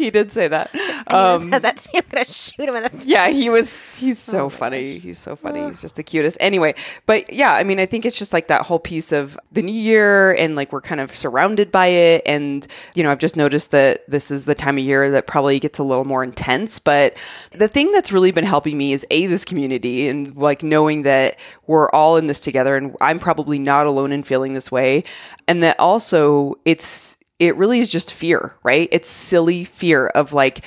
He 0.00 0.10
did 0.10 0.32
say 0.32 0.48
that. 0.48 0.70
He 0.70 0.80
um, 1.06 1.50
says 1.50 1.62
that 1.62 1.76
to 1.76 1.88
me 1.92 1.98
I'm 1.98 2.04
gonna 2.10 2.24
shoot 2.24 2.68
him 2.68 2.76
in 2.76 2.82
the 2.82 2.90
face. 2.90 3.04
yeah, 3.06 3.28
he 3.28 3.50
was. 3.50 3.96
He's 3.96 4.28
oh 4.30 4.32
so 4.32 4.48
funny. 4.48 4.98
He's 4.98 5.18
so 5.18 5.36
funny. 5.36 5.66
He's 5.66 5.80
just 5.80 5.96
the 5.96 6.02
cutest. 6.02 6.38
Anyway, 6.40 6.74
but 7.06 7.32
yeah, 7.32 7.54
I 7.54 7.64
mean, 7.64 7.78
I 7.80 7.86
think 7.86 8.04
it's 8.04 8.18
just 8.18 8.32
like 8.32 8.48
that 8.48 8.62
whole 8.62 8.78
piece 8.78 9.12
of 9.12 9.38
the 9.52 9.62
new 9.62 9.72
year, 9.72 10.32
and 10.32 10.56
like 10.56 10.72
we're 10.72 10.80
kind 10.80 11.00
of 11.00 11.14
surrounded 11.14 11.70
by 11.70 11.86
it. 11.86 12.22
And 12.26 12.66
you 12.94 13.02
know, 13.02 13.10
I've 13.10 13.18
just 13.18 13.36
noticed 13.36 13.70
that 13.72 14.08
this 14.08 14.30
is 14.30 14.44
the 14.44 14.54
time 14.54 14.78
of 14.78 14.84
year 14.84 15.10
that 15.10 15.26
probably 15.26 15.58
gets 15.60 15.78
a 15.78 15.84
little 15.84 16.04
more 16.04 16.24
intense. 16.24 16.78
But 16.78 17.16
the 17.52 17.68
thing 17.68 17.92
that's 17.92 18.12
really 18.12 18.32
been 18.32 18.44
helping 18.44 18.78
me 18.78 18.92
is 18.92 19.06
a 19.10 19.26
this 19.26 19.44
community 19.44 20.08
and 20.08 20.34
like 20.36 20.62
knowing 20.62 21.02
that 21.02 21.38
we're 21.66 21.90
all 21.90 22.16
in 22.16 22.26
this 22.26 22.40
together, 22.40 22.76
and 22.76 22.96
I'm 23.00 23.18
probably 23.18 23.58
not 23.58 23.86
alone 23.86 24.12
in 24.12 24.22
feeling 24.22 24.54
this 24.54 24.72
way, 24.72 25.04
and 25.46 25.62
that 25.62 25.78
also 25.78 26.54
it's 26.64 27.16
it 27.40 27.56
really 27.56 27.80
is 27.80 27.88
just 27.88 28.12
fear, 28.12 28.54
right? 28.62 28.88
It's 28.92 29.08
silly 29.08 29.64
fear 29.64 30.06
of 30.08 30.32
like 30.32 30.64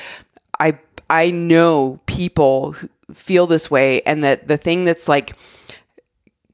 I 0.59 0.79
I 1.09 1.29
know 1.31 2.01
people 2.07 2.75
feel 3.13 3.47
this 3.47 3.69
way 3.69 4.01
and 4.01 4.23
that 4.23 4.47
the 4.47 4.57
thing 4.57 4.83
that's 4.83 5.07
like 5.07 5.37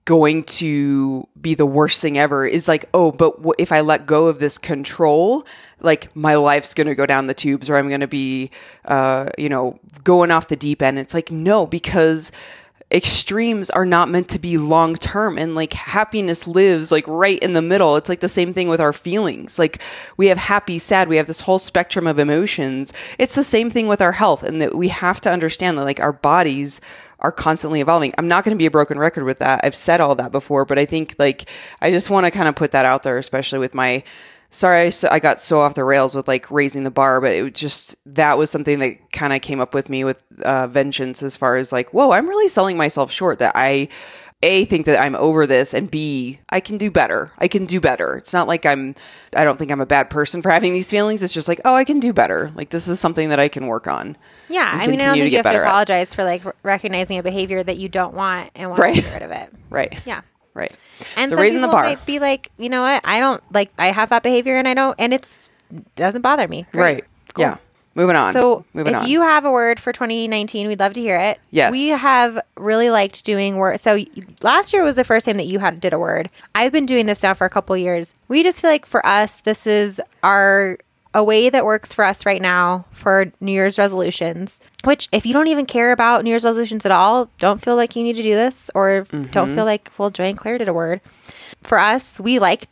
going 0.04 0.44
to 0.44 1.28
be 1.40 1.54
the 1.54 1.68
worst 1.68 2.02
thing 2.02 2.18
ever 2.18 2.46
is 2.46 2.68
like 2.68 2.86
oh 2.96 3.12
but 3.12 3.38
w- 3.38 3.54
if 3.60 3.72
I 3.72 3.82
let 3.82 4.08
go 4.08 4.28
of 4.28 4.40
this 4.40 4.58
control 4.58 5.46
like 5.82 6.14
my 6.16 6.34
life's 6.36 6.74
going 6.74 6.88
to 6.88 6.96
go 6.96 7.06
down 7.06 7.28
the 7.28 7.36
tubes 7.36 7.70
or 7.70 7.78
I'm 7.78 7.88
going 7.90 8.02
to 8.02 8.08
be 8.08 8.50
uh 8.86 9.30
you 9.38 9.50
know 9.50 9.80
going 10.04 10.32
off 10.32 10.48
the 10.48 10.56
deep 10.56 10.82
end 10.82 10.98
it's 10.98 11.14
like 11.14 11.30
no 11.30 11.68
because 11.68 12.32
extremes 12.91 13.69
are 13.69 13.86
not 13.86 14.10
meant 14.10 14.28
to 14.30 14.39
be 14.39 14.58
long 14.58 14.95
term 14.95 15.38
and 15.38 15.54
like 15.54 15.73
happiness 15.73 16.47
lives 16.47 16.91
like 16.91 17.08
right 17.08 17.39
in 17.39 17.54
the 17.54 17.62
middle. 17.62 17.95
It's 17.95 18.10
like 18.10 18.19
the 18.19 18.28
same 18.28 18.52
thing 18.52 18.67
with 18.67 18.80
our 18.80 18.93
feelings. 18.93 19.60
Like 19.60 19.80
we 20.17 20.28
have 20.28 20.38
happy 20.38 20.80
sad 20.80 21.08
we 21.08 21.17
have 21.17 21.28
this 21.28 21.41
whole 21.41 21.60
spectrum 21.60 22.08
of 22.08 22.17
emotions. 22.17 22.91
It's 23.19 23.36
the 23.36 23.43
same 23.43 23.69
thing 23.69 23.88
with 23.88 24.02
our 24.02 24.13
health 24.13 24.43
and 24.43 24.62
that 24.62 24.75
we 24.75 24.88
have 24.88 25.21
to 25.21 25.32
understand 25.32 25.78
that 25.78 25.84
like 25.84 25.99
our 25.99 26.13
bodies 26.13 26.82
are 27.20 27.32
constantly 27.32 27.82
evolving. 27.82 28.13
I'm 28.17 28.28
not 28.28 28.44
going 28.44 28.56
to 28.56 28.60
be 28.60 28.65
a 28.65 28.72
broken 28.72 28.98
record 28.98 29.24
with 29.26 29.40
that. 29.40 29.62
I've 29.63 29.76
said 29.76 30.00
all 30.02 30.15
that 30.15 30.32
before 30.32 30.65
but 30.65 30.80
i 30.80 30.86
think 30.86 31.15
like 31.20 31.50
i 31.82 31.92
just 31.92 32.10
want 32.10 32.26
to 32.26 32.32
kind 32.32 32.48
of 32.48 32.56
put 32.56 32.72
that 32.72 32.86
out 32.86 33.04
there 33.04 33.17
especially 33.17 33.60
with 33.60 33.74
my 33.74 34.04
sorry 34.50 34.92
I, 35.10 35.20
got 35.20 35.40
so 35.40 35.62
off 35.62 35.76
the 35.76 35.84
rails 35.84 36.15
with 36.15 36.28
like 36.28 36.50
raising 36.50 36.84
the 36.84 36.92
bar 36.92 37.22
but 37.22 37.34
it 37.34 37.44
was 37.44 37.52
just 37.54 37.96
that 38.15 38.38
was 38.38 38.50
something 38.50 38.80
that 38.80 39.12
kind 39.12 39.34
of 39.34 39.42
came 39.42 39.60
up 39.60 39.74
with 39.74 39.90
me 39.90 40.04
with 40.04 40.24
uh, 40.42 40.67
vengeance 40.67 41.22
as 41.22 41.38
far 41.38 41.56
as 41.56 41.72
like 41.72 41.94
whoa 41.94 42.12
i'm 42.12 42.28
really 42.28 42.48
selling 42.48 42.78
myself 42.78 43.12
short 43.12 43.40
that 43.40 43.52
i 43.56 43.88
a 44.42 44.63
think 44.65 44.85
that 44.85 45.02
i'm 45.02 45.15
over 45.15 45.46
this 45.46 45.73
and 45.73 45.92
b 45.92 46.40
i 46.50 46.60
can 46.60 46.77
do 46.77 46.90
better 46.90 47.31
i 47.40 47.48
can 47.48 47.65
do 47.65 47.79
better 47.81 48.15
it's 48.17 48.31
not 48.33 48.48
like 48.48 48.65
i'm 48.65 48.96
i 49.35 49.44
don't 49.44 49.58
think 49.58 49.69
i'm 49.71 49.81
a 49.81 49.85
bad 49.85 50.10
person 50.10 50.42
for 50.42 50.50
having 50.58 50.71
these 50.73 50.90
feelings 50.90 51.21
it's 51.21 51.33
just 51.33 51.48
like 51.48 51.60
oh 51.65 51.73
i 51.75 51.83
can 51.83 52.00
do 52.00 52.13
better 52.13 52.52
like 52.56 52.69
this 52.69 52.87
is 52.87 53.00
something 53.00 53.29
that 53.29 53.40
i 53.40 53.48
can 53.50 53.67
work 53.67 53.87
on 53.87 54.15
Yeah, 54.50 54.69
I 54.73 54.87
mean, 54.87 55.02
I 55.02 55.06
don't 55.08 55.17
think 55.19 55.31
you 55.31 55.37
have 55.37 55.44
to 55.46 55.50
better 55.50 55.63
at. 55.63 55.67
apologize 55.67 56.15
for 56.15 56.23
like 56.23 56.42
recognizing 56.63 57.17
a 57.19 57.23
behavior 57.23 57.62
that 57.63 57.77
you 57.77 57.90
don't 57.90 58.13
want 58.13 58.50
and 58.56 58.69
want 58.69 58.79
Right. 58.81 58.96
to 58.96 59.02
get 59.02 59.13
rid 59.13 59.21
of 59.23 59.31
it. 59.31 59.54
right 59.69 60.00
Yeah. 60.06 60.21
right 60.54 60.71
And 61.17 61.29
so 61.29 61.35
some 61.35 61.42
raising 61.44 61.62
the 61.62 61.67
bar 61.67 61.83
might 61.83 62.06
be 62.06 62.19
like, 62.19 62.50
you 62.58 62.69
know 62.69 62.81
what? 62.81 63.02
I 63.06 63.19
don't 63.19 63.42
like. 63.54 63.71
I 63.77 63.87
have 63.92 64.10
that 64.10 64.23
behavior, 64.23 64.58
and 64.58 64.67
I 64.67 64.73
don't, 64.73 64.96
and 65.00 65.13
it's 65.13 65.50
doesn't 65.96 66.21
bother 66.23 66.48
me. 66.48 66.65
Great. 66.71 66.81
right 66.81 67.04
yeah 67.37 67.58
moving 68.00 68.15
on 68.15 68.33
So 68.33 68.65
moving 68.73 68.93
if 68.93 69.02
on 69.02 69.08
you 69.08 69.21
have 69.21 69.45
a 69.45 69.52
word 69.52 69.79
for 69.79 69.91
2019, 69.91 70.67
we'd 70.67 70.79
love 70.79 70.93
to 70.93 71.02
hear 71.02 71.17
it. 71.17 71.39
Yes. 71.52 71.71
We 71.71 71.89
have 71.89 72.39
really 72.58 72.89
liked 72.89 73.23
doing 73.25 73.58
word. 73.58 73.79
So 73.79 74.00
last 74.41 74.73
year 74.73 74.83
was 74.83 74.95
the 74.95 75.04
first 75.04 75.25
time 75.25 75.37
that 75.37 75.47
you 75.47 75.60
had 75.60 75.79
did 75.79 75.93
a 75.93 76.00
word. 76.00 76.29
I've 76.56 76.71
been 76.71 76.85
doing 76.85 77.06
this 77.06 77.23
now 77.23 77.33
for 77.33 77.45
a 77.45 77.50
couple 77.50 77.75
years. 77.77 78.13
We 78.27 78.43
just 78.43 78.62
feel 78.62 78.69
like 78.69 78.85
for 78.85 79.06
us, 79.06 79.41
this 79.41 79.67
is 79.67 80.02
our 80.23 80.77
a 81.13 81.23
way 81.23 81.50
that 81.50 81.65
works 81.65 81.93
for 81.93 82.06
us 82.06 82.25
right 82.25 82.41
now 82.41 82.85
for 82.91 83.31
New 83.41 83.52
Year's 83.52 83.79
resolutions, 83.79 84.60
which 84.83 85.10
if 85.12 85.25
you 85.25 85.33
don't 85.33 85.47
even 85.47 85.65
care 85.65 85.91
about 85.91 86.23
New 86.23 86.29
Year's 86.29 86.45
resolutions 86.45 86.85
at 86.85 86.91
all, 86.91 87.29
don't 87.39 87.60
feel 87.60 87.75
like 87.75 87.95
you 87.95 88.04
need 88.04 88.15
to 88.15 88.21
do 88.21 88.35
this 88.35 88.69
or 88.75 89.06
mm-hmm. 89.10 89.23
don't 89.31 89.56
feel 89.56 89.65
like, 89.65 89.91
well, 89.97 90.12
Joy 90.12 90.25
and 90.25 90.37
Claire 90.37 90.60
did 90.60 90.67
a 90.67 90.73
word. 90.73 91.02
For 91.62 91.79
us, 91.79 92.19
we 92.19 92.37
like 92.37 92.67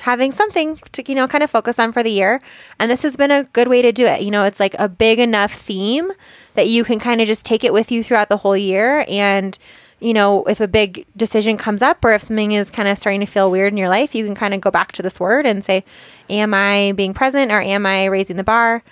having 0.00 0.32
something 0.32 0.78
to 0.92 1.02
you 1.06 1.14
know 1.14 1.28
kind 1.28 1.44
of 1.44 1.50
focus 1.50 1.78
on 1.78 1.92
for 1.92 2.02
the 2.02 2.10
year. 2.10 2.40
And 2.78 2.90
this 2.90 3.02
has 3.02 3.16
been 3.16 3.30
a 3.30 3.44
good 3.44 3.68
way 3.68 3.82
to 3.82 3.92
do 3.92 4.06
it. 4.06 4.22
You 4.22 4.30
know 4.30 4.44
it's 4.44 4.60
like 4.60 4.74
a 4.78 4.88
big 4.88 5.18
enough 5.18 5.52
theme 5.52 6.10
that 6.54 6.68
you 6.68 6.84
can 6.84 6.98
kind 6.98 7.20
of 7.20 7.26
just 7.26 7.44
take 7.44 7.64
it 7.64 7.72
with 7.72 7.90
you 7.92 8.02
throughout 8.02 8.28
the 8.28 8.38
whole 8.38 8.56
year. 8.56 9.04
And 9.08 9.58
you 10.00 10.14
know 10.14 10.44
if 10.44 10.60
a 10.60 10.68
big 10.68 11.04
decision 11.16 11.58
comes 11.58 11.82
up 11.82 12.02
or 12.04 12.12
if 12.14 12.22
something 12.22 12.52
is 12.52 12.70
kind 12.70 12.88
of 12.88 12.96
starting 12.96 13.20
to 13.20 13.26
feel 13.26 13.50
weird 13.50 13.70
in 13.70 13.76
your 13.76 13.90
life 13.90 14.14
you 14.14 14.24
can 14.24 14.34
kind 14.34 14.54
of 14.54 14.60
go 14.62 14.70
back 14.70 14.92
to 14.92 15.02
this 15.02 15.20
word 15.20 15.44
and 15.44 15.62
say 15.62 15.84
am 16.30 16.54
i 16.54 16.92
being 16.96 17.12
present 17.12 17.52
or 17.52 17.60
am 17.60 17.84
i 17.84 18.06
raising 18.06 18.36
the 18.38 18.42
bar? 18.44 18.82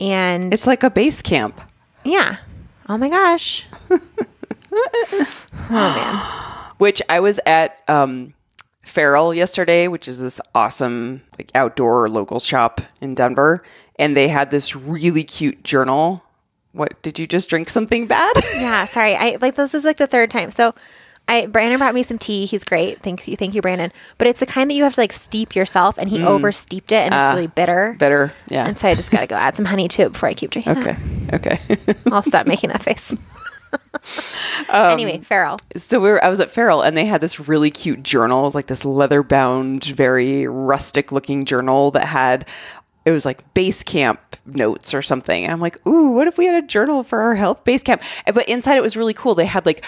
And 0.00 0.54
It's 0.54 0.66
like 0.68 0.84
a 0.84 0.90
base 0.90 1.20
camp. 1.20 1.60
yeah. 2.04 2.36
Oh 2.88 2.96
my 2.96 3.08
gosh. 3.08 3.66
Oh 5.70 5.70
man. 5.70 6.72
Which 6.78 7.02
I 7.08 7.20
was 7.20 7.38
at 7.46 7.80
um, 7.88 8.34
Feral 8.92 9.32
yesterday, 9.32 9.88
which 9.88 10.06
is 10.06 10.20
this 10.20 10.38
awesome 10.54 11.22
like 11.38 11.50
outdoor 11.54 12.08
local 12.08 12.40
shop 12.40 12.82
in 13.00 13.14
Denver, 13.14 13.62
and 13.98 14.14
they 14.14 14.28
had 14.28 14.50
this 14.50 14.76
really 14.76 15.24
cute 15.24 15.64
journal. 15.64 16.22
What 16.72 17.00
did 17.00 17.18
you 17.18 17.26
just 17.26 17.48
drink 17.48 17.70
something 17.70 18.06
bad? 18.06 18.36
Yeah, 18.54 18.84
sorry. 18.84 19.16
I 19.16 19.38
like 19.40 19.54
this 19.54 19.74
is 19.74 19.84
like 19.84 19.96
the 19.96 20.06
third 20.06 20.30
time. 20.30 20.50
So 20.50 20.74
I 21.26 21.46
Brandon 21.46 21.78
brought 21.78 21.94
me 21.94 22.02
some 22.02 22.18
tea. 22.18 22.44
He's 22.44 22.64
great. 22.64 23.00
Thank 23.00 23.26
you, 23.26 23.34
thank 23.34 23.54
you, 23.54 23.62
Brandon. 23.62 23.92
But 24.18 24.26
it's 24.26 24.40
the 24.40 24.46
kind 24.46 24.68
that 24.70 24.74
you 24.74 24.84
have 24.84 24.94
to 24.94 25.00
like 25.00 25.12
steep 25.12 25.54
yourself, 25.54 25.96
and 25.96 26.10
he 26.10 26.18
mm. 26.18 26.26
over 26.26 26.52
steeped 26.52 26.92
it, 26.92 27.04
and 27.04 27.14
it's 27.14 27.26
ah, 27.26 27.32
really 27.32 27.46
bitter. 27.46 27.96
Bitter, 27.98 28.32
yeah. 28.48 28.66
And 28.66 28.76
so 28.76 28.88
I 28.88 28.94
just 28.94 29.10
got 29.10 29.20
to 29.20 29.26
go 29.26 29.36
add 29.36 29.56
some 29.56 29.64
honey 29.64 29.88
to 29.88 30.02
it 30.02 30.12
before 30.12 30.28
I 30.28 30.34
keep 30.34 30.50
drinking. 30.50 30.76
okay, 30.78 30.96
okay. 31.32 31.58
I'll 32.10 32.22
stop 32.22 32.46
making 32.46 32.70
that 32.70 32.82
face. 32.82 33.14
Um, 34.72 34.92
anyway, 34.92 35.18
Feral. 35.18 35.58
so 35.76 36.00
we 36.00 36.08
were, 36.08 36.24
I 36.24 36.28
was 36.28 36.40
at 36.40 36.50
Feral, 36.50 36.82
and 36.82 36.96
they 36.96 37.04
had 37.04 37.20
this 37.20 37.38
really 37.38 37.70
cute 37.70 38.02
journal. 38.02 38.40
It 38.40 38.44
was 38.44 38.54
like 38.54 38.66
this 38.66 38.84
leather 38.84 39.22
bound, 39.22 39.84
very 39.84 40.46
rustic 40.46 41.12
looking 41.12 41.44
journal 41.44 41.90
that 41.92 42.06
had. 42.06 42.48
It 43.04 43.10
was 43.10 43.24
like 43.24 43.52
base 43.52 43.82
camp 43.82 44.36
notes 44.46 44.94
or 44.94 45.02
something. 45.02 45.44
And 45.44 45.52
I'm 45.52 45.60
like, 45.60 45.84
ooh, 45.86 46.10
what 46.12 46.28
if 46.28 46.38
we 46.38 46.46
had 46.46 46.62
a 46.62 46.66
journal 46.66 47.02
for 47.02 47.20
our 47.20 47.34
health 47.34 47.64
base 47.64 47.82
camp? 47.82 48.00
But 48.32 48.48
inside 48.48 48.76
it 48.76 48.82
was 48.82 48.96
really 48.96 49.12
cool. 49.14 49.34
They 49.34 49.44
had 49.44 49.66
like 49.66 49.84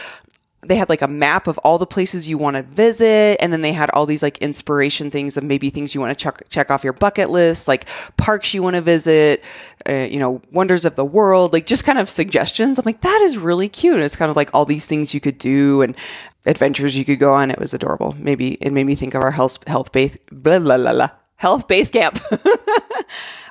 they 0.66 0.76
had 0.76 0.88
like 0.88 1.02
a 1.02 1.08
map 1.08 1.46
of 1.46 1.58
all 1.58 1.78
the 1.78 1.86
places 1.86 2.28
you 2.28 2.38
want 2.38 2.56
to 2.56 2.62
visit 2.62 3.36
and 3.40 3.52
then 3.52 3.60
they 3.60 3.72
had 3.72 3.90
all 3.90 4.06
these 4.06 4.22
like 4.22 4.38
inspiration 4.38 5.10
things 5.10 5.36
of 5.36 5.44
maybe 5.44 5.70
things 5.70 5.94
you 5.94 6.00
want 6.00 6.16
to 6.16 6.22
check 6.22 6.42
check 6.48 6.70
off 6.70 6.82
your 6.84 6.92
bucket 6.92 7.30
list 7.30 7.68
like 7.68 7.86
parks 8.16 8.54
you 8.54 8.62
want 8.62 8.74
to 8.76 8.80
visit 8.82 9.42
uh, 9.88 9.92
you 9.92 10.18
know 10.18 10.40
wonders 10.52 10.84
of 10.84 10.96
the 10.96 11.04
world 11.04 11.52
like 11.52 11.66
just 11.66 11.84
kind 11.84 11.98
of 11.98 12.08
suggestions. 12.08 12.78
I'm 12.78 12.84
like 12.84 13.00
that 13.02 13.20
is 13.22 13.36
really 13.38 13.68
cute. 13.68 14.00
It's 14.00 14.16
kind 14.16 14.30
of 14.30 14.36
like 14.36 14.50
all 14.54 14.64
these 14.64 14.86
things 14.86 15.12
you 15.14 15.20
could 15.20 15.38
do 15.38 15.82
and 15.82 15.94
adventures 16.46 16.96
you 16.96 17.04
could 17.04 17.18
go 17.18 17.34
on. 17.34 17.50
It 17.50 17.58
was 17.58 17.74
adorable. 17.74 18.14
Maybe 18.18 18.54
it 18.54 18.72
made 18.72 18.84
me 18.84 18.94
think 18.94 19.14
of 19.14 19.22
our 19.22 19.30
health 19.30 19.66
health 19.68 19.92
base 19.92 20.16
blah 20.30 20.58
blah 20.58 20.78
blah, 20.78 20.92
blah 20.92 21.10
health 21.36 21.68
base 21.68 21.90
camp. 21.90 22.18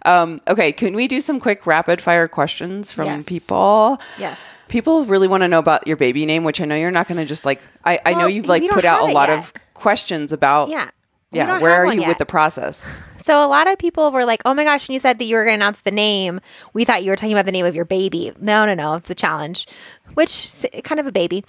Um 0.06 0.42
okay 0.50 0.74
can 0.74 0.96
we 0.96 1.08
do 1.08 1.22
some 1.22 1.40
quick 1.40 1.66
rapid 1.66 2.02
fire 2.02 2.28
questions 2.28 2.92
from 2.92 3.06
Yes. 3.06 3.24
people? 3.26 4.00
Yes. 4.20 4.38
People 4.68 5.06
really 5.06 5.28
want 5.28 5.44
to 5.44 5.48
know 5.48 5.60
about 5.60 5.88
your 5.88 5.98
baby 5.98 6.26
name, 6.26 6.44
which 6.44 6.60
I 6.62 6.66
know 6.66 6.76
you're 6.76 6.92
not 6.92 7.08
going 7.08 7.20
to 7.20 7.26
just 7.26 7.46
like. 7.46 7.62
I, 7.86 8.00
I 8.06 8.14
know 8.14 8.28
you've 8.28 8.48
like 8.48 8.68
put 8.70 8.86
out 8.86 9.08
a 9.08 9.12
lot 9.12 9.30
yet. 9.30 9.40
of 9.40 9.54
questions 9.74 10.32
about. 10.32 10.70
Yeah. 10.70 10.90
Yeah. 11.32 11.60
Where 11.60 11.74
are 11.74 11.94
you 11.94 12.02
yet. 12.02 12.10
with 12.10 12.18
the 12.20 12.26
process? 12.26 13.02
So 13.24 13.44
a 13.44 13.48
lot 13.48 13.68
of 13.68 13.78
people 13.78 14.12
were 14.12 14.26
like, 14.26 14.42
"Oh 14.46 14.54
my 14.54 14.66
gosh!" 14.66 14.88
When 14.88 14.94
you 14.94 15.00
said 15.00 15.18
that 15.20 15.26
you 15.26 15.36
were 15.38 15.46
going 15.46 15.58
to 15.58 15.64
announce 15.64 15.80
the 15.80 15.92
name, 15.92 16.42
we 16.74 16.84
thought 16.84 17.04
you 17.04 17.10
were 17.10 17.16
talking 17.16 17.32
about 17.32 17.46
the 17.46 17.54
name 17.54 17.66
of 17.66 17.74
your 17.74 17.86
baby. 17.86 18.34
No, 18.40 18.66
no, 18.66 18.74
no. 18.74 18.96
It's 18.96 19.10
a 19.10 19.16
challenge, 19.16 19.66
which 20.14 20.66
kind 20.84 21.00
of 21.00 21.08
a 21.08 21.12
baby. 21.12 21.46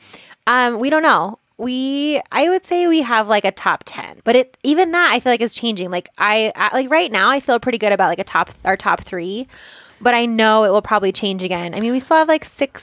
Um, 0.46 0.78
we 0.78 0.88
don't 0.88 1.02
know. 1.02 1.38
We, 1.56 2.20
I 2.32 2.48
would 2.48 2.64
say 2.64 2.88
we 2.88 3.02
have 3.02 3.28
like 3.28 3.44
a 3.44 3.52
top 3.52 3.82
ten, 3.84 4.20
but 4.24 4.36
it 4.36 4.56
even 4.62 4.92
that 4.92 5.12
I 5.12 5.20
feel 5.20 5.32
like 5.32 5.40
is 5.40 5.54
changing. 5.54 5.90
Like 5.90 6.08
I, 6.16 6.52
I 6.54 6.74
like 6.74 6.90
right 6.90 7.10
now, 7.10 7.30
I 7.30 7.40
feel 7.40 7.58
pretty 7.60 7.78
good 7.78 7.92
about 7.92 8.08
like 8.08 8.18
a 8.18 8.24
top 8.24 8.50
our 8.64 8.76
top 8.76 9.02
three, 9.02 9.48
but 10.00 10.14
I 10.14 10.26
know 10.26 10.64
it 10.64 10.70
will 10.70 10.82
probably 10.82 11.12
change 11.12 11.42
again. 11.42 11.74
I 11.74 11.80
mean, 11.80 11.92
we 11.92 12.00
still 12.00 12.16
have 12.16 12.28
like 12.28 12.44
six 12.44 12.82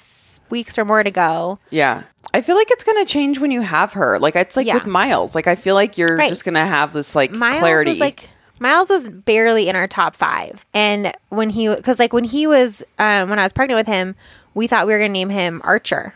weeks 0.51 0.77
or 0.77 0.85
more 0.85 1.01
to 1.03 1.11
go. 1.11 1.59
Yeah. 1.69 2.03
I 2.33 2.41
feel 2.41 2.55
like 2.55 2.67
it's 2.71 2.83
going 2.83 3.03
to 3.03 3.11
change 3.11 3.39
when 3.39 3.51
you 3.51 3.61
have 3.61 3.93
her. 3.93 4.19
Like 4.19 4.35
it's 4.35 4.55
like 4.55 4.67
Yeah. 4.67 4.75
with 4.75 4.85
Miles. 4.85 5.33
Like 5.35 5.47
I 5.47 5.55
feel 5.55 5.75
like 5.75 5.97
you're 5.97 6.15
Right. 6.17 6.29
just 6.29 6.45
going 6.45 6.55
to 6.55 6.65
have 6.65 6.93
this 6.93 7.15
like 7.15 7.31
Miles 7.31 7.59
clarity. 7.59 7.91
was 7.91 7.99
like 7.99 8.29
Miles 8.59 8.89
was 8.89 9.09
barely 9.09 9.67
in 9.69 9.75
our 9.75 9.87
top 9.87 10.15
five, 10.15 10.63
and 10.71 11.11
when 11.29 11.49
he 11.49 11.67
because 11.73 11.97
like 11.97 12.13
when 12.13 12.23
he 12.23 12.45
was 12.45 12.83
um, 12.99 13.27
when 13.27 13.39
I 13.39 13.43
was 13.43 13.51
pregnant 13.51 13.79
with 13.79 13.87
him, 13.87 14.15
we 14.53 14.67
thought 14.67 14.87
we 14.87 14.93
were 14.93 14.99
gonna 14.99 15.09
name 15.09 15.29
him 15.29 15.61
Archer, 15.63 16.13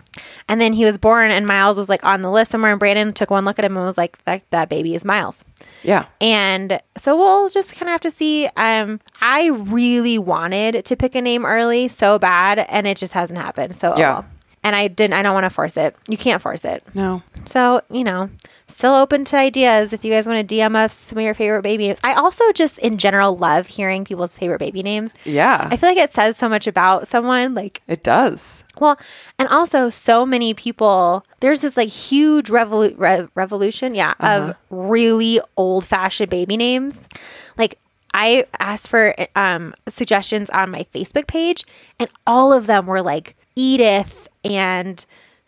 and 0.48 0.60
then 0.60 0.74
he 0.74 0.86
was 0.86 0.98
born, 0.98 1.32
and 1.32 1.46
Miles 1.48 1.78
was 1.78 1.90
like 1.90 2.04
on 2.04 2.22
the 2.22 2.32
list 2.32 2.52
somewhere, 2.52 2.72
and 2.72 2.80
Brandon 2.80 3.14
took 3.14 3.30
one 3.32 3.46
look 3.46 3.60
at 3.60 3.66
him 3.66 3.76
and 3.78 3.86
was 3.86 3.98
like, 3.98 4.24
"That 4.26 4.44
that 4.52 4.70
baby 4.70 4.96
is 4.96 5.06
Miles." 5.06 5.44
yeah. 5.84 6.06
And 6.22 6.80
so 6.98 7.16
we'll 7.18 7.50
just 7.50 7.74
kind 7.74 7.84
of 7.84 7.94
have 7.94 8.02
to 8.02 8.12
see. 8.12 8.48
Um, 8.58 9.00
I 9.22 9.48
really 9.48 10.18
wanted 10.18 10.86
to 10.86 10.96
pick 10.96 11.16
a 11.16 11.22
name 11.22 11.46
early 11.46 11.88
so 11.88 12.20
bad, 12.20 12.60
and 12.60 12.86
it 12.88 12.98
just 12.98 13.14
hasn't 13.14 13.40
happened. 13.40 13.76
So 13.76 13.94
oh 13.94 13.98
Yeah. 13.98 14.14
well. 14.14 14.26
And 14.66 14.76
I 14.76 14.88
didn't. 14.88 15.14
I 15.14 15.22
don't 15.22 15.36
want 15.36 15.44
to 15.44 15.52
force 15.52 15.78
it. 15.78 15.96
You 16.10 16.18
can't 16.18 16.42
force 16.42 16.66
it. 16.66 16.84
No. 16.96 17.22
So, 17.46 17.82
you 17.92 18.04
know, 18.04 18.32
still 18.68 18.96
open 18.96 19.24
to 19.26 19.38
ideas 19.38 19.94
if 19.94 20.04
you 20.04 20.12
guys 20.12 20.26
want 20.26 20.50
to 20.50 20.56
DM 20.56 20.76
us 20.76 20.92
some 20.92 21.20
of 21.20 21.24
your 21.24 21.36
favorite 21.36 21.62
baby 21.62 21.86
names. 21.86 22.00
I 22.04 22.14
also 22.16 22.52
just 22.52 22.80
in 22.80 22.98
general 22.98 23.38
love 23.38 23.68
hearing 23.68 24.06
people's 24.06 24.36
favorite 24.36 24.58
baby 24.58 24.82
names. 24.82 25.14
Yeah. 25.24 25.68
I 25.72 25.78
feel 25.78 25.90
like 25.90 26.00
it 26.00 26.12
says 26.14 26.36
so 26.38 26.50
much 26.50 26.66
about 26.66 27.08
someone. 27.08 27.54
Like, 27.54 27.84
it 27.88 28.02
does. 28.02 28.64
well, 28.80 28.98
and 29.38 29.48
also 29.50 29.92
so 29.92 30.26
many 30.26 30.56
people, 30.56 31.24
there's 31.42 31.62
this 31.62 31.78
like 31.78 31.90
huge 31.90 32.50
revolu- 32.50 32.96
re- 32.98 33.28
revolution, 33.36 33.94
yeah, 33.94 34.16
of 34.20 34.56
really 34.72 35.40
old 35.58 35.86
fashioned 35.86 36.32
baby 36.32 36.58
names. 36.58 37.08
Like, 37.56 37.78
I 38.16 38.46
asked 38.60 38.88
for 38.88 39.14
um, 39.36 39.76
suggestions 39.88 40.50
on 40.50 40.72
my 40.72 40.88
Facebook 40.92 41.28
page, 41.28 41.66
and 42.00 42.10
all 42.26 42.52
of 42.52 42.66
them 42.66 42.88
were 42.88 43.04
like 43.04 43.36
Edith 43.56 44.28
and 44.46 45.06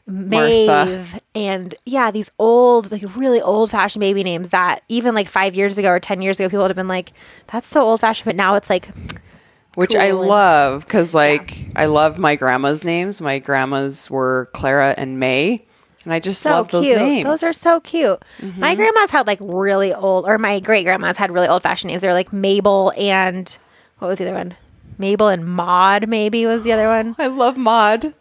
Maeve 0.08 1.20
and 1.36 1.76
yeah, 1.86 2.12
these 2.12 2.32
old, 2.40 2.92
like 2.92 3.04
really 3.16 3.42
old 3.42 3.72
fashioned 3.72 4.00
baby 4.02 4.24
names 4.24 4.50
that 4.50 4.84
even 4.88 5.14
like 5.14 5.28
five 5.28 5.56
years 5.56 5.78
ago 5.78 5.90
or 5.90 6.00
10 6.00 6.22
years 6.22 6.40
ago, 6.40 6.48
people 6.48 6.62
would 6.62 6.70
have 6.72 6.76
been 6.78 6.88
like, 6.88 7.12
that's 7.48 7.68
so 7.68 7.82
old 7.82 8.00
fashioned. 8.00 8.26
But 8.26 8.36
now 8.36 8.56
it's 8.56 8.70
like, 8.70 8.90
Which 9.76 9.96
I 9.96 10.06
and- 10.06 10.20
love 10.22 10.86
because 10.86 11.14
like 11.14 11.58
I 11.76 11.86
love 11.88 12.18
my 12.18 12.36
grandma's 12.36 12.84
names. 12.84 13.22
My 13.22 13.40
grandmas 13.40 14.10
were 14.10 14.50
Clara 14.54 14.96
and 14.98 15.20
May. 15.20 15.66
And 16.06 16.14
I 16.14 16.20
just 16.22 16.42
so 16.42 16.52
love 16.52 16.72
those 16.72 16.86
cute. 16.86 16.98
names. 17.00 17.26
Those 17.26 17.44
are 17.44 17.52
so 17.52 17.82
cute. 17.82 18.22
Mm-hmm. 18.40 18.62
My 18.62 18.76
grandma's 18.76 19.10
had 19.10 19.28
like 19.28 19.40
really 19.42 19.94
old, 19.94 20.26
or 20.26 20.38
my 20.38 20.62
great 20.62 20.86
grandma's 20.86 21.18
had 21.18 21.32
really 21.32 21.50
old 21.50 21.64
fashioned 21.64 21.90
names. 21.92 22.02
They 22.02 22.08
were 22.08 22.14
like 22.14 22.32
Mabel 22.32 22.94
and 22.96 23.58
what 24.00 24.08
was 24.08 24.20
the 24.20 24.26
other 24.26 24.34
one? 24.38 24.56
Mabel 24.98 25.28
and 25.28 25.46
Maud, 25.46 26.08
maybe 26.08 26.46
was 26.46 26.64
the 26.64 26.72
other 26.72 26.88
one. 26.88 27.14
I 27.20 27.28
love 27.28 27.58
Maud. 27.58 28.14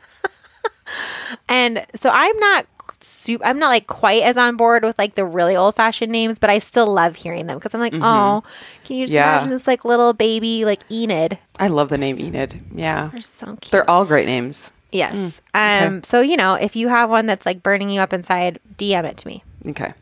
And 1.48 1.84
so 1.96 2.10
I'm 2.12 2.38
not 2.38 2.66
super, 3.00 3.44
I'm 3.44 3.58
not 3.58 3.68
like 3.68 3.86
quite 3.86 4.22
as 4.22 4.36
on 4.36 4.56
board 4.56 4.84
with 4.84 4.98
like 4.98 5.14
the 5.14 5.24
really 5.24 5.56
old 5.56 5.74
fashioned 5.74 6.12
names, 6.12 6.38
but 6.38 6.50
I 6.50 6.58
still 6.60 6.86
love 6.86 7.16
hearing 7.16 7.46
them 7.46 7.58
because 7.58 7.74
I'm 7.74 7.80
like, 7.80 7.94
oh, 7.94 8.42
can 8.84 8.96
you 8.96 9.04
just 9.04 9.14
Yeah. 9.14 9.34
imagine 9.36 9.50
this 9.50 9.66
like 9.66 9.84
little 9.84 10.12
baby 10.12 10.64
like 10.64 10.80
Enid? 10.90 11.38
I 11.58 11.68
love 11.68 11.88
the 11.88 11.98
name 11.98 12.18
Enid. 12.20 12.62
Yeah. 12.72 13.08
They're 13.12 13.20
so 13.20 13.46
cute. 13.60 13.70
They're 13.72 13.88
all 13.90 14.04
great 14.04 14.26
names. 14.26 14.72
yes. 14.92 15.40
Um. 15.54 16.02
So 16.04 16.20
you 16.20 16.36
know, 16.36 16.54
if 16.54 16.76
you 16.76 16.88
have 16.88 17.10
one 17.10 17.26
that's 17.26 17.44
like 17.44 17.62
burning 17.62 17.90
you 17.90 18.00
up 18.00 18.12
inside, 18.12 18.58
DM 18.78 19.04
it 19.04 19.16
to 19.18 19.26
me. 19.26 19.42
Okay. 19.66 19.92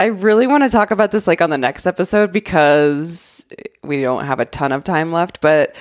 I 0.00 0.06
really 0.06 0.46
want 0.46 0.64
to 0.64 0.70
talk 0.70 0.90
about 0.90 1.10
this 1.10 1.26
like 1.26 1.42
on 1.42 1.50
the 1.50 1.58
next 1.58 1.86
episode 1.86 2.32
because 2.32 3.44
we 3.82 4.00
don't 4.02 4.24
have 4.24 4.40
a 4.40 4.46
ton 4.46 4.72
of 4.72 4.82
time 4.82 5.12
left, 5.12 5.42
but 5.42 5.74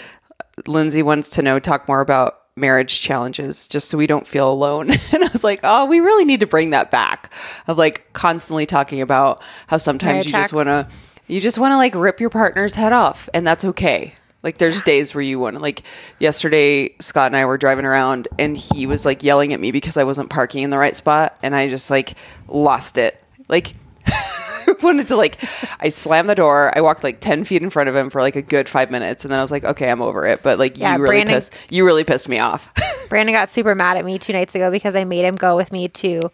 Lindsay 0.67 1.01
wants 1.01 1.29
to 1.31 1.41
know 1.41 1.57
talk 1.57 1.87
more 1.87 2.01
about 2.01 2.38
marriage 2.59 3.01
challenges 3.01 3.67
just 3.67 3.89
so 3.89 3.97
we 3.97 4.07
don't 4.07 4.27
feel 4.27 4.51
alone. 4.51 4.91
and 5.11 5.23
I 5.23 5.29
was 5.31 5.43
like, 5.43 5.61
"Oh, 5.63 5.85
we 5.85 5.99
really 5.99 6.25
need 6.25 6.41
to 6.41 6.47
bring 6.47 6.71
that 6.71 6.91
back." 6.91 7.33
Of 7.67 7.77
like 7.77 8.11
constantly 8.13 8.65
talking 8.65 9.01
about 9.01 9.41
how 9.67 9.77
sometimes 9.77 10.25
you 10.25 10.31
just 10.31 10.53
want 10.53 10.67
to 10.67 10.87
you 11.29 11.39
just 11.39 11.59
want 11.59 11.71
to 11.71 11.77
like 11.77 11.95
rip 11.95 12.19
your 12.19 12.31
partner's 12.31 12.75
head 12.75 12.91
off 12.91 13.29
and 13.33 13.45
that's 13.47 13.63
okay. 13.63 14.13
Like 14.41 14.57
there's 14.57 14.81
days 14.81 15.13
where 15.13 15.21
you 15.21 15.39
want 15.39 15.57
to 15.57 15.61
like 15.61 15.83
yesterday 16.17 16.95
Scott 16.99 17.27
and 17.27 17.35
I 17.35 17.45
were 17.45 17.57
driving 17.57 17.85
around 17.85 18.27
and 18.37 18.57
he 18.57 18.87
was 18.87 19.05
like 19.05 19.21
yelling 19.21 19.53
at 19.53 19.59
me 19.59 19.71
because 19.71 19.95
I 19.95 20.05
wasn't 20.05 20.29
parking 20.29 20.63
in 20.63 20.69
the 20.69 20.77
right 20.77 20.95
spot 20.95 21.37
and 21.43 21.55
I 21.55 21.69
just 21.69 21.91
like 21.91 22.15
lost 22.47 22.97
it. 22.97 23.21
Like 23.47 23.73
wanted 24.83 25.07
to 25.09 25.15
like 25.15 25.37
I 25.79 25.89
slammed 25.89 26.29
the 26.29 26.35
door. 26.35 26.71
I 26.77 26.81
walked 26.81 27.03
like 27.03 27.19
10 27.19 27.43
feet 27.43 27.61
in 27.61 27.69
front 27.69 27.89
of 27.89 27.95
him 27.95 28.09
for 28.09 28.21
like 28.21 28.35
a 28.35 28.41
good 28.41 28.67
5 28.69 28.91
minutes 28.91 29.23
and 29.25 29.31
then 29.31 29.39
I 29.39 29.41
was 29.41 29.51
like 29.51 29.63
okay, 29.63 29.89
I'm 29.89 30.01
over 30.01 30.25
it. 30.25 30.41
But 30.43 30.59
like 30.59 30.77
Yeah, 30.77 30.93
you 30.95 31.01
really 31.01 31.09
Brandon- 31.17 31.35
pissed 31.35 31.55
you 31.69 31.85
really 31.85 32.03
pissed 32.03 32.29
me 32.29 32.39
off. 32.39 32.73
Brandon 33.09 33.33
got 33.33 33.49
super 33.49 33.75
mad 33.75 33.97
at 33.97 34.05
me 34.05 34.19
two 34.19 34.33
nights 34.33 34.55
ago 34.55 34.69
because 34.71 34.95
I 34.95 35.03
made 35.03 35.25
him 35.25 35.35
go 35.35 35.55
with 35.55 35.71
me 35.71 35.87
to 35.89 36.31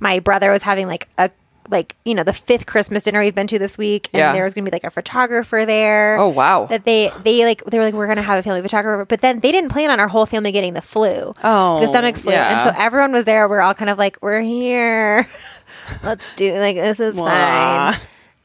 my 0.00 0.18
brother 0.20 0.50
was 0.50 0.62
having 0.62 0.86
like 0.86 1.08
a 1.18 1.30
like 1.68 1.96
you 2.04 2.14
know 2.14 2.22
the 2.22 2.32
fifth 2.32 2.64
Christmas 2.66 3.02
dinner 3.02 3.18
we've 3.20 3.34
been 3.34 3.48
to 3.48 3.58
this 3.58 3.76
week, 3.76 4.08
and 4.12 4.20
Yeah. 4.20 4.32
there 4.34 4.44
was 4.44 4.54
gonna 4.54 4.64
be 4.66 4.70
like 4.70 4.84
a 4.84 4.90
photographer 4.90 5.64
there. 5.66 6.16
Oh, 6.16 6.28
wow. 6.28 6.66
That 6.66 6.84
they 6.84 7.10
they 7.24 7.44
like 7.44 7.64
they 7.64 7.78
were 7.78 7.84
like 7.84 7.94
we're 7.94 8.06
gonna 8.06 8.22
have 8.22 8.38
a 8.38 8.42
family 8.44 8.62
photographer, 8.62 9.04
but 9.04 9.20
then 9.20 9.40
they 9.40 9.50
didn't 9.50 9.70
plan 9.70 9.90
on 9.90 9.98
our 9.98 10.06
whole 10.06 10.26
family 10.26 10.52
getting 10.52 10.74
the 10.74 10.80
flu, 10.80 11.34
Oh, 11.42 11.80
the 11.80 11.88
stomach 11.88 12.14
oh, 12.18 12.20
flu, 12.20 12.32
yeah. 12.34 12.66
and 12.68 12.70
so 12.76 12.80
everyone 12.80 13.10
was 13.10 13.24
there. 13.24 13.48
We're 13.48 13.62
all 13.62 13.74
kind 13.74 13.90
of 13.90 13.98
like 13.98 14.16
we're 14.22 14.42
here, 14.42 15.28
let's 16.02 16.34
do 16.34 16.54
like 16.58 16.76
this 16.76 17.00
is 17.00 17.16
fine. 17.16 17.94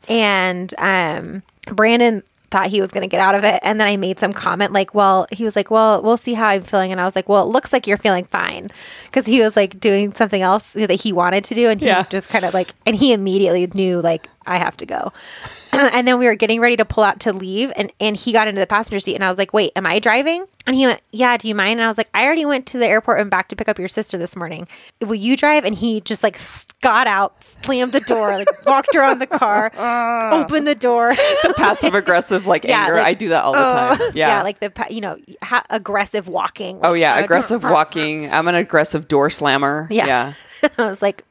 And 0.10 0.74
um, 0.78 1.44
Brandon 1.76 2.24
thought 2.50 2.68
he 2.68 2.82
was 2.82 2.92
going 2.92 3.04
to 3.04 3.08
get 3.08 3.22
out 3.22 3.34
of 3.36 3.44
it. 3.46 3.60
And 3.64 3.80
then 3.80 3.88
I 3.88 3.96
made 3.96 4.20
some 4.20 4.34
comment 4.34 4.74
like, 4.74 4.94
well, 4.94 5.26
he 5.32 5.46
was 5.46 5.56
like, 5.56 5.72
well, 5.72 6.02
we'll 6.02 6.18
see 6.18 6.34
how 6.34 6.48
I'm 6.48 6.62
feeling. 6.62 6.92
And 6.92 7.00
I 7.00 7.06
was 7.06 7.16
like, 7.16 7.30
well, 7.30 7.44
it 7.44 7.54
looks 7.54 7.72
like 7.72 7.88
you're 7.88 7.96
feeling 7.98 8.26
fine. 8.26 8.70
Cause 9.14 9.26
he 9.26 9.40
was 9.42 9.56
like 9.56 9.80
doing 9.80 10.12
something 10.12 10.42
else 10.42 10.72
that 10.74 10.92
he 10.92 11.14
wanted 11.14 11.46
to 11.46 11.56
do. 11.56 11.70
And 11.70 11.80
he 11.80 11.86
Yeah. 11.88 12.04
just 12.10 12.28
kind 12.28 12.44
of 12.44 12.54
like, 12.54 12.74
and 12.86 12.94
he 12.96 13.14
immediately 13.14 13.68
knew 13.74 14.02
like, 14.02 14.28
I 14.46 14.58
have 14.58 14.78
to 14.78 14.86
go. 14.86 15.12
and 15.74 16.08
then 16.08 16.18
we 16.20 16.26
were 16.26 16.36
getting 16.36 16.60
ready 16.60 16.78
to 16.78 16.86
pull 16.86 17.04
out 17.04 17.20
to 17.22 17.34
leave 17.34 17.72
and, 17.76 17.92
and 18.00 18.16
he 18.16 18.32
got 18.32 18.48
into 18.48 18.60
the 18.60 18.68
passenger 18.68 19.00
seat 19.00 19.16
and 19.16 19.24
I 19.24 19.30
was 19.30 19.38
like, 19.38 19.54
wait, 19.54 19.72
am 19.76 19.86
I 19.86 20.00
driving? 20.00 20.46
And 20.68 20.76
he 20.76 20.86
went, 20.86 21.02
yeah, 21.12 21.38
do 21.38 21.48
you 21.48 21.56
mind? 21.56 21.80
And 21.80 21.82
I 21.82 21.88
was 21.88 21.98
like, 21.98 22.10
I 22.14 22.26
already 22.26 22.46
went 22.46 22.68
to 22.68 22.78
the 22.78 22.86
airport 22.88 23.20
and 23.20 23.32
back 23.32 23.48
to 23.50 23.56
pick 23.56 23.68
up 23.68 23.80
your 23.80 23.88
sister 23.88 24.18
this 24.18 24.36
morning. 24.36 24.68
Will 25.02 25.16
you 25.16 25.36
drive? 25.36 25.66
And 25.66 25.74
he 25.76 26.02
just 26.02 26.22
like 26.24 26.40
got 26.82 27.08
out, 27.08 27.44
slammed 27.44 27.94
the 27.94 28.00
door, 28.02 28.32
like 28.38 28.48
walked 28.66 28.96
around 28.96 29.20
the 29.20 29.28
car, 29.28 29.72
opened 30.34 30.68
the 30.68 30.76
door. 30.76 31.10
The 31.44 31.54
passive 31.58 31.96
aggressive 31.96 32.46
like 32.48 32.64
Yeah, 32.64 32.82
anger. 32.84 32.96
like, 32.98 33.06
I 33.06 33.14
do 33.16 33.30
that 33.30 33.44
all 33.44 33.54
the 33.54 33.60
uh, 33.60 33.98
time. 33.98 34.12
Yeah. 34.14 34.42
like 34.44 34.60
the 34.60 34.70
pa- 34.70 34.88
you 34.90 35.02
know 35.02 35.18
ha- 35.42 35.66
aggressive 35.70 36.28
walking. 36.28 36.80
oh 36.84 36.94
yeah, 36.94 37.16
uh, 37.16 37.24
aggressive 37.24 37.64
walking. 37.64 38.32
I'm 38.32 38.48
an 38.48 38.56
aggressive 38.56 39.08
door 39.08 39.30
slammer. 39.30 39.88
Yeah. 39.90 40.06
Yeah. 40.06 40.70
I 40.78 40.86
was 40.90 41.02
like, 41.02 41.24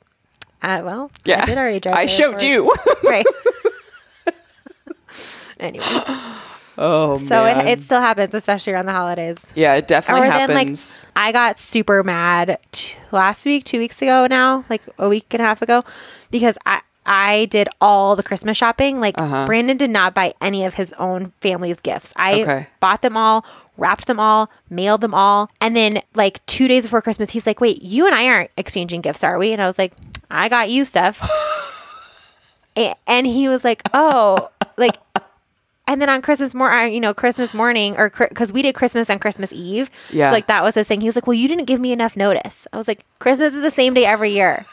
uh, 0.63 0.83
well, 0.85 1.11
Yeah. 1.25 1.43
I 1.43 1.47
did 1.47 1.59
already 1.59 1.81
drive. 1.81 1.97
I 1.97 2.07
showed 2.07 2.43
you. 2.43 2.73
right. 3.05 3.27
anyway, 5.59 5.85
oh 6.79 7.19
so 7.19 7.45
man. 7.45 7.67
it, 7.67 7.79
it 7.81 7.85
still 7.85 8.01
happens, 8.01 8.35
especially 8.35 8.73
around 8.73 8.87
the 8.87 8.93
holidays. 8.93 9.45
yeah, 9.55 9.75
it 9.75 9.87
definitely 9.87 10.29
Or 10.29 10.31
then, 10.31 10.49
like, 10.51 10.59
happens. 10.69 11.07
I 11.17 11.33
got 11.33 11.59
super 11.59 12.03
mad 12.03 12.59
t- 12.73 12.97
last 13.13 13.45
week, 13.45 13.65
two 13.65 13.79
weeks 13.79 14.01
ago 14.03 14.27
now, 14.31 14.65
like 14.71 14.83
a 14.99 15.09
week 15.09 15.27
and 15.35 15.43
a 15.43 15.47
half 15.47 15.63
ago, 15.63 15.85
because 16.31 16.57
I 16.67 16.81
I 17.07 17.47
did 17.47 17.67
all 17.81 18.15
the 18.15 18.23
Christmas 18.23 18.57
shopping. 18.59 19.01
Like 19.01 19.19
Uh-huh. 19.19 19.47
Brandon 19.47 19.77
did 19.77 19.91
not 19.91 20.15
buy 20.15 20.35
any 20.41 20.65
of 20.65 20.75
his 20.75 20.93
own 20.99 21.33
family's 21.41 21.81
gifts. 21.81 22.13
I 22.15 22.43
Okay. 22.43 22.67
bought 22.79 23.01
them 23.03 23.17
all, 23.17 23.45
wrapped 23.79 24.07
them 24.07 24.21
all, 24.21 24.51
mailed 24.69 25.01
them 25.01 25.15
all, 25.15 25.51
and 25.63 25.75
then 25.75 26.03
like 26.15 26.45
two 26.47 26.69
days 26.69 26.85
before 26.85 27.01
Christmas, 27.03 27.31
he's 27.31 27.47
like, 27.47 27.61
"Wait, 27.61 27.83
you 27.83 28.07
and 28.07 28.15
I 28.15 28.27
aren't 28.29 28.51
exchanging 28.57 29.01
gifts, 29.01 29.25
are 29.25 29.39
we?" 29.39 29.53
And 29.53 29.61
I 29.63 29.67
was 29.67 29.79
like, 29.79 29.95
"I 30.31 30.49
got 30.49 30.71
you 30.71 30.85
stuff." 30.85 31.21
And 33.07 33.27
he 33.27 33.49
was 33.49 33.63
like, 33.65 33.83
"Oh, 33.93 34.49
like." 34.79 34.97
And 35.87 36.01
then 36.01 36.09
on 36.09 36.23
Christmas 36.23 36.55
morning, 36.55 36.79
uh, 36.79 36.85
you 36.85 37.01
know, 37.01 37.13
Christmas 37.13 37.53
morning, 37.53 37.97
or 37.99 38.09
because 38.11 38.53
we 38.53 38.63
did 38.63 38.75
Christmas 38.77 39.11
on 39.11 39.19
Christmas 39.19 39.53
Eve, 39.53 39.91
Yeah. 40.13 40.27
so 40.27 40.33
like 40.33 40.47
that 40.47 40.63
was 40.63 40.75
the 40.75 40.85
thing. 40.85 41.01
He 41.01 41.09
was 41.09 41.17
like, 41.17 41.27
"Well, 41.27 41.35
you 41.35 41.49
didn't 41.49 41.65
give 41.67 41.81
me 41.81 41.93
enough 41.93 42.17
notice." 42.17 42.67
I 42.73 42.77
was 42.79 42.87
like, 42.89 43.05
"Christmas 43.19 43.55
is 43.55 43.63
the 43.63 43.71
same 43.73 43.93
day 43.93 44.05
every 44.07 44.31
year. 44.31 44.65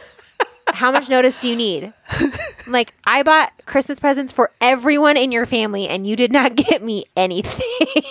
How 0.74 0.90
much 0.92 1.08
notice 1.08 1.40
do 1.40 1.48
you 1.48 1.56
need?" 1.56 1.92
I'm 2.66 2.72
like, 2.72 2.92
I 3.04 3.22
bought 3.22 3.52
Christmas 3.64 3.98
presents 4.00 4.32
for 4.32 4.50
everyone 4.60 5.16
in 5.16 5.32
your 5.32 5.46
family, 5.46 5.88
and 5.88 6.06
you 6.06 6.16
did 6.16 6.32
not 6.32 6.54
get 6.68 6.82
me 6.82 7.04
anything. 7.16 8.02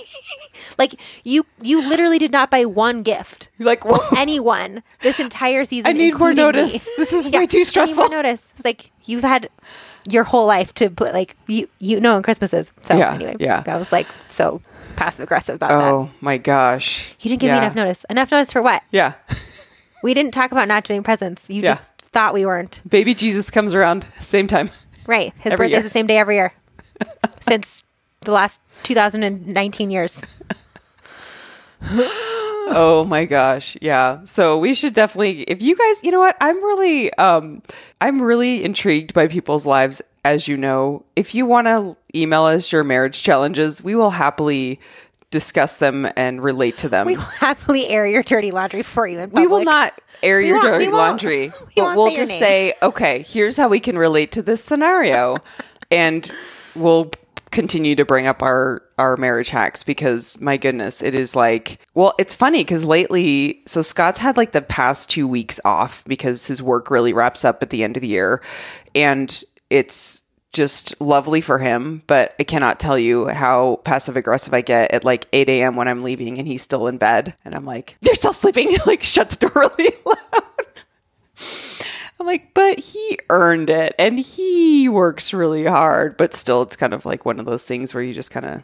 Like 0.78 0.96
you, 1.24 1.46
you 1.62 1.88
literally 1.88 2.20
did 2.20 2.32
not 2.32 2.50
buy 2.52 2.66
one 2.66 3.04
gift. 3.04 3.50
like, 3.60 3.84
whoa. 3.86 3.98
Anyone 4.18 4.84
this 5.02 5.20
entire 5.20 5.66
season. 5.66 5.90
I 5.90 5.94
need 5.94 6.18
more 6.18 6.34
notice. 6.34 6.88
me. 6.88 6.94
This 6.98 7.14
is 7.14 7.28
Yeah, 7.32 7.40
way 7.40 7.44
I 7.44 7.46
too 7.48 7.58
need 7.58 7.62
more 7.62 7.66
stressful. 7.66 8.10
notice. 8.10 8.48
It's 8.56 8.66
like 8.66 8.92
you've 9.06 9.24
had 9.24 9.50
your 10.10 10.24
whole 10.24 10.46
life 10.48 10.74
to 10.76 10.90
put 10.90 11.14
like 11.14 11.36
you 11.48 11.68
you 11.80 12.00
know 12.00 12.16
on 12.16 12.24
Christmases. 12.24 12.72
So 12.80 12.96
Yeah, 12.98 13.14
anyway, 13.14 13.36
yeah. 13.40 13.64
I 13.68 13.76
was 13.78 13.92
like 13.92 14.08
so 14.26 14.62
passive 14.96 15.24
aggressive 15.26 15.56
about 15.56 15.70
that. 15.70 15.92
Oh 15.92 16.10
my 16.22 16.38
gosh. 16.38 17.14
You 17.22 17.30
didn't 17.30 17.42
give 17.42 17.48
Yeah. 17.50 17.56
me 17.60 17.66
enough 17.66 17.76
notice. 17.76 18.06
Enough 18.10 18.32
notice 18.32 18.52
for 18.54 18.62
what? 18.62 18.84
Yeah. 18.92 19.14
We 20.04 20.14
didn't 20.14 20.32
talk 20.32 20.52
about 20.52 20.68
not 20.68 20.84
doing 20.84 21.02
presents. 21.02 21.50
You 21.50 21.64
Yeah. 21.64 21.72
just 21.72 21.92
thought 21.98 22.32
we 22.36 22.46
weren't. 22.46 22.82
Baby 22.88 23.16
Jesus 23.16 23.50
comes 23.50 23.74
around 23.74 24.08
same 24.20 24.46
time. 24.46 24.70
Right. 25.08 25.34
His 25.40 25.52
Every 25.54 25.66
birthday's 25.66 25.78
year. 25.78 25.84
the 25.84 25.90
same 25.90 26.06
day 26.06 26.18
every 26.20 26.36
year 26.36 26.54
since 27.42 27.84
the 28.22 28.32
last 28.32 28.62
2019 28.84 29.90
years. 29.90 30.22
oh 32.70 33.06
my 33.08 33.26
gosh 33.26 33.78
yeah. 33.82 34.24
So 34.24 34.58
we 34.58 34.74
should 34.74 34.94
definitely 34.94 35.42
if 35.44 35.62
you 35.62 35.76
guys 35.76 36.04
you 36.04 36.12
know 36.12 36.20
what? 36.20 36.36
I'm 36.42 36.58
really 36.58 37.14
um 37.14 37.62
i'm 38.02 38.22
really 38.22 38.64
intrigued 38.64 39.14
by 39.14 39.28
people's 39.28 39.66
lives 39.66 40.02
as 40.26 40.48
you 40.48 40.58
know. 40.58 41.06
If 41.16 41.34
you 41.36 41.46
want 41.46 41.68
to 41.68 41.96
email 42.16 42.44
us 42.44 42.72
your 42.72 42.84
marriage 42.84 43.22
challenges 43.24 43.84
we 43.84 43.96
will 43.96 44.10
happily 44.10 44.80
discuss 45.30 45.78
them 45.78 46.08
and 46.16 46.42
relate 46.42 46.78
to 46.78 46.90
them. 46.90 47.06
We 47.06 47.18
will 47.18 47.24
happily 47.24 47.88
air 47.90 48.08
your 48.08 48.24
dirty 48.24 48.52
laundry 48.52 48.82
for 48.84 49.08
you 49.08 49.20
in 49.20 49.30
we 49.32 49.46
will 49.46 49.64
not 49.64 49.94
air 50.24 50.40
your 50.42 50.56
won't- 50.58 50.68
dirty 50.68 50.88
laundry 50.88 51.42
we 51.68 51.74
but 51.76 51.96
we'll 51.96 52.10
say 52.12 52.16
just 52.16 52.40
say 52.40 52.74
okay 52.82 53.24
here's 53.24 53.56
how 53.58 53.68
we 53.68 53.80
can 53.80 53.98
relate 53.98 54.32
to 54.34 54.42
this 54.42 54.64
scenario. 54.64 55.38
And 55.90 56.30
we'll 56.76 57.12
continue 57.58 57.96
to 57.96 58.06
bring 58.06 58.28
up 58.28 58.44
our 58.44 58.84
our 59.00 59.18
marriage 59.18 59.50
hacks 59.50 59.82
because 59.82 60.40
my 60.40 60.58
goodness 60.58 61.02
it 61.02 61.16
is 61.16 61.36
like 61.36 61.80
well 61.96 62.14
it's 62.20 62.36
funny 62.36 62.60
because 62.60 62.86
lately 62.86 63.64
so 63.66 63.82
scott's 63.82 64.20
had 64.20 64.38
like 64.38 64.52
the 64.52 64.62
past 64.62 65.10
two 65.10 65.28
weeks 65.28 65.60
off 65.66 66.04
because 66.06 66.46
his 66.46 66.62
work 66.62 66.92
really 66.92 67.14
wraps 67.14 67.44
up 67.44 67.64
at 67.64 67.72
the 67.72 67.84
end 67.84 67.98
of 67.98 68.02
the 68.02 68.08
year 68.08 68.44
and 68.94 69.44
it's 69.72 70.24
just 70.54 71.02
lovely 71.02 71.42
for 71.42 71.58
him 71.58 72.04
but 72.06 72.36
i 72.40 72.44
cannot 72.44 72.80
tell 72.80 72.98
you 72.98 73.28
how 73.28 73.78
passive 73.84 74.16
aggressive 74.16 74.54
i 74.54 74.62
get 74.62 74.92
at 74.92 75.04
like 75.04 75.26
8 75.34 75.50
a.m 75.50 75.76
when 75.76 75.88
i'm 75.88 76.04
leaving 76.04 76.38
and 76.38 76.48
he's 76.48 76.62
still 76.62 76.86
in 76.86 77.00
bed 77.00 77.34
and 77.44 77.56
i'm 77.56 77.66
like 77.66 77.98
they're 78.02 78.14
still 78.14 78.34
sleeping. 78.34 78.78
Like 78.86 79.02
shut 79.02 79.32
the 79.32 79.48
door 79.48 79.72
really 79.80 79.92
loud 80.06 80.47
I'm 82.20 82.26
like, 82.26 82.54
but 82.54 82.80
he 82.80 83.20
earned 83.30 83.70
it 83.70 83.94
and 84.00 84.20
he 84.20 84.90
works 84.90 85.34
really 85.34 85.66
hard. 85.66 86.18
But 86.18 86.34
still, 86.34 86.62
it's 86.62 86.76
kind 86.76 86.94
of 86.94 87.06
like 87.06 87.26
one 87.26 87.40
of 87.40 87.46
those 87.46 87.66
things 87.66 87.94
where 87.94 88.04
you 88.04 88.14
just 88.14 88.32
kind 88.32 88.46
of. 88.46 88.64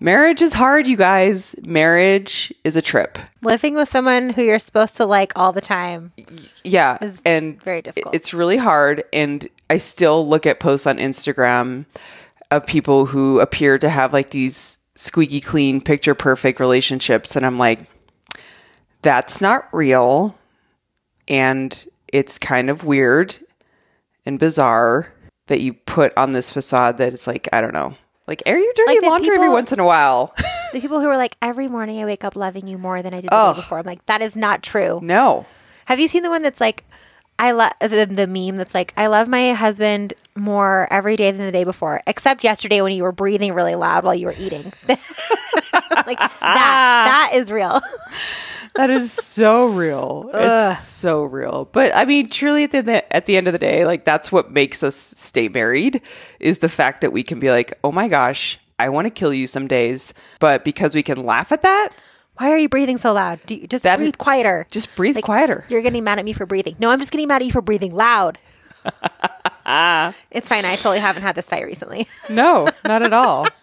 Marriage 0.00 0.42
is 0.42 0.54
hard, 0.54 0.88
you 0.88 0.96
guys. 0.96 1.54
Marriage 1.64 2.52
is 2.64 2.74
a 2.74 2.82
trip. 2.82 3.18
living 3.40 3.74
with 3.74 3.88
someone 3.88 4.30
who 4.30 4.42
you're 4.42 4.58
supposed 4.58 4.96
to 4.96 5.06
like 5.06 5.32
all 5.36 5.52
the 5.52 5.60
time. 5.60 6.10
Yeah. 6.64 6.98
And 7.24 7.62
very 7.62 7.82
difficult. 7.82 8.12
It's 8.12 8.34
really 8.34 8.56
hard. 8.56 9.04
And 9.12 9.48
I 9.70 9.78
still 9.78 10.26
look 10.26 10.44
at 10.44 10.58
posts 10.58 10.88
on 10.88 10.96
Instagram 10.96 11.84
of 12.50 12.66
people 12.66 13.06
who 13.06 13.38
appear 13.38 13.78
to 13.78 13.88
have 13.88 14.12
like 14.12 14.30
these 14.30 14.80
squeaky 14.96 15.40
clean, 15.40 15.80
picture 15.80 16.16
perfect 16.16 16.58
relationships. 16.58 17.36
And 17.36 17.46
I'm 17.46 17.58
like, 17.58 17.88
that's 19.02 19.40
not 19.40 19.68
real. 19.72 20.36
And 21.28 21.86
it's 22.12 22.38
kind 22.38 22.70
of 22.70 22.84
weird 22.84 23.36
and 24.24 24.38
bizarre 24.38 25.12
that 25.46 25.60
you 25.60 25.72
put 25.74 26.16
on 26.16 26.32
this 26.32 26.52
facade 26.52 26.98
that 26.98 27.12
it's 27.12 27.26
like, 27.26 27.48
I 27.52 27.60
don't 27.60 27.74
know, 27.74 27.94
like 28.26 28.42
air 28.46 28.58
your 28.58 28.72
dirty 28.74 29.00
Like 29.00 29.10
laundry 29.10 29.34
every 29.34 29.48
once 29.48 29.72
in 29.72 29.80
a 29.80 29.84
while. 29.86 30.34
The 30.72 30.80
people 30.80 31.00
who 31.00 31.08
are 31.08 31.18
like, 31.18 31.36
every 31.42 31.68
morning 31.68 32.00
I 32.00 32.06
wake 32.06 32.24
up 32.24 32.34
loving 32.34 32.66
you 32.66 32.78
more 32.78 33.02
than 33.02 33.12
I 33.12 33.20
did 33.20 33.28
the 33.28 33.52
day 33.52 33.60
before. 33.60 33.78
I'm 33.78 33.84
like, 33.84 34.06
that 34.06 34.22
is 34.22 34.38
not 34.38 34.62
true. 34.62 35.00
no. 35.02 35.44
Have 35.84 36.00
you 36.00 36.08
seen 36.08 36.22
the 36.22 36.30
one 36.30 36.40
that's 36.40 36.62
like, 36.62 36.84
I 37.38 37.50
love 37.50 37.72
the, 37.80 38.06
the 38.06 38.26
meme 38.26 38.56
that's 38.56 38.74
like, 38.74 38.94
I 38.96 39.08
love 39.08 39.28
my 39.28 39.52
husband 39.52 40.14
more 40.34 40.88
every 40.90 41.16
day 41.16 41.30
than 41.30 41.44
the 41.44 41.52
day 41.52 41.64
before, 41.64 42.00
except 42.06 42.42
yesterday 42.42 42.80
when 42.80 42.92
you 42.92 43.02
were 43.02 43.12
breathing 43.12 43.52
really 43.52 43.74
loud 43.74 44.04
while 44.04 44.14
you 44.14 44.26
were 44.28 44.34
eating. 44.38 44.72
like 44.88 46.18
that, 46.18 46.38
that 46.40 47.32
is 47.34 47.52
real. 47.52 47.82
That 48.74 48.88
is 48.90 49.12
so 49.12 49.66
real. 49.68 50.30
It's 50.32 50.80
so 50.80 51.24
real. 51.24 51.68
But 51.72 51.94
I 51.94 52.04
mean, 52.06 52.28
truly, 52.30 52.64
at 52.64 52.70
the 52.70 53.14
at 53.14 53.26
the 53.26 53.36
end 53.36 53.46
of 53.46 53.52
the 53.52 53.58
day, 53.58 53.84
like 53.84 54.04
that's 54.04 54.32
what 54.32 54.50
makes 54.50 54.82
us 54.82 54.96
stay 54.96 55.48
married 55.48 56.00
is 56.40 56.58
the 56.58 56.68
fact 56.70 57.02
that 57.02 57.12
we 57.12 57.22
can 57.22 57.38
be 57.38 57.50
like, 57.50 57.74
oh 57.84 57.92
my 57.92 58.08
gosh, 58.08 58.58
I 58.78 58.88
want 58.88 59.06
to 59.06 59.10
kill 59.10 59.34
you 59.34 59.46
some 59.46 59.68
days, 59.68 60.14
but 60.40 60.64
because 60.64 60.94
we 60.94 61.02
can 61.02 61.24
laugh 61.26 61.52
at 61.52 61.62
that, 61.62 61.90
Why 62.36 62.50
are 62.50 62.56
you 62.56 62.68
breathing 62.70 62.96
so 62.98 63.12
loud? 63.12 63.40
Do 63.44 63.54
you, 63.54 63.66
just 63.66 63.84
That 63.84 63.98
breathe 63.98 64.08
is- 64.08 64.16
quieter. 64.16 64.66
just 64.70 64.96
breathe 64.96 65.18
quieter. 65.22 65.66
You're 65.68 65.82
getting 65.82 66.02
mad 66.02 66.18
at 66.18 66.24
me 66.24 66.32
for 66.32 66.46
breathing. 66.46 66.76
No, 66.78 66.90
I'm 66.90 66.98
just 66.98 67.10
getting 67.12 67.28
mad 67.28 67.42
at 67.42 67.46
you 67.46 67.52
for 67.52 67.60
breathing 67.62 67.94
loud. 67.94 68.38
it's 68.86 70.48
fine. 70.48 70.64
I 70.64 70.74
totally 70.76 70.98
haven't 70.98 71.22
had 71.22 71.34
this 71.34 71.48
fight 71.48 71.64
recently. 71.64 72.08
No, 72.30 72.68
not 72.86 73.02
at 73.02 73.12
all. 73.12 73.46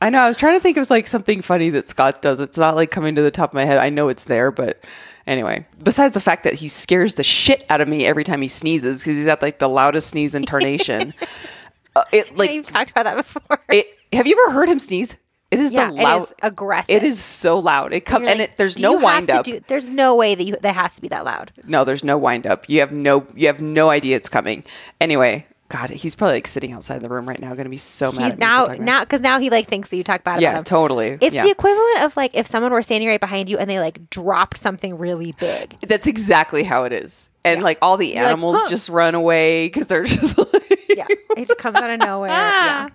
I 0.00 0.10
know. 0.10 0.20
I 0.20 0.28
was 0.28 0.36
trying 0.36 0.56
to 0.56 0.62
think 0.62 0.76
of 0.76 0.88
like 0.90 1.06
something 1.06 1.42
funny 1.42 1.70
that 1.70 1.88
Scott 1.88 2.22
does. 2.22 2.40
It's 2.40 2.56
not 2.58 2.74
like 2.76 2.90
coming 2.90 3.14
to 3.16 3.22
the 3.22 3.30
top 3.30 3.50
of 3.50 3.54
my 3.54 3.64
head. 3.64 3.78
I 3.78 3.90
know 3.90 4.08
it's 4.08 4.24
there, 4.24 4.50
but 4.50 4.82
anyway. 5.26 5.66
Besides 5.82 6.14
the 6.14 6.20
fact 6.20 6.44
that 6.44 6.54
he 6.54 6.68
scares 6.68 7.14
the 7.16 7.22
shit 7.22 7.64
out 7.68 7.80
of 7.80 7.88
me 7.88 8.06
every 8.06 8.24
time 8.24 8.40
he 8.40 8.48
sneezes 8.48 9.00
because 9.02 9.16
he's 9.16 9.26
got 9.26 9.42
like 9.42 9.58
the 9.58 9.68
loudest 9.68 10.08
sneeze 10.08 10.34
in 10.34 10.44
tarnation. 10.44 11.12
uh, 11.96 12.04
it 12.12 12.36
like 12.36 12.50
You've 12.50 12.66
talked 12.66 12.90
about 12.92 13.04
that 13.04 13.16
before. 13.16 13.58
It, 13.68 13.86
have 14.12 14.26
you 14.26 14.40
ever 14.42 14.54
heard 14.54 14.68
him 14.68 14.78
sneeze? 14.78 15.16
It 15.50 15.58
is 15.58 15.72
Yeah, 15.72 15.88
the 15.90 15.94
loud. 15.94 16.22
is 16.22 16.34
aggressive. 16.44 16.94
It 16.94 17.02
is 17.02 17.20
so 17.20 17.58
loud. 17.58 17.92
It 17.92 18.04
comes 18.06 18.22
You're 18.22 18.30
and 18.32 18.40
it, 18.40 18.56
there's 18.56 18.78
no 18.78 18.96
wind 18.96 19.30
up. 19.30 19.44
do- 19.44 19.60
there's 19.66 19.90
no 19.90 20.14
way 20.14 20.36
that 20.36 20.44
you 20.44 20.56
that 20.62 20.74
has 20.76 20.94
to 20.94 21.00
be 21.02 21.08
that 21.08 21.24
loud. 21.24 21.50
no, 21.66 21.84
there's 21.84 22.04
no 22.04 22.16
wind 22.16 22.46
up. 22.46 22.68
You 22.68 22.78
have 22.80 22.92
no. 22.92 23.26
You 23.34 23.48
have 23.48 23.60
no 23.60 23.90
idea 23.90 24.14
it's 24.14 24.28
coming. 24.28 24.62
Anyway, 25.00 25.46
God, 25.70 25.90
he's 25.90 26.16
probably 26.16 26.34
like 26.38 26.46
sitting 26.46 26.72
outside 26.72 27.00
the 27.00 27.08
room 27.08 27.28
right 27.28 27.40
now, 27.40 27.54
going 27.54 27.64
to 27.64 27.70
be 27.70 27.76
so 27.76 28.10
mad 28.12 28.22
He's 28.24 28.32
at 28.32 28.38
me. 28.38 28.40
now 28.44 28.66
now 28.84 29.00
because 29.04 29.22
now 29.22 29.38
he 29.38 29.48
like 29.50 29.68
thinks 29.68 29.88
that 29.90 29.96
you 29.96 30.04
talk 30.04 30.24
bad 30.24 30.32
about 30.34 30.42
yeah, 30.42 30.58
him. 30.58 30.64
totally. 30.64 31.16
It's 31.20 31.34
yeah. 31.34 31.44
the 31.44 31.50
equivalent 31.50 32.02
of 32.02 32.16
like 32.16 32.34
if 32.34 32.46
someone 32.46 32.72
were 32.72 32.82
standing 32.82 33.08
right 33.08 33.20
behind 33.20 33.48
you 33.48 33.56
and 33.56 33.70
they 33.70 33.78
like 33.78 34.10
dropped 34.10 34.58
something 34.58 34.98
really 34.98 35.32
big. 35.32 35.76
That's 35.80 36.06
exactly 36.06 36.64
how 36.64 36.84
it 36.84 36.92
is. 36.92 37.30
And 37.44 37.60
Yeah. 37.60 37.64
like 37.64 37.78
all 37.80 37.96
the 37.96 38.14
like, 38.14 38.24
animals 38.24 38.56
"Huh." 38.60 38.68
just 38.68 38.88
run 38.88 39.14
away 39.14 39.68
because 39.68 39.86
they're 39.86 40.04
just 40.04 40.36
like, 40.36 40.48
Yeah, 40.90 41.06
it 41.08 41.46
just 41.46 41.58
comes 41.58 41.76
out 41.76 41.88
of 41.88 42.00
nowhere. 42.00 42.28
Yeah. 42.30 42.88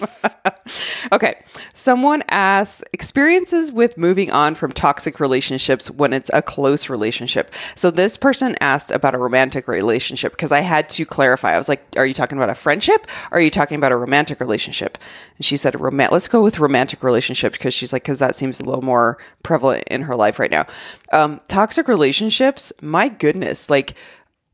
Okay. 1.12 1.42
Someone 1.74 2.22
asks 2.28 2.84
experiences 2.92 3.72
with 3.72 3.96
moving 3.96 4.30
on 4.30 4.54
from 4.54 4.72
toxic 4.72 5.20
relationships 5.20 5.90
when 5.90 6.12
it's 6.12 6.30
a 6.32 6.42
close 6.42 6.90
relationship. 6.90 7.50
So 7.74 7.90
this 7.90 8.16
person 8.16 8.56
asked 8.60 8.90
about 8.90 9.14
a 9.14 9.18
romantic 9.18 9.68
relationship 9.68 10.32
because 10.32 10.52
I 10.52 10.60
had 10.60 10.88
to 10.90 11.06
clarify. 11.06 11.54
I 11.54 11.58
was 11.58 11.68
like, 11.68 11.82
are 11.96 12.06
you 12.06 12.14
talking 12.14 12.38
about 12.38 12.50
a 12.50 12.54
friendship 12.54 13.06
or 13.30 13.38
are 13.38 13.40
you 13.40 13.50
talking 13.50 13.78
about 13.78 13.92
a 13.92 13.96
romantic 13.96 14.40
relationship? 14.40 14.98
And 15.36 15.44
she 15.44 15.56
said, 15.56 15.80
"Roman- 15.80 16.10
let's 16.12 16.28
go 16.28 16.42
with 16.42 16.58
romantic 16.58 17.02
relationship 17.02 17.52
because 17.52 17.74
she's 17.74 17.92
like, 17.92 18.02
because 18.02 18.18
that 18.18 18.34
seems 18.34 18.60
a 18.60 18.64
little 18.64 18.84
more 18.84 19.18
prevalent 19.42 19.84
in 19.88 20.02
her 20.02 20.16
life 20.16 20.38
right 20.38 20.50
now. 20.50 20.66
Um, 21.12 21.40
toxic 21.48 21.88
relationships, 21.88 22.72
my 22.82 23.08
goodness, 23.08 23.70
like, 23.70 23.94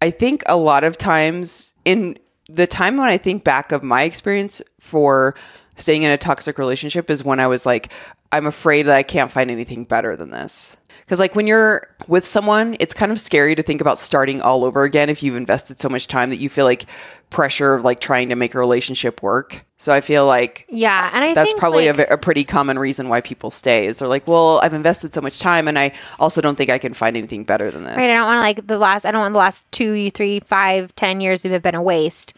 I 0.00 0.10
think 0.10 0.42
a 0.46 0.56
lot 0.56 0.84
of 0.84 0.98
times 0.98 1.74
in 1.84 2.18
the 2.48 2.66
time 2.66 2.96
when 2.96 3.08
I 3.08 3.18
think 3.18 3.44
back 3.44 3.72
of 3.72 3.82
my 3.82 4.02
experience 4.02 4.60
for 4.80 5.34
staying 5.76 6.02
in 6.02 6.10
a 6.10 6.18
toxic 6.18 6.58
relationship 6.58 7.10
is 7.10 7.24
when 7.24 7.40
I 7.40 7.46
was 7.46 7.66
like, 7.66 7.92
I'm 8.32 8.46
afraid 8.46 8.82
that 8.86 8.96
I 8.96 9.02
can't 9.02 9.30
find 9.30 9.50
anything 9.50 9.84
better 9.84 10.16
than 10.16 10.30
this. 10.30 10.76
Because, 11.00 11.20
like, 11.20 11.34
when 11.34 11.46
you're 11.46 11.86
with 12.08 12.24
someone, 12.24 12.76
it's 12.80 12.94
kind 12.94 13.12
of 13.12 13.20
scary 13.20 13.54
to 13.54 13.62
think 13.62 13.80
about 13.80 13.98
starting 13.98 14.40
all 14.40 14.64
over 14.64 14.84
again 14.84 15.10
if 15.10 15.22
you've 15.22 15.36
invested 15.36 15.78
so 15.78 15.88
much 15.90 16.08
time 16.08 16.30
that 16.30 16.38
you 16.38 16.48
feel 16.48 16.64
like 16.64 16.86
pressure 17.34 17.74
of 17.74 17.82
like 17.82 18.00
trying 18.00 18.28
to 18.28 18.36
make 18.36 18.54
a 18.54 18.58
relationship 18.58 19.22
work. 19.22 19.64
So 19.76 19.92
I 19.92 20.00
feel 20.00 20.24
like 20.24 20.66
Yeah, 20.68 21.10
and 21.12 21.24
I 21.24 21.34
that's 21.34 21.52
probably 21.54 21.90
like, 21.90 22.08
a, 22.08 22.14
a 22.14 22.16
pretty 22.16 22.44
common 22.44 22.78
reason 22.78 23.08
why 23.08 23.20
people 23.20 23.50
stay 23.50 23.86
is 23.86 23.98
they're 23.98 24.08
like, 24.08 24.28
well, 24.28 24.60
I've 24.62 24.72
invested 24.72 25.12
so 25.12 25.20
much 25.20 25.40
time 25.40 25.66
and 25.66 25.76
I 25.76 25.92
also 26.20 26.40
don't 26.40 26.54
think 26.56 26.70
I 26.70 26.78
can 26.78 26.94
find 26.94 27.16
anything 27.16 27.42
better 27.42 27.72
than 27.72 27.84
this. 27.84 27.96
Right. 27.96 28.10
I 28.10 28.14
don't 28.14 28.26
want 28.26 28.36
to 28.38 28.40
like 28.40 28.66
the 28.66 28.78
last. 28.78 29.04
I 29.04 29.10
don't 29.10 29.20
want 29.20 29.32
the 29.32 29.38
last 29.38 29.70
two, 29.72 30.10
three, 30.12 30.40
five, 30.40 30.94
ten 30.94 31.20
years 31.20 31.42
to 31.42 31.50
have 31.50 31.62
been 31.62 31.74
a 31.74 31.82
waste. 31.82 32.34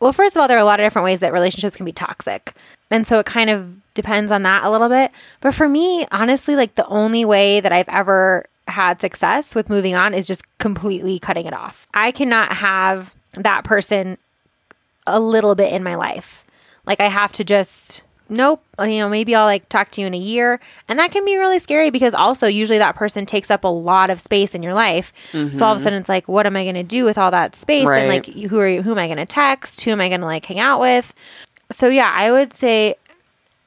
Well, 0.00 0.14
first 0.14 0.34
of 0.34 0.40
all, 0.40 0.48
there 0.48 0.56
are 0.56 0.60
a 0.60 0.64
lot 0.64 0.80
of 0.80 0.86
different 0.86 1.04
ways 1.04 1.20
that 1.20 1.34
relationships 1.34 1.76
can 1.76 1.84
be 1.84 1.92
toxic, 1.92 2.54
and 2.90 3.06
so 3.06 3.18
it 3.18 3.26
kind 3.26 3.50
of 3.50 3.89
depends 4.00 4.30
on 4.30 4.42
that 4.44 4.64
a 4.64 4.70
little 4.70 4.88
bit. 4.88 5.10
But 5.40 5.54
for 5.54 5.68
me, 5.68 6.06
honestly, 6.10 6.56
like 6.56 6.74
the 6.74 6.86
only 6.86 7.24
way 7.24 7.60
that 7.60 7.72
I've 7.72 7.88
ever 7.88 8.44
had 8.68 9.00
success 9.00 9.54
with 9.54 9.68
moving 9.68 9.94
on 9.94 10.14
is 10.14 10.26
just 10.26 10.42
completely 10.58 11.18
cutting 11.18 11.46
it 11.46 11.52
off. 11.52 11.86
I 11.92 12.12
cannot 12.12 12.52
have 12.52 13.14
that 13.34 13.64
person 13.64 14.16
a 15.06 15.20
little 15.20 15.54
bit 15.54 15.72
in 15.72 15.82
my 15.82 15.96
life. 15.96 16.44
Like 16.86 17.00
I 17.00 17.08
have 17.08 17.32
to 17.32 17.44
just 17.44 18.02
nope, 18.30 18.62
you 18.78 18.98
know, 18.98 19.08
maybe 19.08 19.34
I'll 19.34 19.44
like 19.44 19.68
talk 19.68 19.90
to 19.92 20.00
you 20.00 20.06
in 20.06 20.14
a 20.14 20.18
year. 20.18 20.60
And 20.88 21.00
that 21.00 21.10
can 21.10 21.24
be 21.24 21.36
really 21.36 21.58
scary 21.58 21.90
because 21.90 22.14
also 22.14 22.46
usually 22.46 22.78
that 22.78 22.94
person 22.94 23.26
takes 23.26 23.50
up 23.50 23.64
a 23.64 23.68
lot 23.68 24.08
of 24.08 24.20
space 24.20 24.54
in 24.54 24.62
your 24.62 24.72
life. 24.72 25.12
So 25.32 25.38
all 25.38 25.44
of 25.44 25.50
a 25.50 25.54
mm-hmm. 25.54 25.78
sudden 25.82 25.98
it's 25.98 26.08
like 26.08 26.28
what 26.28 26.46
am 26.46 26.56
I 26.56 26.62
going 26.62 26.76
to 26.76 26.84
do 26.84 27.04
with 27.04 27.18
all 27.18 27.32
that 27.32 27.56
space 27.56 27.86
Right. 27.86 27.98
and 28.02 28.08
like 28.08 28.26
who 28.26 28.58
are 28.60 28.68
you, 28.68 28.82
who 28.82 28.92
am 28.92 28.98
I 28.98 29.08
going 29.08 29.18
to 29.18 29.26
text? 29.26 29.82
Who 29.82 29.90
am 29.90 30.00
I 30.00 30.08
going 30.08 30.20
to 30.20 30.26
like 30.26 30.44
hang 30.44 30.60
out 30.60 30.80
with? 30.80 31.12
So 31.72 31.88
yeah, 31.88 32.10
I 32.14 32.30
would 32.32 32.54
say 32.54 32.94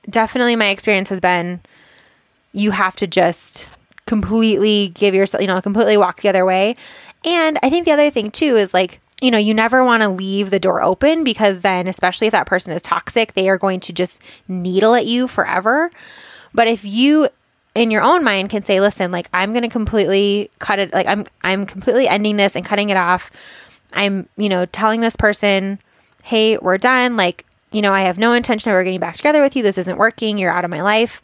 definitely 0.09 0.55
my 0.55 0.69
experience 0.69 1.09
has 1.09 1.19
been 1.19 1.61
you 2.53 2.71
have 2.71 2.95
to 2.97 3.07
just 3.07 3.67
completely 4.05 4.89
give 4.89 5.13
yourself, 5.13 5.41
you 5.41 5.47
know, 5.47 5.59
completely 5.61 5.97
walk 5.97 6.21
the 6.21 6.29
other 6.29 6.45
way. 6.45 6.75
And 7.25 7.57
I 7.63 7.69
think 7.69 7.85
the 7.85 7.91
other 7.91 8.09
thing 8.09 8.31
too 8.31 8.57
is 8.57 8.73
like, 8.73 8.99
you 9.21 9.31
know, 9.31 9.37
you 9.37 9.53
never 9.53 9.83
want 9.83 10.03
to 10.03 10.09
leave 10.09 10.49
the 10.49 10.59
door 10.59 10.83
open 10.83 11.23
because 11.23 11.61
then, 11.61 11.87
especially 11.87 12.27
if 12.27 12.31
that 12.31 12.45
person 12.45 12.73
is 12.73 12.81
toxic, 12.81 13.33
they 13.33 13.49
are 13.49 13.57
going 13.57 13.79
to 13.81 13.93
just 13.93 14.21
needle 14.47 14.95
at 14.95 15.05
you 15.05 15.27
forever. 15.27 15.89
But 16.53 16.67
if 16.67 16.83
you 16.83 17.29
in 17.75 17.89
your 17.89 18.03
own 18.03 18.23
mind 18.23 18.49
can 18.49 18.61
say, 18.61 18.79
listen, 18.81 19.11
like 19.11 19.29
I'm 19.33 19.51
going 19.51 19.63
to 19.63 19.69
completely 19.69 20.51
cut 20.59 20.79
it, 20.79 20.93
like 20.93 21.07
I'm, 21.07 21.25
I'm 21.41 21.65
completely 21.65 22.07
ending 22.07 22.37
this 22.37 22.55
and 22.55 22.65
cutting 22.65 22.89
it 22.89 22.97
off. 22.97 23.31
I'm, 23.93 24.27
you 24.37 24.49
know, 24.49 24.65
telling 24.65 25.01
this 25.01 25.15
person, 25.15 25.79
hey, 26.23 26.57
we're 26.57 26.77
done. 26.77 27.15
Like, 27.15 27.45
you 27.74 27.82
know, 27.82 27.93
I 27.93 28.01
have 28.01 28.17
no 28.17 28.34
intention 28.34 28.69
of 28.69 28.74
ever 28.74 28.84
getting 28.84 28.99
back 28.99 29.17
together 29.17 29.41
with 29.41 29.55
you. 29.55 29.63
This 29.63 29.78
isn't 29.78 29.97
working. 29.97 30.38
You're 30.38 30.51
out 30.51 30.63
of 30.63 30.71
my 30.71 30.82
life. 30.82 31.21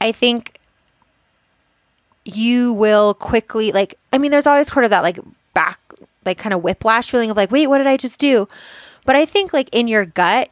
I 0.00 0.10
think 0.10 0.58
you 2.24 2.72
will 2.72 3.14
quickly 3.14 3.72
like 3.72 3.98
I 4.12 4.18
mean 4.18 4.30
there's 4.30 4.46
always 4.46 4.72
sort 4.72 4.84
of 4.84 4.90
that 4.90 5.02
like 5.02 5.18
back 5.54 5.80
like 6.24 6.38
kind 6.38 6.52
of 6.52 6.62
whiplash 6.62 7.10
feeling 7.10 7.30
of 7.30 7.36
like 7.36 7.50
wait 7.50 7.66
what 7.66 7.78
did 7.78 7.86
I 7.86 7.96
just 7.96 8.18
do? 8.20 8.48
But 9.04 9.16
I 9.16 9.24
think 9.24 9.52
like 9.52 9.68
in 9.72 9.88
your 9.88 10.04
gut 10.04 10.48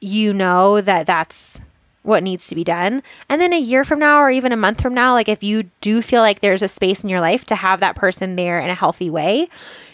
you 0.00 0.32
know 0.32 0.80
that 0.80 1.06
that's 1.06 1.60
what 2.02 2.22
needs 2.22 2.48
to 2.48 2.54
be 2.54 2.64
done. 2.64 3.02
And 3.30 3.40
then 3.40 3.54
a 3.54 3.58
year 3.58 3.84
from 3.84 3.98
now 3.98 4.20
or 4.20 4.30
even 4.30 4.52
a 4.52 4.56
month 4.56 4.80
from 4.80 4.94
now 4.94 5.14
like 5.14 5.28
if 5.28 5.42
you 5.42 5.70
do 5.80 6.02
feel 6.02 6.20
like 6.22 6.40
there's 6.40 6.62
a 6.62 6.68
space 6.68 7.04
in 7.04 7.10
your 7.10 7.20
life 7.20 7.44
to 7.46 7.54
have 7.54 7.80
that 7.80 7.96
person 7.96 8.36
there 8.36 8.58
in 8.58 8.70
a 8.70 8.74
healthy 8.74 9.10
way, 9.10 9.48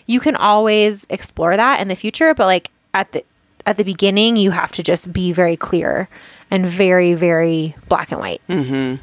you 0.06 0.20
can 0.20 0.36
always 0.36 1.06
explore 1.10 1.56
that 1.56 1.80
in 1.80 1.88
the 1.88 1.96
future, 1.96 2.34
but 2.34 2.46
like 2.46 2.70
at 2.94 3.12
the 3.12 3.24
at 3.66 3.76
the 3.76 3.84
beginning 3.84 4.36
you 4.36 4.50
have 4.50 4.72
to 4.72 4.82
just 4.82 5.12
be 5.12 5.32
very 5.32 5.56
clear 5.56 6.08
and 6.50 6.66
very 6.66 7.14
very 7.14 7.74
black 7.88 8.12
and 8.12 8.20
white. 8.20 8.42
Mm-hmm. 8.48 8.96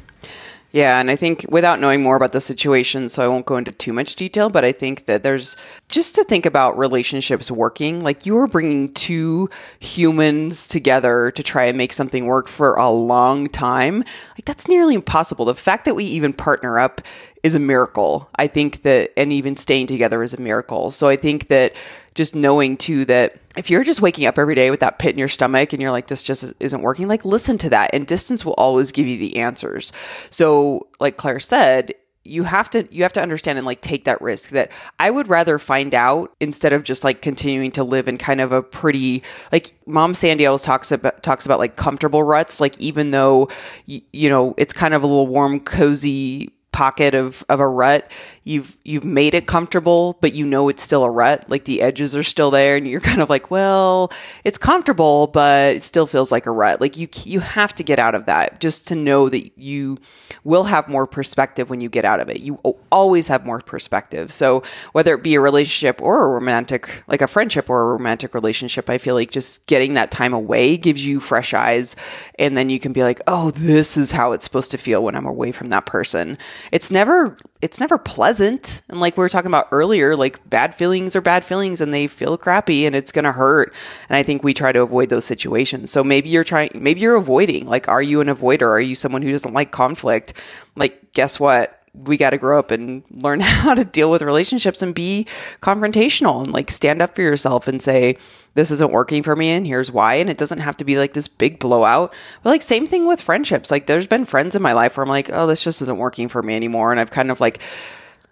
Yeah, 0.70 1.00
and 1.00 1.10
I 1.10 1.16
think 1.16 1.46
without 1.48 1.80
knowing 1.80 2.02
more 2.02 2.16
about 2.16 2.32
the 2.32 2.42
situation, 2.42 3.08
so 3.08 3.24
I 3.24 3.28
won't 3.28 3.46
go 3.46 3.56
into 3.56 3.72
too 3.72 3.94
much 3.94 4.16
detail, 4.16 4.50
but 4.50 4.66
I 4.66 4.72
think 4.72 5.06
that 5.06 5.22
there's 5.22 5.56
just 5.88 6.14
to 6.16 6.24
think 6.24 6.44
about 6.44 6.76
relationships 6.76 7.50
working, 7.50 8.02
like 8.02 8.26
you 8.26 8.36
are 8.36 8.46
bringing 8.46 8.92
two 8.92 9.48
humans 9.80 10.68
together 10.68 11.30
to 11.30 11.42
try 11.42 11.64
and 11.64 11.78
make 11.78 11.94
something 11.94 12.26
work 12.26 12.48
for 12.48 12.74
a 12.74 12.90
long 12.90 13.48
time. 13.48 14.04
Like 14.34 14.44
that's 14.44 14.68
nearly 14.68 14.94
impossible. 14.94 15.46
The 15.46 15.54
fact 15.54 15.86
that 15.86 15.96
we 15.96 16.04
even 16.04 16.34
partner 16.34 16.78
up 16.78 17.00
is 17.42 17.54
a 17.54 17.60
miracle. 17.60 18.28
I 18.36 18.46
think 18.46 18.82
that, 18.82 19.10
and 19.16 19.32
even 19.32 19.56
staying 19.56 19.86
together 19.86 20.22
is 20.22 20.34
a 20.34 20.40
miracle. 20.40 20.90
So 20.90 21.08
I 21.08 21.16
think 21.16 21.48
that 21.48 21.74
just 22.14 22.34
knowing 22.34 22.76
too 22.76 23.04
that 23.04 23.36
if 23.56 23.70
you're 23.70 23.84
just 23.84 24.00
waking 24.02 24.26
up 24.26 24.38
every 24.38 24.54
day 24.54 24.70
with 24.70 24.80
that 24.80 24.98
pit 24.98 25.12
in 25.12 25.18
your 25.18 25.28
stomach 25.28 25.72
and 25.72 25.80
you're 25.80 25.92
like, 25.92 26.08
this 26.08 26.22
just 26.22 26.52
isn't 26.58 26.82
working, 26.82 27.06
like 27.08 27.24
listen 27.24 27.58
to 27.58 27.70
that. 27.70 27.90
And 27.92 28.06
distance 28.06 28.44
will 28.44 28.54
always 28.54 28.92
give 28.92 29.06
you 29.06 29.18
the 29.18 29.36
answers. 29.36 29.92
So, 30.30 30.88
like 31.00 31.16
Claire 31.16 31.40
said, 31.40 31.94
you 32.24 32.42
have 32.42 32.68
to 32.70 32.86
you 32.94 33.02
have 33.04 33.12
to 33.14 33.22
understand 33.22 33.58
and 33.58 33.66
like 33.66 33.80
take 33.80 34.04
that 34.04 34.20
risk 34.20 34.50
that 34.50 34.70
I 35.00 35.10
would 35.10 35.28
rather 35.28 35.58
find 35.58 35.94
out 35.94 36.34
instead 36.40 36.72
of 36.72 36.84
just 36.84 37.02
like 37.02 37.22
continuing 37.22 37.70
to 37.72 37.84
live 37.84 38.06
in 38.06 38.18
kind 38.18 38.40
of 38.40 38.52
a 38.52 38.62
pretty 38.62 39.22
like 39.50 39.72
mom 39.86 40.14
Sandy 40.14 40.44
always 40.46 40.62
talks 40.62 40.92
about 40.92 41.22
talks 41.22 41.46
about 41.46 41.58
like 41.58 41.76
comfortable 41.76 42.22
ruts 42.22 42.60
like 42.60 42.78
even 42.78 43.12
though 43.12 43.48
y- 43.88 44.02
you 44.12 44.28
know 44.28 44.54
it's 44.58 44.72
kind 44.72 44.94
of 44.94 45.02
a 45.02 45.06
little 45.06 45.26
warm 45.26 45.58
cozy 45.60 46.52
pocket 46.78 47.12
of 47.12 47.44
of 47.48 47.58
a 47.58 47.66
rut 47.66 48.08
you've 48.48 48.76
you've 48.84 49.04
made 49.04 49.34
it 49.34 49.46
comfortable 49.46 50.16
but 50.20 50.32
you 50.34 50.44
know 50.44 50.68
it's 50.68 50.82
still 50.82 51.04
a 51.04 51.10
rut 51.10 51.48
like 51.48 51.64
the 51.64 51.82
edges 51.82 52.16
are 52.16 52.22
still 52.22 52.50
there 52.50 52.76
and 52.76 52.88
you're 52.88 53.00
kind 53.08 53.20
of 53.20 53.30
like 53.30 53.50
well 53.50 54.10
it's 54.44 54.58
comfortable 54.58 55.26
but 55.28 55.76
it 55.76 55.82
still 55.82 56.06
feels 56.06 56.32
like 56.32 56.46
a 56.46 56.50
rut. 56.50 56.80
Like 56.80 56.96
you 56.96 57.08
you 57.24 57.40
have 57.40 57.74
to 57.74 57.82
get 57.82 57.98
out 57.98 58.14
of 58.14 58.26
that 58.26 58.60
just 58.60 58.88
to 58.88 58.94
know 58.94 59.28
that 59.28 59.58
you 59.58 59.98
will 60.44 60.64
have 60.64 60.88
more 60.88 61.06
perspective 61.06 61.70
when 61.70 61.80
you 61.80 61.88
get 61.88 62.04
out 62.04 62.20
of 62.20 62.28
it. 62.28 62.40
You 62.40 62.54
always 62.90 63.28
have 63.28 63.44
more 63.44 63.60
perspective. 63.60 64.32
So 64.32 64.62
whether 64.92 65.14
it 65.14 65.22
be 65.22 65.34
a 65.34 65.40
relationship 65.40 66.00
or 66.02 66.24
a 66.24 66.28
romantic 66.28 67.04
like 67.08 67.22
a 67.22 67.26
friendship 67.26 67.68
or 67.70 67.82
a 67.82 67.92
romantic 67.92 68.34
relationship 68.34 68.88
i 68.90 68.98
feel 68.98 69.14
like 69.14 69.30
just 69.30 69.66
getting 69.66 69.94
that 69.94 70.10
time 70.10 70.32
away 70.32 70.76
gives 70.76 71.04
you 71.04 71.20
fresh 71.20 71.52
eyes 71.54 71.96
and 72.38 72.56
then 72.56 72.70
you 72.70 72.78
can 72.78 72.92
be 72.92 73.02
like 73.02 73.20
oh 73.26 73.50
this 73.50 73.96
is 73.96 74.12
how 74.12 74.32
it's 74.32 74.44
supposed 74.44 74.70
to 74.70 74.78
feel 74.78 75.02
when 75.02 75.14
i'm 75.14 75.26
away 75.26 75.52
from 75.52 75.68
that 75.68 75.86
person. 75.86 76.38
It's 76.72 76.90
never 76.90 77.36
it's 77.60 77.80
never 77.80 77.98
pleasant 77.98 78.37
and 78.40 79.00
like 79.00 79.16
we 79.16 79.22
were 79.22 79.28
talking 79.28 79.50
about 79.50 79.68
earlier 79.72 80.16
like 80.16 80.48
bad 80.48 80.74
feelings 80.74 81.16
are 81.16 81.20
bad 81.20 81.44
feelings 81.44 81.80
and 81.80 81.92
they 81.92 82.06
feel 82.06 82.36
crappy 82.36 82.86
and 82.86 82.94
it's 82.94 83.12
gonna 83.12 83.32
hurt. 83.32 83.74
And 84.08 84.16
i 84.16 84.22
think 84.22 84.42
we 84.42 84.54
try 84.54 84.72
to 84.72 84.82
avoid 84.82 85.08
those 85.08 85.24
situations. 85.24 85.90
So 85.90 86.04
maybe 86.04 86.28
you're 86.28 86.44
trying 86.44 86.70
maybe 86.74 87.00
you're 87.00 87.16
avoiding. 87.16 87.66
Like 87.66 87.88
are 87.88 88.02
you 88.02 88.20
an 88.20 88.28
avoider? 88.28 88.68
Are 88.68 88.80
you 88.80 88.94
someone 88.94 89.22
who 89.22 89.30
doesn't 89.30 89.54
like 89.54 89.70
conflict? 89.70 90.34
Like 90.76 91.12
guess 91.12 91.40
what? 91.40 91.74
We 91.94 92.16
got 92.16 92.30
to 92.30 92.38
grow 92.38 92.58
up 92.58 92.70
and 92.70 93.02
learn 93.10 93.40
how 93.40 93.74
to 93.74 93.84
deal 93.84 94.10
with 94.10 94.22
relationships 94.22 94.82
and 94.82 94.94
be 94.94 95.26
confrontational 95.60 96.44
and 96.44 96.52
like 96.52 96.70
stand 96.70 97.02
up 97.02 97.14
for 97.14 97.22
yourself 97.22 97.66
and 97.66 97.82
say 97.82 98.16
this 98.54 98.70
isn't 98.70 98.92
working 98.92 99.22
for 99.22 99.36
me 99.36 99.50
and 99.50 99.66
here's 99.66 99.90
why. 99.90 100.14
And 100.14 100.28
it 100.28 100.38
doesn't 100.38 100.60
have 100.60 100.76
to 100.78 100.84
be 100.84 100.98
like 100.98 101.12
this 101.12 101.28
big 101.28 101.58
blowout. 101.58 102.12
But 102.42 102.50
like 102.50 102.62
same 102.62 102.86
thing 102.86 103.06
with 103.06 103.20
friendships. 103.20 103.70
Like 103.70 103.86
there's 103.86 104.06
been 104.06 104.24
friends 104.24 104.54
in 104.54 104.62
my 104.62 104.72
life 104.72 104.96
where 104.96 105.04
i'm 105.04 105.08
like 105.08 105.30
oh 105.32 105.46
this 105.46 105.64
just 105.64 105.82
isn't 105.82 105.98
working 105.98 106.28
for 106.28 106.42
me 106.42 106.54
anymore. 106.54 106.90
And 106.90 107.00
i've 107.00 107.10
kind 107.10 107.30
of 107.30 107.40
like 107.40 107.60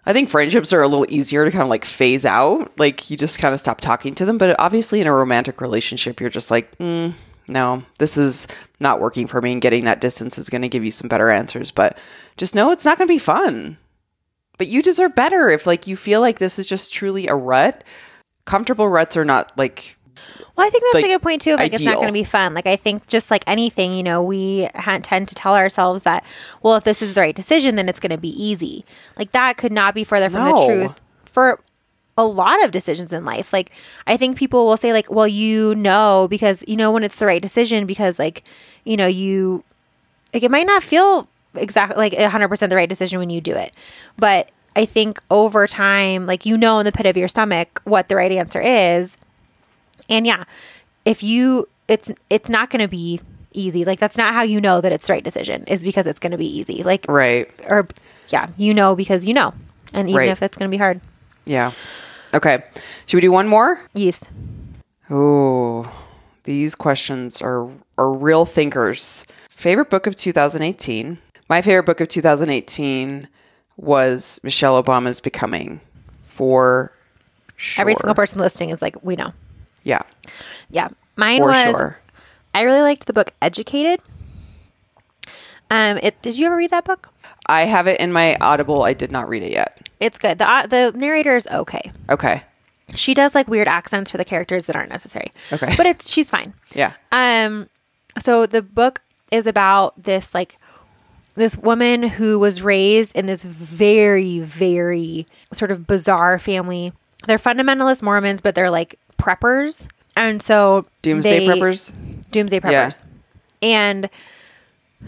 I 0.07 0.13
think 0.13 0.29
friendships 0.29 0.71
are 0.71 0.81
a 0.81 0.87
little 0.87 1.05
easier 1.09 1.43
to 1.43 1.51
kind 1.51 1.63
of 1.63 1.67
like 1.67 1.83
phase 1.83 2.25
out. 2.25 2.79
Like 2.79 3.09
you 3.11 3.17
just 3.17 3.39
kind 3.39 3.53
of 3.53 3.59
stop 3.59 3.81
talking 3.81 4.15
to 4.15 4.25
them. 4.25 4.37
But 4.37 4.57
obviously, 4.57 5.01
in 5.01 5.07
a 5.07 5.13
romantic 5.13 5.59
relationship, 5.59 6.21
you're 6.21 6.29
just 6.29 6.49
like, 6.49 6.77
mm, 6.77 7.13
no, 7.49 7.83
this 7.99 8.17
is 8.17 8.47
not 8.79 9.01
working 9.01 9.27
for 9.27 9.41
me, 9.41 9.51
and 9.51 9.61
getting 9.61 9.83
that 9.83 9.99
distance 9.99 10.37
is 10.37 10.47
going 10.47 10.61
to 10.61 10.69
give 10.69 10.85
you 10.85 10.91
some 10.91 11.09
better 11.09 11.29
answers. 11.29 11.71
But 11.71 11.97
just 12.37 12.55
know 12.55 12.71
it's 12.71 12.85
not 12.85 12.97
going 12.97 13.09
to 13.09 13.13
be 13.13 13.19
fun. 13.19 13.77
But 14.57 14.67
you 14.67 14.81
deserve 14.81 15.13
better 15.13 15.49
if 15.49 15.67
like 15.67 15.87
you 15.87 15.97
feel 15.97 16.21
like 16.21 16.39
this 16.39 16.57
is 16.57 16.67
just 16.67 16.93
truly 16.93 17.27
a 17.27 17.35
rut. 17.35 17.83
Comfortable 18.45 18.87
ruts 18.87 19.17
are 19.17 19.25
not 19.25 19.51
like 19.57 19.96
Well, 20.55 20.65
I 20.65 20.69
think 20.69 20.83
that's 20.85 20.95
like, 20.95 21.05
a 21.05 21.07
good 21.09 21.21
point 21.21 21.41
too. 21.41 21.53
of, 21.53 21.59
Like, 21.59 21.73
it's 21.73 21.83
not 21.83 21.95
going 21.95 22.07
to 22.07 22.13
be 22.13 22.23
fun. 22.23 22.53
Like, 22.53 22.65
I 22.67 22.75
think 22.75 23.07
just 23.07 23.29
like 23.29 23.43
anything, 23.47 23.93
you 23.93 24.03
know, 24.03 24.23
we 24.23 24.67
ha- 24.75 24.99
tend 25.01 25.27
to 25.27 25.35
tell 25.35 25.55
ourselves 25.55 26.03
that, 26.03 26.23
well, 26.63 26.75
if 26.75 26.83
this 26.83 27.01
is 27.01 27.13
the 27.13 27.21
right 27.21 27.35
decision, 27.35 27.75
then 27.75 27.87
it's 27.87 27.99
going 27.99 28.11
to 28.15 28.17
be 28.21 28.29
easy. 28.41 28.83
Like, 29.17 29.31
that 29.31 29.57
could 29.57 29.71
not 29.71 29.93
be 29.93 30.03
further 30.03 30.29
from 30.29 30.43
No. 30.43 30.55
the 30.57 30.65
truth 30.65 31.01
for 31.25 31.59
a 32.17 32.25
lot 32.25 32.63
of 32.65 32.71
decisions 32.71 33.13
in 33.13 33.23
life. 33.25 33.53
Like, 33.53 33.71
I 34.07 34.17
think 34.17 34.37
people 34.37 34.65
will 34.65 34.77
say, 34.77 34.91
like, 34.93 35.11
well, 35.11 35.27
you 35.27 35.75
know, 35.75 36.27
because 36.27 36.63
you 36.67 36.75
know 36.75 36.91
when 36.91 37.03
it's 37.03 37.19
the 37.19 37.27
right 37.27 37.41
decision, 37.41 37.85
because 37.85 38.17
like, 38.17 38.43
you 38.83 38.97
know, 38.97 39.07
you 39.07 39.63
like 40.33 40.41
it 40.43 40.49
might 40.51 40.65
not 40.65 40.81
feel 40.83 41.27
exactly 41.55 41.97
like 41.97 42.13
100% 42.13 42.69
the 42.69 42.75
right 42.75 42.89
decision 42.89 43.17
when 43.17 43.29
you 43.31 43.41
do 43.41 43.55
it 43.55 43.73
but 44.17 44.49
i 44.75 44.85
think 44.85 45.19
over 45.31 45.65
time 45.65 46.27
like 46.27 46.45
you 46.45 46.55
know 46.55 46.77
in 46.77 46.85
the 46.85 46.91
pit 46.91 47.07
of 47.07 47.17
your 47.17 47.27
stomach 47.27 47.81
what 47.85 48.09
the 48.09 48.15
right 48.15 48.31
answer 48.31 48.61
is 48.61 49.17
and 50.09 50.25
yeah 50.27 50.43
if 51.05 51.21
you 51.23 51.67
it's 51.87 52.11
it's 52.29 52.49
not 52.49 52.69
going 52.69 52.81
to 52.81 52.87
be 52.87 53.19
easy 53.53 53.85
like 53.85 53.99
that's 53.99 54.17
not 54.17 54.33
how 54.33 54.41
you 54.43 54.59
know 54.61 54.81
that 54.81 54.91
it's 54.91 55.07
the 55.07 55.13
right 55.13 55.23
decision 55.23 55.63
is 55.67 55.83
because 55.83 56.05
it's 56.05 56.19
going 56.19 56.31
to 56.31 56.37
be 56.37 56.45
easy 56.45 56.83
like 56.83 57.05
right. 57.07 57.49
or 57.67 57.87
yeah 58.29 58.49
you 58.57 58.73
know 58.73 58.95
because 58.95 59.25
you 59.27 59.33
know 59.33 59.53
and 59.93 60.09
even 60.09 60.17
Right. 60.19 60.29
if 60.29 60.41
it's 60.43 60.57
going 60.57 60.69
to 60.69 60.71
be 60.71 60.77
hard 60.77 60.99
Yeah. 61.45 61.71
Okay. 62.33 62.61
Should 63.05 63.17
we 63.17 63.21
do 63.21 63.31
one 63.31 63.47
more? 63.47 63.81
yes 63.93 64.21
Oh, 65.09 65.89
these 66.43 66.75
questions 66.75 67.41
are 67.41 67.69
are 67.97 68.11
real 68.11 68.45
thinkers. 68.45 69.25
Favorite 69.49 69.89
book 69.89 70.05
of 70.05 70.15
2018. 70.17 71.17
My 71.49 71.61
favorite 71.61 71.85
book 71.85 72.01
of 72.01 72.09
2018 72.09 73.27
was 73.77 74.39
Michelle 74.43 74.81
Obama's 74.83 75.21
Becoming. 75.21 75.79
For 76.25 76.91
sure. 77.55 77.81
every 77.81 77.95
single 77.95 78.13
person 78.15 78.39
listening 78.41 78.69
is 78.69 78.81
like 78.81 79.01
we 79.03 79.15
know 79.15 79.31
Yeah. 79.87 80.01
yeah 80.69 80.89
mine 81.15 81.39
For 81.41 81.47
was 81.47 81.63
sure. 81.63 81.99
i 82.53 82.61
really 82.61 82.81
liked 82.81 83.07
the 83.07 83.13
book 83.13 83.31
educated 83.41 83.99
um 85.71 85.97
it 86.01 86.21
did 86.21 86.37
you 86.37 86.45
ever 86.47 86.55
read 86.57 86.71
that 86.71 86.85
book 86.85 87.09
I 87.49 87.61
have 87.61 87.87
it 87.87 87.99
in 88.01 88.11
my 88.11 88.35
Audible. 88.41 88.83
I 88.83 88.93
did 88.93 89.11
not 89.11 89.29
read 89.29 89.41
it 89.41 89.51
yet. 89.53 89.79
It's 90.01 90.17
good. 90.17 90.37
The 90.37 90.49
uh, 90.49 90.67
the 90.67 90.91
narrator 90.93 91.35
is 91.35 91.47
okay. 91.47 91.91
Okay. 92.09 92.43
She 92.93 93.13
does 93.13 93.33
like 93.33 93.47
weird 93.47 93.67
accents 93.67 94.11
for 94.11 94.17
the 94.17 94.25
characters 94.25 94.65
that 94.65 94.75
aren't 94.75 94.89
necessary. 94.89 95.27
Okay. 95.53 95.73
But 95.77 95.85
it's 95.85 96.11
she's 96.11 96.29
fine. 96.29 96.53
Yeah. 96.73 96.93
Um 97.11 97.69
so 98.19 98.45
the 98.45 98.61
book 98.61 99.01
is 99.31 99.47
about 99.47 100.01
this 100.01 100.33
like 100.33 100.57
this 101.35 101.55
woman 101.55 102.03
who 102.03 102.37
was 102.39 102.63
raised 102.63 103.15
in 103.15 103.27
this 103.27 103.43
very 103.43 104.39
very 104.39 105.25
sort 105.53 105.71
of 105.71 105.87
bizarre 105.87 106.39
family. 106.39 106.91
They're 107.27 107.37
fundamentalist 107.37 108.03
Mormons, 108.03 108.41
but 108.41 108.55
they're 108.55 108.71
like 108.71 108.99
preppers. 109.17 109.87
And 110.15 110.41
so 110.41 110.85
Doomsday 111.01 111.39
they- 111.39 111.47
Preppers. 111.47 111.91
doomsday 112.31 112.59
Yeah. 112.63 112.87
preppers. 112.87 113.01
And 113.61 114.09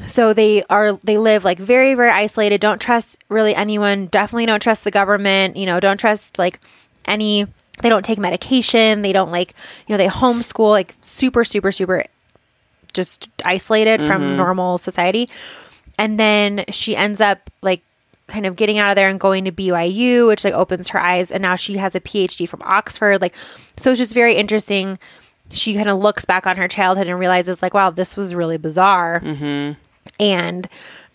so 0.07 0.33
they 0.33 0.63
are 0.69 0.93
they 0.93 1.17
live 1.17 1.43
like 1.43 1.57
very 1.57 1.93
very 1.93 2.11
isolated, 2.11 2.61
don't 2.61 2.79
trust 2.79 3.19
really 3.29 3.55
anyone, 3.55 4.05
definitely 4.07 4.45
don't 4.45 4.61
trust 4.61 4.83
the 4.83 4.91
government, 4.91 5.55
you 5.55 5.65
know, 5.65 5.79
don't 5.79 5.99
trust 5.99 6.37
like 6.37 6.59
any 7.05 7.47
they 7.81 7.89
don't 7.89 8.05
take 8.05 8.19
medication, 8.19 9.01
they 9.01 9.13
don't 9.13 9.31
like, 9.31 9.55
you 9.87 9.93
know, 9.93 9.97
they 9.97 10.07
homeschool 10.07 10.69
like 10.69 10.95
super 11.01 11.43
super 11.43 11.71
super 11.71 12.05
just 12.93 13.29
isolated 13.45 14.01
from 14.01 14.21
mm-hmm. 14.21 14.37
normal 14.37 14.77
society. 14.77 15.29
And 15.97 16.19
then 16.19 16.65
she 16.69 16.95
ends 16.95 17.19
up 17.19 17.49
like 17.61 17.81
kind 18.29 18.45
of 18.45 18.55
getting 18.55 18.77
out 18.77 18.91
of 18.91 18.95
there 18.95 19.09
and 19.09 19.19
going 19.19 19.45
to 19.45 19.51
BYU, 19.51 20.27
which 20.27 20.43
like 20.43 20.53
opens 20.53 20.89
her 20.89 20.99
eyes. 20.99 21.31
And 21.31 21.41
now 21.41 21.55
she 21.55 21.77
has 21.77 21.95
a 21.95 21.99
PhD 21.99 22.47
from 22.47 22.61
Oxford. 22.63 23.21
Like, 23.21 23.35
so 23.77 23.91
it's 23.91 23.99
just 23.99 24.13
very 24.13 24.35
interesting. 24.35 24.97
She 25.51 25.73
kind 25.73 25.89
of 25.89 25.97
looks 25.97 26.25
back 26.25 26.45
on 26.45 26.57
her 26.57 26.67
childhood 26.67 27.07
and 27.07 27.19
realizes, 27.19 27.61
like, 27.61 27.73
wow, 27.73 27.89
this 27.89 28.15
was 28.15 28.35
really 28.35 28.57
bizarre. 28.57 29.19
And 30.19 30.69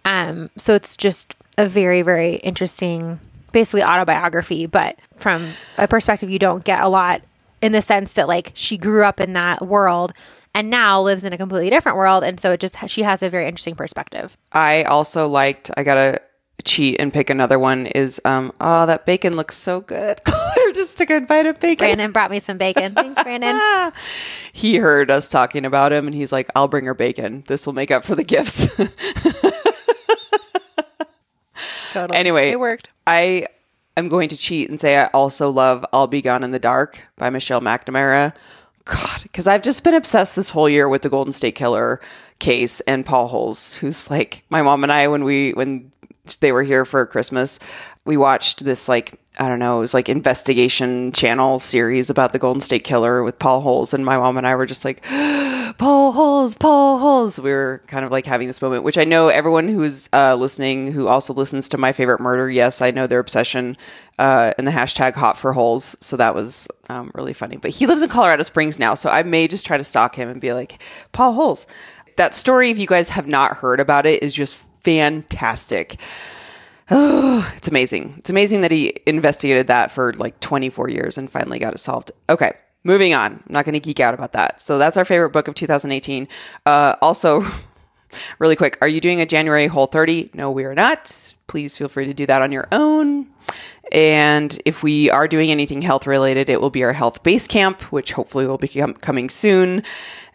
um, 0.04 0.50
so 0.56 0.74
it's 0.74 0.96
just 0.96 1.34
a 1.56 1.66
very, 1.66 2.02
very 2.02 2.36
interesting, 2.36 3.20
basically 3.52 3.82
autobiography, 3.84 4.66
but 4.66 4.98
from 5.16 5.52
a 5.78 5.86
perspective 5.86 6.30
you 6.30 6.38
don't 6.38 6.64
get 6.64 6.80
a 6.82 6.88
lot 6.88 7.22
in 7.62 7.72
the 7.72 7.80
sense 7.80 8.14
that 8.14 8.28
like 8.28 8.50
she 8.54 8.76
grew 8.76 9.04
up 9.04 9.20
in 9.20 9.32
that 9.34 9.66
world 9.66 10.12
and 10.54 10.68
now 10.68 11.00
lives 11.00 11.24
in 11.24 11.32
a 11.32 11.38
completely 11.38 11.70
different 11.70 11.96
world. 11.96 12.22
And 12.24 12.38
so 12.38 12.52
it 12.52 12.60
just, 12.60 12.76
she 12.88 13.02
has 13.02 13.22
a 13.22 13.30
very 13.30 13.46
interesting 13.46 13.74
perspective. 13.74 14.36
I 14.52 14.82
also 14.82 15.28
liked. 15.28 15.70
I 15.76 15.82
gotta 15.82 16.20
cheat 16.62 16.96
and 17.00 17.12
pick 17.12 17.30
another 17.30 17.59
one. 17.59 17.86
Is 17.86 18.20
um 18.24 18.52
oh 18.61 18.86
that 18.86 19.07
bacon 19.07 19.36
looks 19.36 19.57
so 19.57 19.80
good. 19.80 20.22
Claire 20.24 20.72
just 20.72 20.96
took 20.98 21.11
a 21.11 21.20
bite 21.20 21.46
of 21.46 21.59
bacon. 21.61 21.86
Brandon 21.86 22.12
brought 22.12 22.30
me 22.30 22.40
some 22.40 22.59
bacon. 22.59 22.94
Thanks, 22.94 23.22
Brandon. 23.22 23.92
He 24.52 24.76
heard 24.76 25.11
us 25.11 25.28
talking 25.28 25.64
about 25.64 25.92
him, 25.92 26.07
and 26.07 26.14
he's 26.14 26.30
like, 26.30 26.48
"I'll 26.55 26.68
bring 26.68 26.84
her 26.84 26.94
bacon. 26.94 27.42
This 27.48 27.66
will 27.66 27.72
make 27.72 27.90
up 27.90 28.05
for 28.05 28.14
the 28.14 28.22
gifts." 28.22 28.68
Totally. 31.92 32.16
Anyway. 32.18 32.50
it 32.50 32.61
worked. 32.61 32.88
I 33.07 33.46
am 33.96 34.09
going 34.09 34.28
to 34.28 34.36
cheat 34.36 34.68
and 34.70 34.80
say 34.80 34.96
I 34.96 35.07
also 35.07 35.50
love 35.50 35.84
"I'll 35.92 36.07
Be 36.07 36.22
Gone 36.22 36.44
in 36.44 36.52
the 36.52 36.61
Dark" 36.61 37.00
by 37.16 37.30
Michelle 37.30 37.61
McNamara. 37.61 38.32
God, 38.84 39.22
because 39.22 39.46
I've 39.46 39.62
just 39.62 39.82
been 39.82 39.94
obsessed 39.94 40.36
this 40.36 40.50
whole 40.50 40.68
year 40.68 40.88
with 40.88 41.02
the 41.02 41.09
Golden 41.09 41.32
State 41.32 41.55
Killer 41.55 42.00
case 42.38 42.80
and 42.82 43.07
Paul 43.07 43.28
Holes, 43.28 43.74
who's 43.74 44.11
like 44.11 44.44
my 44.50 44.62
mom 44.62 44.82
and 44.82 44.92
I 44.92 45.09
when 45.09 45.24
we 45.24 45.52
when 45.52 45.90
they 46.40 46.52
were 46.52 46.62
here 46.62 46.84
for 46.84 47.04
Christmas, 47.06 47.58
we 48.04 48.16
watched 48.16 48.64
this 48.64 48.88
like 48.88 49.18
I 49.36 49.48
don't 49.48 49.58
know, 49.58 49.78
it 49.78 49.80
was 49.80 49.94
like 49.94 50.08
investigation 50.08 51.10
channel 51.10 51.58
series 51.58 52.08
about 52.08 52.32
the 52.32 52.38
Golden 52.38 52.60
State 52.60 52.84
Killer 52.84 53.24
with 53.24 53.36
Paul 53.36 53.62
Holes, 53.62 53.92
and 53.92 54.04
my 54.04 54.16
mom 54.16 54.36
and 54.36 54.46
I 54.46 54.54
were 54.54 54.64
just 54.64 54.84
like, 54.84 55.02
Paul 55.76 56.12
Holes, 56.12 56.54
Paul 56.54 57.00
Holes. 57.00 57.40
We 57.40 57.50
were 57.50 57.82
kind 57.88 58.04
of 58.04 58.12
like 58.12 58.26
having 58.26 58.46
this 58.46 58.62
moment, 58.62 58.84
which 58.84 58.96
I 58.96 59.02
know 59.02 59.26
everyone 59.26 59.66
who's 59.66 60.08
uh, 60.12 60.36
listening, 60.36 60.92
who 60.92 61.08
also 61.08 61.34
listens 61.34 61.68
to 61.70 61.78
my 61.78 61.90
favorite 61.90 62.20
murder, 62.20 62.48
yes, 62.48 62.80
I 62.80 62.92
know 62.92 63.08
their 63.08 63.18
obsession 63.18 63.76
uh, 64.20 64.52
and 64.56 64.68
the 64.68 64.70
hashtag 64.70 65.14
hot 65.14 65.36
for 65.36 65.52
holes. 65.52 65.96
So 66.00 66.16
that 66.16 66.36
was 66.36 66.68
um, 66.88 67.10
really 67.12 67.32
funny. 67.32 67.56
But 67.56 67.72
he 67.72 67.88
lives 67.88 68.02
in 68.02 68.10
Colorado 68.10 68.44
Springs 68.44 68.78
now, 68.78 68.94
so 68.94 69.10
I 69.10 69.24
may 69.24 69.48
just 69.48 69.66
try 69.66 69.78
to 69.78 69.84
stalk 69.84 70.14
him 70.14 70.28
and 70.28 70.40
be 70.40 70.52
like, 70.52 70.80
Paul 71.10 71.32
Holes. 71.32 71.66
That 72.18 72.34
story, 72.34 72.70
if 72.70 72.78
you 72.78 72.86
guys 72.86 73.08
have 73.08 73.26
not 73.26 73.56
heard 73.56 73.80
about 73.80 74.06
it, 74.06 74.22
is 74.22 74.32
just 74.32 74.64
fantastic. 74.85 75.97
Oh, 76.91 77.51
it's 77.57 77.68
amazing. 77.68 78.14
It's 78.18 78.30
amazing 78.30 78.61
that 78.61 78.70
he 78.70 79.01
investigated 79.07 79.68
that 79.68 79.91
for 79.91 80.12
like 80.14 80.39
24 80.41 80.91
years 80.91 81.16
and 81.16 81.30
finally 81.30 81.59
got 81.59 81.72
it 81.72 81.78
solved. 81.78 82.12
Okay, 82.28 82.53
moving 82.85 83.14
on. 83.14 83.32
I'm 83.32 83.43
not 83.49 83.64
going 83.64 83.72
to 83.72 83.80
geek 83.80 84.01
out 84.01 84.14
about 84.14 84.32
that. 84.32 84.61
So 84.61 84.78
that's 84.78 84.97
our 84.97 85.05
favorite 85.05 85.30
book 85.30 85.49
of 85.49 85.55
2018. 85.55 86.28
Uh, 86.66 86.97
also, 87.01 87.45
really 88.39 88.57
quick, 88.57 88.76
are 88.82 88.89
you 88.89 89.01
doing 89.01 89.20
a 89.20 89.26
January 89.26 89.66
Whole 89.66 89.87
30? 89.87 90.30
No, 90.35 90.51
we 90.51 90.64
are 90.64 90.74
not. 90.74 91.35
Please 91.47 91.76
feel 91.76 91.89
free 91.89 92.05
to 92.07 92.14
do 92.14 92.26
that 92.26 92.43
on 92.43 92.53
your 92.53 92.68
own. 92.70 93.28
And 93.93 94.61
if 94.64 94.82
we 94.82 95.11
are 95.11 95.28
doing 95.28 95.51
anything 95.51 95.82
health 95.82 96.07
related, 96.07 96.49
it 96.49 96.61
will 96.61 96.70
be 96.70 96.85
our 96.85 96.93
health 96.93 97.22
base 97.22 97.47
camp, 97.47 97.80
which 97.93 98.12
hopefully 98.12 98.47
will 98.47 98.59
be 98.59 98.68
com- 98.68 98.95
coming 98.95 99.30
soon. 99.30 99.82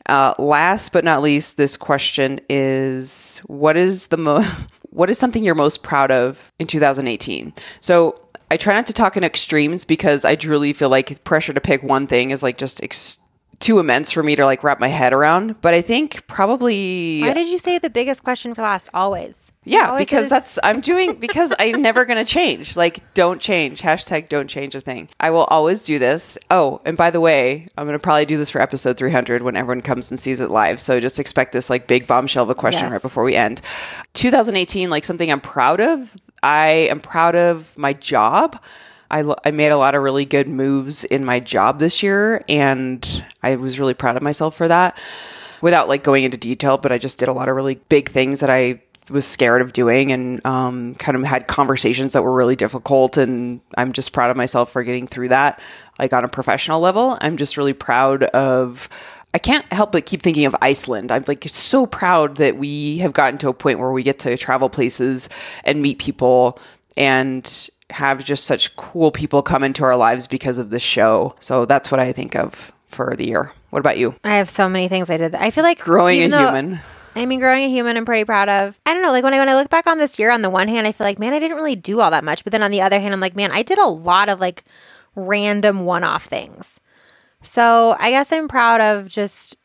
Uh, 0.10 0.34
last 0.40 0.92
but 0.92 1.04
not 1.04 1.22
least, 1.22 1.58
this 1.58 1.78
question 1.78 2.40
is: 2.50 3.42
What 3.46 3.78
is 3.78 4.08
the 4.08 4.18
mo- 4.18 4.44
What 4.92 5.12
is 5.12 5.20
something 5.20 5.44
you're 5.44 5.54
most 5.54 5.84
proud 5.84 6.10
of 6.10 6.52
in 6.58 6.66
2018? 6.66 7.54
So 7.80 8.20
I 8.50 8.58
try 8.58 8.74
not 8.74 8.88
to 8.88 8.94
talk 8.94 9.16
in 9.16 9.24
extremes 9.24 9.86
because 9.86 10.26
I 10.26 10.36
truly 10.36 10.74
feel 10.74 10.90
like 10.90 11.24
pressure 11.24 11.54
to 11.54 11.62
pick 11.62 11.84
one 11.84 12.08
thing 12.08 12.32
is 12.32 12.42
like 12.42 12.58
just 12.58 12.84
ex- 12.84 13.20
too 13.60 13.80
immense 13.80 14.12
for 14.12 14.24
me 14.24 14.36
to 14.38 14.46
like 14.46 14.64
wrap 14.64 14.80
my 14.80 14.88
head 14.88 15.12
around. 15.14 15.60
But 15.62 15.74
I 15.74 15.82
think 15.82 16.26
probably 16.28 17.22
Why 17.22 17.34
did 17.34 17.48
you 17.48 17.58
say 17.58 17.78
the 17.78 17.90
biggest 17.90 18.24
question 18.24 18.54
for 18.54 18.62
last? 18.62 18.88
Always. 18.94 19.52
yeah, 19.66 19.88
Always 19.90 20.00
because 20.00 20.30
that's 20.30 20.58
I'm 20.64 20.80
doing 20.80 21.16
because 21.20 21.54
I'm 21.60 21.82
never 21.90 22.06
gonna 22.06 22.24
change. 22.24 22.78
Like, 22.78 23.14
don't 23.16 23.42
change. 23.42 23.82
Hashtag 23.82 24.30
don't 24.30 24.48
change 24.48 24.76
a 24.76 24.80
thing. 24.80 25.10
I 25.20 25.32
will 25.32 25.44
always 25.44 25.84
do 25.84 26.00
this. 26.00 26.38
Oh, 26.50 26.80
and 26.86 26.96
by 26.96 27.10
the 27.12 27.20
way, 27.20 27.68
I'm 27.78 27.86
gonna 27.86 28.00
probably 28.00 28.26
do 28.26 28.38
this 28.38 28.50
for 28.50 28.62
episode 28.62 28.96
300 28.98 29.42
when 29.42 29.58
everyone 29.58 29.82
comes 29.82 30.10
and 30.10 30.18
sees 30.20 30.40
it 30.40 30.50
live. 30.52 30.80
So 30.80 31.02
just 31.02 31.20
expect 31.20 31.52
this 31.52 31.70
like 31.70 31.86
big 31.86 32.08
bombshell 32.08 32.44
of 32.44 32.50
a 32.50 32.56
question 32.56 32.84
Yes. 32.86 32.92
right 32.94 33.02
before 33.02 33.24
we 33.26 33.36
end. 33.36 33.62
2018, 34.14 34.90
like 34.90 35.04
something 35.04 35.30
I'm 35.32 35.42
proud 35.42 35.82
of. 35.82 36.16
I 36.42 36.88
am 36.90 37.02
proud 37.02 37.36
of 37.36 37.78
my 37.78 37.92
job. 37.94 38.58
I, 39.12 39.24
I 39.44 39.52
made 39.52 39.70
a 39.70 39.78
lot 39.78 39.96
of 39.96 40.04
really 40.04 40.26
good 40.26 40.48
moves 40.48 41.04
in 41.04 41.26
my 41.26 41.40
job 41.40 41.80
this 41.80 42.04
year, 42.04 42.44
and 42.48 43.26
I 43.42 43.56
was 43.56 43.80
really 43.80 43.94
proud 43.94 44.18
of 44.18 44.24
myself 44.24 44.56
for 44.56 44.68
that. 44.68 44.98
Without 45.62 45.90
like 45.90 46.04
going 46.04 46.24
into 46.24 46.38
detail, 46.38 46.78
but 46.78 46.92
I 46.92 46.98
just 46.98 47.20
did 47.20 47.28
a 47.28 47.34
lot 47.34 47.50
of 47.50 47.56
really 47.56 47.76
big 47.90 48.10
things 48.10 48.40
that 48.40 48.50
I 48.50 48.82
was 49.10 49.26
scared 49.26 49.62
of 49.62 49.74
doing, 49.74 50.12
and 50.12 50.46
um, 50.46 50.96
kind 50.96 51.18
of 51.18 51.24
had 51.24 51.48
conversations 51.48 52.14
that 52.14 52.24
were 52.24 52.34
really 52.34 52.56
difficult. 52.56 53.18
And 53.18 53.60
I'm 53.76 53.92
just 53.92 54.14
proud 54.14 54.32
of 54.32 54.38
myself 54.38 54.72
for 54.72 54.84
getting 54.84 55.08
through 55.08 55.30
that, 55.30 55.60
like 55.98 56.14
on 56.14 56.24
a 56.24 56.30
professional 56.30 56.80
level. 56.80 57.18
I'm 57.20 57.36
just 57.36 57.58
really 57.58 57.74
proud 57.74 58.24
of 58.24 58.90
I 59.34 59.38
can't 59.38 59.72
help 59.72 59.92
but 59.92 60.06
keep 60.06 60.22
thinking 60.22 60.46
of 60.46 60.56
Iceland. 60.62 61.12
I'm 61.12 61.24
like 61.28 61.44
so 61.46 61.86
proud 61.86 62.38
that 62.38 62.58
we 62.58 62.98
have 63.00 63.14
gotten 63.14 63.38
to 63.40 63.50
a 63.50 63.54
point 63.54 63.80
where 63.80 63.92
we 63.92 64.02
get 64.02 64.20
to 64.20 64.36
travel 64.38 64.70
places 64.70 65.30
and 65.64 65.82
meet 65.82 66.00
people 66.00 66.60
and 66.98 67.70
have 67.92 68.24
just 68.24 68.46
such 68.46 68.76
cool 68.76 69.12
people 69.12 69.42
come 69.42 69.64
into 69.64 69.84
our 69.84 69.98
lives 69.98 70.28
because 70.28 70.58
of 70.58 70.70
this 70.70 70.82
show. 70.84 71.36
So 71.40 71.66
that's 71.66 71.90
what 71.92 72.00
I 72.00 72.12
think 72.14 72.36
of 72.36 72.72
for 72.88 73.16
the 73.16 73.28
year. 73.28 73.52
What 73.72 73.80
about 73.80 73.98
you? 73.98 74.16
I 74.24 74.36
have 74.36 74.50
so 74.50 74.68
many 74.70 74.88
things 74.88 75.10
I 75.10 75.18
did. 75.18 75.36
I 75.36 75.52
feel 75.52 75.64
like 75.64 75.80
Growing 75.80 76.24
a 76.24 76.28
though- 76.30 76.46
human. 76.46 76.80
I 77.16 77.26
mean, 77.26 77.40
growing 77.40 77.66
a 77.66 77.70
human, 77.70 77.98
I'm 77.98 78.06
pretty 78.06 78.24
proud 78.24 78.48
of. 78.50 78.80
I 78.86 78.94
don't 78.94 79.02
know, 79.02 79.12
like 79.12 79.24
when 79.24 79.34
I 79.34 79.40
when 79.40 79.50
I 79.50 79.56
look 79.56 79.70
back 79.70 79.88
on 79.88 79.98
this 79.98 80.20
year, 80.20 80.32
on 80.32 80.44
the 80.44 80.50
one 80.50 80.68
hand, 80.68 80.86
I 80.86 80.92
feel 80.92 81.06
like, 81.06 81.18
man, 81.20 81.34
I 81.34 81.40
didn't 81.40 81.58
really 81.58 81.76
do 81.76 82.00
all 82.00 82.12
that 82.12 82.24
much. 82.24 82.44
But 82.44 82.52
then 82.52 82.62
on 82.64 82.70
the 82.72 82.82
other 82.82 83.00
hand, 83.00 83.14
I'm 83.14 83.20
like, 83.20 83.36
man, 83.36 83.52
I 83.52 83.64
did 83.64 83.80
a 83.80 83.88
lot 83.88 84.30
of 84.30 84.40
like 84.40 84.64
random 85.16 85.86
one-off 85.86 86.26
things. 86.26 86.80
So 87.42 87.96
I 88.00 88.12
guess 88.12 88.32
I'm 88.32 88.48
proud 88.48 88.80
of 88.80 89.08
just 89.08 89.58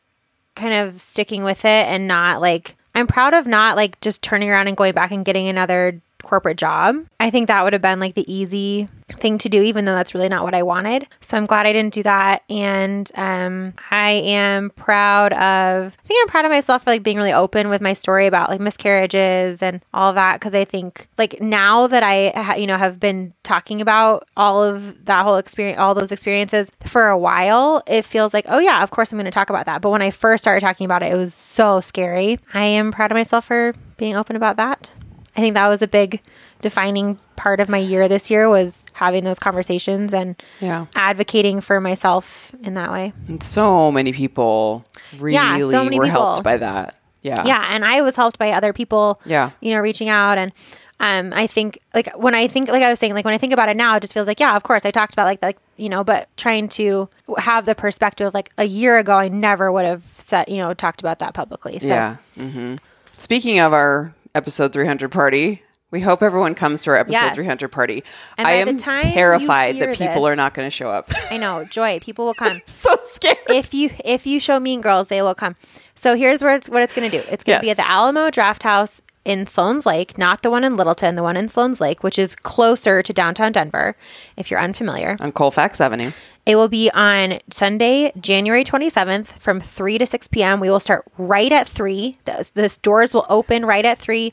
kind 0.55 0.73
of 0.73 0.99
sticking 0.99 1.43
with 1.43 1.65
it 1.65 1.87
and 1.87 2.07
not 2.07 2.41
like 2.41 2.75
I'm 2.95 3.07
proud 3.07 3.33
of 3.33 3.45
not 3.45 3.75
like 3.75 4.01
just 4.01 4.23
turning 4.23 4.49
around 4.49 4.67
and 4.67 4.75
going 4.75 4.93
back 4.93 5.11
and 5.11 5.23
getting 5.23 5.47
another 5.47 6.01
corporate 6.25 6.57
job. 6.57 6.95
I 7.19 7.29
think 7.29 7.47
that 7.47 7.63
would 7.63 7.73
have 7.73 7.81
been 7.81 7.99
like 7.99 8.15
the 8.15 8.31
easy 8.31 8.89
thing 9.07 9.37
to 9.37 9.49
do, 9.49 9.61
even 9.61 9.85
though 9.85 9.93
that's 9.93 10.13
really 10.13 10.29
not 10.29 10.43
what 10.43 10.55
I 10.55 10.63
wanted. 10.63 11.07
So 11.21 11.37
I'm 11.37 11.45
glad 11.45 11.65
I 11.65 11.73
didn't 11.73 11.93
do 11.93 12.03
that. 12.03 12.43
And 12.49 13.09
um, 13.15 13.73
I 13.91 14.09
am 14.11 14.71
proud 14.71 15.31
of, 15.33 15.97
I 16.03 16.07
think 16.07 16.23
I'm 16.23 16.29
proud 16.29 16.45
of 16.45 16.51
myself 16.51 16.83
for 16.83 16.89
like 16.89 17.03
being 17.03 17.17
really 17.17 17.33
open 17.33 17.69
with 17.69 17.81
my 17.81 17.93
story 17.93 18.25
about 18.25 18.49
like 18.49 18.59
miscarriages 18.59 19.61
and 19.61 19.81
all 19.93 20.13
that. 20.13 20.41
Cause 20.41 20.53
I 20.53 20.65
think 20.65 21.07
like 21.17 21.39
now 21.39 21.87
that 21.87 22.03
I, 22.03 22.55
you 22.55 22.67
know, 22.67 22.77
have 22.77 22.99
been 22.99 23.31
talking 23.43 23.79
about 23.79 24.27
all 24.35 24.63
of 24.63 25.05
that 25.05 25.23
whole 25.23 25.37
experience, 25.37 25.79
all 25.79 25.93
those 25.93 26.11
experiences 26.11 26.71
for 26.85 27.07
a 27.07 27.17
while, 27.17 27.83
it 27.87 28.03
feels 28.03 28.33
like, 28.33 28.45
oh 28.49 28.59
yeah, 28.59 28.81
of 28.83 28.91
course 28.91 29.11
I'm 29.11 29.17
going 29.17 29.25
to 29.25 29.31
talk 29.31 29.49
about 29.49 29.67
that. 29.67 29.81
But 29.81 29.91
when 29.91 30.01
I 30.01 30.09
first 30.09 30.43
started 30.43 30.61
talking 30.61 30.85
about 30.85 31.03
it, 31.03 31.11
it 31.11 31.15
was 31.15 31.33
so 31.33 31.79
scary. 31.79 32.39
I 32.53 32.63
am 32.63 32.91
proud 32.91 33.11
of 33.11 33.15
myself 33.15 33.45
for 33.45 33.73
being 33.97 34.15
open 34.15 34.35
about 34.35 34.57
that. 34.57 34.91
I 35.37 35.41
think 35.41 35.53
that 35.55 35.67
was 35.67 35.81
a 35.81 35.87
big 35.87 36.21
defining 36.61 37.19
part 37.35 37.59
of 37.59 37.67
my 37.69 37.77
year 37.77 38.07
this 38.07 38.31
year 38.31 38.47
was 38.49 38.83
having 38.93 39.23
those 39.23 39.39
conversations 39.39 40.13
and 40.13 40.41
Yeah. 40.61 40.85
advocating 40.95 41.61
for 41.61 41.81
myself 41.81 42.53
in 42.63 42.73
that 42.75 42.91
way. 42.91 43.13
And 43.27 43.43
so 43.43 43.91
many 43.91 44.13
people 44.13 44.85
really 45.19 45.35
Yeah, 45.35 45.59
so 45.59 45.83
many 45.83 45.99
were 45.99 46.05
people. 46.05 46.21
helped 46.21 46.43
by 46.43 46.57
that. 46.57 46.95
Yeah. 47.21 47.43
Yeah, 47.45 47.67
and 47.71 47.83
I 47.83 48.01
was 48.01 48.15
helped 48.15 48.39
by 48.39 48.51
other 48.51 48.71
people. 48.71 49.19
Yeah. 49.25 49.51
you 49.61 49.73
know, 49.73 49.81
reaching 49.81 50.09
out 50.09 50.37
and. 50.37 50.51
Um, 50.97 51.33
I 51.35 51.45
think 51.45 51.79
like 51.93 52.09
when 52.15 52.33
I 52.33 52.47
think 52.47 52.69
like 52.69 52.81
I 52.81 52.89
was 52.89 52.99
saying 52.99 53.13
like 53.13 53.25
when 53.25 53.33
I 53.33 53.37
think 53.37 53.51
about 53.51 53.67
it 53.67 53.75
now, 53.75 53.97
it 53.97 53.99
just 53.99 54.13
feels 54.13 54.27
like 54.27 54.39
yeah, 54.39 54.55
of 54.55 54.63
course 54.63 54.85
I 54.85 54.91
talked 54.91 55.11
about 55.11 55.25
like 55.25 55.41
like 55.41 55.57
you 55.75 55.89
know, 55.89 56.05
but 56.05 56.29
trying 56.37 56.69
to 56.69 57.09
have 57.37 57.65
the 57.65 57.75
perspective 57.75 58.33
like 58.33 58.49
a 58.57 58.63
year 58.63 58.97
ago, 58.97 59.17
I 59.17 59.27
never 59.27 59.73
would 59.73 59.83
have 59.83 60.03
said 60.19 60.47
you 60.47 60.55
know 60.55 60.73
talked 60.73 61.01
about 61.01 61.19
that 61.19 61.33
publicly. 61.33 61.79
So 61.79 61.87
Yeah. 61.87 62.15
Mm-hmm. 62.39 62.75
Speaking 63.11 63.59
of 63.59 63.73
our 63.73 64.13
episode 64.35 64.73
300 64.73 65.11
party, 65.11 65.63
we 65.91 66.01
hope 66.01 66.21
everyone 66.21 66.55
comes 66.55 66.81
to 66.83 66.89
our 66.91 66.97
episode 66.97 67.13
Yes. 67.13 67.35
300 67.35 67.71
party. 67.71 68.03
And 68.37 68.47
I 68.47 68.51
am 68.53 68.77
terrified 68.77 69.77
that 69.79 69.97
people 69.97 70.23
this- 70.23 70.31
are 70.31 70.35
not 70.35 70.53
going 70.53 70.65
to 70.65 70.69
show 70.69 70.89
up. 70.91 71.09
I 71.31 71.37
know 71.37 71.63
joy, 71.69 71.99
people 71.99 72.25
will 72.25 72.33
come. 72.33 72.61
so 72.65 72.97
scared. 73.01 73.37
if 73.49 73.73
you 73.73 73.89
if 74.03 74.27
you 74.27 74.39
show 74.39 74.59
Mean 74.59 74.81
Girls, 74.81 75.07
they 75.07 75.21
will 75.21 75.35
come. 75.35 75.55
So 75.95 76.15
here's 76.15 76.41
where 76.43 76.55
it's 76.55 76.69
what 76.69 76.81
it's 76.81 76.93
going 76.93 77.09
to 77.09 77.17
do. 77.21 77.23
It's 77.31 77.43
going 77.43 77.59
to 77.59 77.63
be 77.63 77.71
at 77.71 77.77
the 77.77 77.87
Alamo 77.89 78.29
Drafthouse 78.29 79.01
in 79.25 79.45
Sloan's 79.47 79.85
Lake, 79.85 80.17
not 80.17 80.43
the 80.43 80.51
one 80.51 80.63
in 80.63 80.77
Littleton, 80.77 81.15
the 81.15 81.23
one 81.23 81.35
in 81.35 81.49
Sloan's 81.49 81.81
Lake, 81.81 82.03
which 82.03 82.17
is 82.19 82.35
closer 82.35 83.01
to 83.01 83.11
downtown 83.11 83.51
Denver. 83.51 83.95
If 84.37 84.49
you're 84.51 84.59
unfamiliar, 84.59 85.17
On 85.19 85.31
Colfax 85.31 85.81
Avenue. 85.81 86.11
it 86.45 86.55
will 86.55 86.69
be 86.69 86.89
on 86.91 87.39
Sunday, 87.51 88.13
January 88.19 88.63
27th 88.63 89.39
from 89.39 89.59
3 89.59 89.97
to 89.97 90.05
6 90.05 90.27
p.m. 90.29 90.59
We 90.59 90.69
will 90.69 90.79
start 90.79 91.03
right 91.17 91.51
at 91.51 91.67
3. 91.67 92.17
The, 92.25 92.49
the 92.53 92.77
doors 92.83 93.13
will 93.13 93.25
open 93.27 93.65
right 93.65 93.83
at 93.83 93.97
3. 93.97 94.31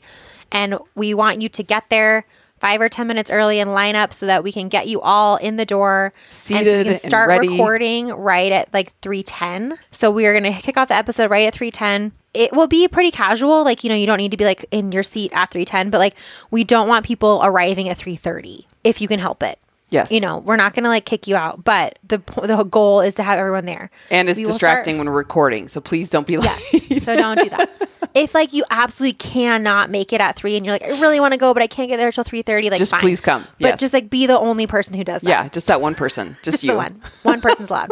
And 0.51 0.77
we 0.93 1.13
want 1.15 1.41
you 1.41 1.49
to 1.49 1.63
get 1.63 1.89
there 1.89 2.25
five 2.59 2.79
or 2.79 2.87
10 2.87 3.07
minutes 3.07 3.29
early 3.29 3.59
and 3.59 3.73
line 3.73 3.95
up 3.95 4.13
so 4.13 4.25
that 4.25 4.41
we 4.41 4.49
can 4.51 4.69
get 4.69 4.87
you 4.87 5.01
all 5.01 5.35
in 5.37 5.57
the 5.57 5.65
door. 5.65 6.13
and 6.15 6.31
so 6.31 6.53
we 6.55 6.59
Seated 6.59 6.85
can 6.85 6.93
and 6.93 7.01
start 7.01 7.29
recording 7.41 8.07
right 8.09 8.51
at 8.53 8.73
like 8.73 8.93
310. 9.01 9.77
So 9.91 10.11
we 10.11 10.25
are 10.27 10.39
going 10.39 10.53
to 10.53 10.61
kick 10.61 10.77
off 10.77 10.87
the 10.87 10.93
episode 10.93 11.29
right 11.29 11.47
at 11.47 11.53
310. 11.53 12.13
It 12.33 12.51
will 12.53 12.67
be 12.67 12.87
pretty 12.87 13.11
casual. 13.11 13.63
Like, 13.63 13.83
you 13.83 13.89
know, 13.89 13.95
you 13.95 14.05
don't 14.07 14.17
need 14.17 14.31
to 14.31 14.37
be 14.37 14.45
like 14.45 14.65
in 14.71 14.91
your 14.91 15.03
seat 15.03 15.31
at 15.33 15.51
310, 15.51 15.89
but 15.91 15.99
like 15.99 16.15
we 16.51 16.63
don't 16.63 16.87
want 16.87 17.05
people 17.05 17.41
arriving 17.43 17.89
at 17.89 17.97
330 17.97 18.67
if 18.83 19.01
you 19.01 19.07
can 19.07 19.19
help 19.19 19.43
it. 19.43 19.59
Yes. 19.89 20.11
You 20.11 20.21
know, 20.21 20.39
we're 20.39 20.55
not 20.55 20.73
going 20.73 20.83
to 20.85 20.89
like 20.89 21.05
kick 21.05 21.27
you 21.27 21.35
out, 21.35 21.63
but 21.63 21.99
the 22.07 22.17
the 22.41 22.63
goal 22.63 23.01
is 23.01 23.13
to 23.15 23.23
have 23.23 23.37
everyone 23.37 23.65
there. 23.65 23.91
And 24.09 24.27
it's 24.27 24.39
We 24.39 24.45
distracting 24.45 24.97
when 24.97 25.05
we're 25.07 25.13
recording. 25.17 25.67
So 25.67 25.79
please 25.81 26.09
don't 26.09 26.25
be 26.25 26.37
like, 26.37 26.59
Yes. 26.89 27.03
so 27.03 27.15
don't 27.15 27.37
do 27.37 27.49
that. 27.49 27.89
If 28.15 28.35
like 28.35 28.53
you 28.53 28.63
absolutely 28.69 29.15
cannot 29.15 29.89
make 29.89 30.13
it 30.13 30.21
at 30.21 30.35
3 30.35 30.55
and 30.55 30.63
you're 30.63 30.73
like 30.75 30.83
I 30.83 30.89
really 31.01 31.19
want 31.19 31.33
to 31.33 31.39
go 31.39 31.51
but 31.51 31.63
I 31.63 31.67
can't 31.67 31.89
get 31.89 31.97
there 31.97 32.11
till 32.11 32.23
3:30 32.23 32.69
like 32.69 32.77
Just 32.77 32.91
fine. 32.91 33.01
please 33.01 33.21
come. 33.21 33.41
But 33.59 33.69
Yes. 33.69 33.79
just 33.79 33.91
like 33.93 34.07
be 34.11 34.27
the 34.27 34.37
only 34.37 34.67
person 34.67 34.95
who 34.95 35.03
does 35.03 35.23
that. 35.23 35.29
yeah, 35.29 35.47
just 35.49 35.65
that 35.65 35.81
one 35.81 35.95
person. 35.95 36.29
Just 36.43 36.45
Just 36.45 36.63
you. 36.63 36.71
the 36.73 36.77
one. 36.77 37.01
One 37.23 37.41
person's 37.41 37.69
allowed. 37.71 37.89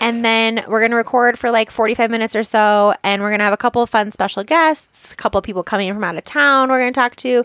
And 0.00 0.24
then 0.24 0.64
we're 0.68 0.80
going 0.80 0.90
to 0.90 0.96
record 0.96 1.38
for 1.38 1.50
like 1.50 1.70
45 1.70 2.10
minutes 2.10 2.36
or 2.36 2.42
so. 2.42 2.94
And 3.02 3.22
we're 3.22 3.30
going 3.30 3.38
to 3.40 3.44
have 3.44 3.52
a 3.52 3.56
couple 3.58 3.82
of 3.82 3.90
fun 3.90 4.10
special 4.10 4.44
guests, 4.44 5.12
a 5.12 5.16
couple 5.16 5.38
of 5.38 5.44
people 5.44 5.62
coming 5.62 5.88
in 5.88 5.94
from 5.94 6.04
out 6.04 6.16
of 6.16 6.24
town 6.24 6.68
we're 6.68 6.80
going 6.80 6.92
to 6.92 6.98
talk 6.98 7.16
to. 7.16 7.44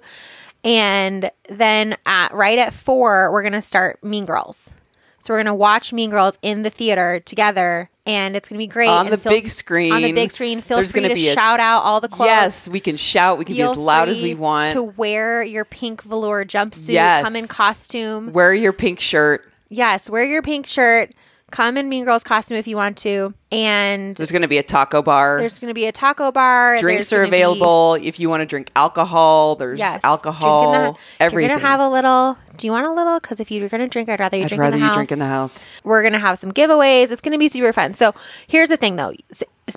And 0.64 1.32
then 1.50 1.96
at 2.06 2.34
right 2.34 2.58
at 2.58 2.74
four, 2.74 3.32
we're 3.32 3.42
going 3.42 3.54
to 3.54 3.62
start 3.62 4.04
Mean 4.04 4.26
Girls. 4.26 4.72
So 5.20 5.34
we're 5.34 5.38
going 5.40 5.46
to 5.48 5.54
watch 5.56 5.94
Mean 5.94 6.10
Girls 6.10 6.38
in 6.42 6.64
the 6.64 6.70
theater 6.70 7.20
together. 7.20 7.90
And 8.08 8.36
it's 8.36 8.50
going 8.50 8.58
to 8.60 8.64
be 8.64 8.68
great. 8.68 8.90
On 8.90 9.06
And 9.06 9.14
the 9.14 9.18
feel- 9.18 9.32
big 9.32 9.48
screen. 9.50 9.94
On 9.94 10.02
the 10.02 10.12
big 10.12 10.32
screen. 10.32 10.62
Feel 10.62 10.78
There's 10.78 10.92
free 10.92 11.08
to 11.08 11.14
be 11.14 11.30
a- 11.30 11.34
shout 11.34 11.60
out 11.60 11.84
all 11.84 12.02
the 12.02 12.08
quotes. 12.10 12.28
Yes, 12.30 12.68
we 12.68 12.80
can 12.80 12.98
shout. 12.98 13.38
We 13.38 13.46
can 13.46 13.56
be 13.56 13.62
as 13.62 13.78
loud 13.78 14.10
as 14.10 14.20
we 14.22 14.34
want. 14.34 14.72
To 14.72 14.82
wear 14.82 15.44
your 15.44 15.66
pink 15.66 16.02
velour 16.02 16.44
jumpsuit. 16.44 16.90
Yes. 16.90 17.24
Come 17.24 17.36
in 17.36 17.48
costume. 17.48 18.34
Wear 18.34 18.54
your 18.56 18.74
pink 18.74 19.00
shirt. 19.00 19.48
Yes, 19.70 20.10
wear 20.10 20.24
your 20.26 20.42
pink 20.42 20.66
shirt. 20.66 21.12
Come 21.52 21.78
in 21.78 21.90
Mean 21.90 22.06
Girls 22.06 22.24
costume 22.24 22.58
if 22.58 22.68
you 22.68 22.76
want 22.78 22.98
to. 23.00 23.34
And 23.54 24.16
There's 24.16 24.32
going 24.32 24.44
to 24.44 24.48
be 24.48 24.58
a 24.58 24.64
taco 24.64 25.02
bar. 25.02 25.38
there's 25.38 25.60
going 25.60 25.70
to 25.70 25.74
be 25.74 25.86
a 25.86 25.92
taco 25.92 26.32
bar. 26.32 26.78
Drinks 26.78 27.10
There's 27.10 27.20
are 27.20 27.24
gonna 27.26 27.32
be- 27.32 27.38
available. 27.42 27.96
If 27.96 28.18
you 28.18 28.30
want 28.30 28.40
to 28.42 28.46
drink 28.46 28.72
alcohol, 28.78 29.56
there's 29.58 29.78
yes, 29.78 30.00
alcohol. 30.06 30.72
the- 30.72 31.00
everything. 31.20 31.50
You're 31.50 31.58
going 31.58 31.60
to 31.62 31.68
have 31.68 31.80
a 31.82 31.90
little. 31.90 32.38
Do 32.56 32.68
you 32.68 32.72
want 32.72 32.88
a 32.88 32.92
little? 32.94 33.20
Because 33.20 33.42
if 33.42 33.52
you're 33.52 33.68
going 33.68 33.82
to 33.82 33.88
drink, 33.90 34.08
I'd 34.08 34.20
rather 34.22 34.38
you 34.38 34.44
I'd 34.46 34.48
drink 34.50 34.62
rather 34.62 34.76
in 34.76 34.80
the 34.80 34.86
you 34.86 34.88
house. 34.88 34.96
drink 34.96 35.12
in 35.12 35.20
the 35.20 35.26
house. 35.26 35.66
We're 35.84 36.02
going 36.02 36.14
to 36.14 36.20
have 36.20 36.40
some 36.40 36.54
giveaways. 36.54 37.12
It's 37.12 37.22
going 37.22 37.34
to 37.34 37.38
be 37.38 37.50
super 37.50 37.74
fun. 37.74 37.94
So 37.94 38.14
here's 38.48 38.70
the 38.70 38.78
thing, 38.78 38.96
though. 38.96 39.12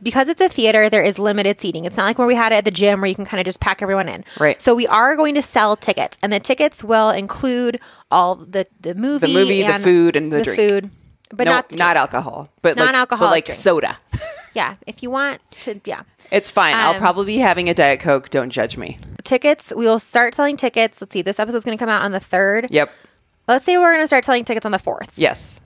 Because 0.03 0.29
it's 0.29 0.41
a 0.41 0.49
theater, 0.49 0.89
there 0.89 1.03
is 1.03 1.19
limited 1.19 1.61
seating. 1.61 1.85
It's 1.85 1.97
not 1.97 2.05
like 2.05 2.19
where 2.19 2.27
we 2.29 2.35
had 2.37 2.53
it 2.53 2.57
at 2.57 2.65
the 2.65 2.71
gym 2.71 3.01
where 3.01 3.09
you 3.09 3.15
can 3.17 3.25
kind 3.25 3.41
of 3.41 3.45
just 3.45 3.61
pack 3.61 3.83
everyone 3.83 4.09
in. 4.09 4.25
Right. 4.39 4.61
So 4.63 4.75
we 4.75 4.87
are 4.87 5.17
going 5.17 5.35
to 5.35 5.43
sell 5.43 5.75
tickets, 5.77 6.17
and 6.23 6.33
the 6.33 6.39
tickets 6.41 6.85
will 6.85 7.11
include 7.11 7.81
all 8.11 8.37
the 8.37 8.67
the 8.81 8.95
movie, 8.95 9.27
the 9.27 9.33
movie, 9.33 9.63
the 9.63 9.79
food, 9.81 10.15
and 10.17 10.33
the 10.33 10.43
drink. 10.43 10.59
food, 10.59 10.91
but 11.37 11.45
no, 11.45 11.53
not 11.53 11.73
not 11.73 11.97
alcohol, 11.97 12.49
but 12.63 12.77
like, 12.77 12.85
Non-alcoholic 12.87 13.45
but 13.47 13.49
like 13.51 13.57
soda. 13.59 13.97
Yeah, 14.55 14.77
if 14.87 15.03
you 15.03 15.11
want 15.11 15.41
to, 15.63 15.81
yeah. 15.85 16.05
It's 16.31 16.49
fine. 16.49 16.77
I'll 16.77 16.93
Um, 16.95 16.99
probably 17.01 17.27
be 17.27 17.39
having 17.39 17.69
a 17.69 17.75
diet 17.75 17.99
coke. 17.99 18.31
Don't 18.31 18.51
judge 18.51 18.77
me. 18.77 18.99
Tickets, 19.25 19.73
we 19.77 19.85
will 19.85 19.99
start 19.99 20.33
selling 20.37 20.57
tickets. 20.57 21.01
Let's 21.01 21.13
see, 21.13 21.23
this 21.23 21.41
episode's 21.41 21.65
going 21.65 21.77
to 21.77 21.83
come 21.83 21.89
out 21.89 22.03
on 22.03 22.13
the 22.13 22.21
3rd. 22.21 22.69
Yep. 22.71 22.89
Let's 23.49 23.65
say 23.65 23.77
we're 23.79 23.91
going 23.93 24.05
to 24.05 24.07
start 24.07 24.25
selling 24.25 24.45
tickets 24.45 24.65
on 24.65 24.71
the 24.71 24.79
4th. 24.79 25.15
Yes. 25.17 25.61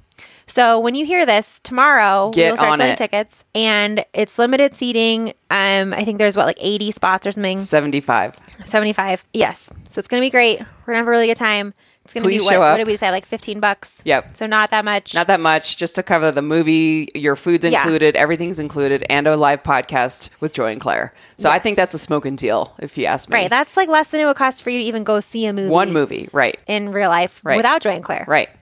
So 0.47 0.81
when 0.81 0.95
you 0.95 1.05
hear 1.05 1.27
this 1.27 1.61
tomorrow, 1.61 2.31
Get 2.31 2.49
we'll 2.53 2.57
start 2.57 2.79
selling 2.79 2.93
it. 2.95 2.97
tickets 2.97 3.45
and 3.55 4.07
it's 4.15 4.39
limited 4.39 4.73
seating. 4.73 5.35
Um, 5.51 5.93
I 5.93 6.07
think 6.07 6.17
there's 6.17 6.35
what, 6.35 6.47
like 6.47 6.57
80 6.59 6.91
spots 6.93 7.27
or 7.27 7.33
something, 7.33 7.59
Seventy-five. 7.59 8.39
75. 8.65 9.23
Yes. 9.35 9.69
So 9.85 9.99
it's 9.99 10.09
going 10.09 10.23
to 10.23 10.25
be 10.27 10.31
great. 10.31 10.61
We're 10.61 10.65
going 10.65 10.95
to 10.95 10.99
have 11.01 11.09
a 11.09 11.11
really 11.11 11.27
good 11.27 11.37
time. 11.37 11.75
It's 12.09 12.15
going 12.15 12.23
to 12.23 12.29
be 12.39 12.41
what, 12.43 12.59
what 12.59 12.77
did 12.79 12.87
we 12.87 12.97
say? 12.97 13.11
Like 13.11 13.27
15 13.27 13.61
bucks. 13.61 14.01
Yep. 14.05 14.35
So 14.37 14.47
not 14.47 14.71
that 14.71 14.85
much. 14.85 15.15
Not 15.15 15.27
that 15.27 15.41
much, 15.41 15.77
just 15.77 15.95
to 15.97 16.03
cover 16.03 16.31
the 16.33 16.41
movie. 16.43 17.11
Your 17.15 17.37
food's 17.37 17.65
Yeah. 17.67 17.83
included. 17.83 18.17
Everything's 18.17 18.59
included, 18.59 19.05
and 19.11 19.27
a 19.27 19.37
live 19.37 19.63
podcast 19.63 20.31
with 20.41 20.55
Joy 20.55 20.73
and 20.73 20.81
Claire. 20.81 21.13
So 21.37 21.51
I 21.51 21.59
think 21.59 21.77
that's 21.77 21.95
a 21.95 21.99
smoking 21.99 22.35
deal, 22.37 22.75
if 22.79 22.97
you 22.97 23.05
ask 23.05 23.29
me. 23.29 23.35
right. 23.35 23.51
That's 23.51 23.77
like 23.77 23.89
less 23.89 24.09
than 24.09 24.21
it 24.21 24.25
would 24.25 24.37
cost 24.37 24.63
for 24.63 24.71
you 24.71 24.79
to 24.79 24.85
even 24.85 25.05
go 25.05 25.21
see 25.21 25.45
a 25.47 25.53
movie. 25.53 25.69
one 25.69 25.93
movie. 25.93 26.29
Right. 26.33 26.59
In 26.67 26.91
real 26.93 27.11
life 27.11 27.41
Right. 27.45 27.57
without 27.57 27.83
Joy 27.83 27.91
and 27.97 28.05
Claire. 28.05 28.25
Right. 28.27 28.49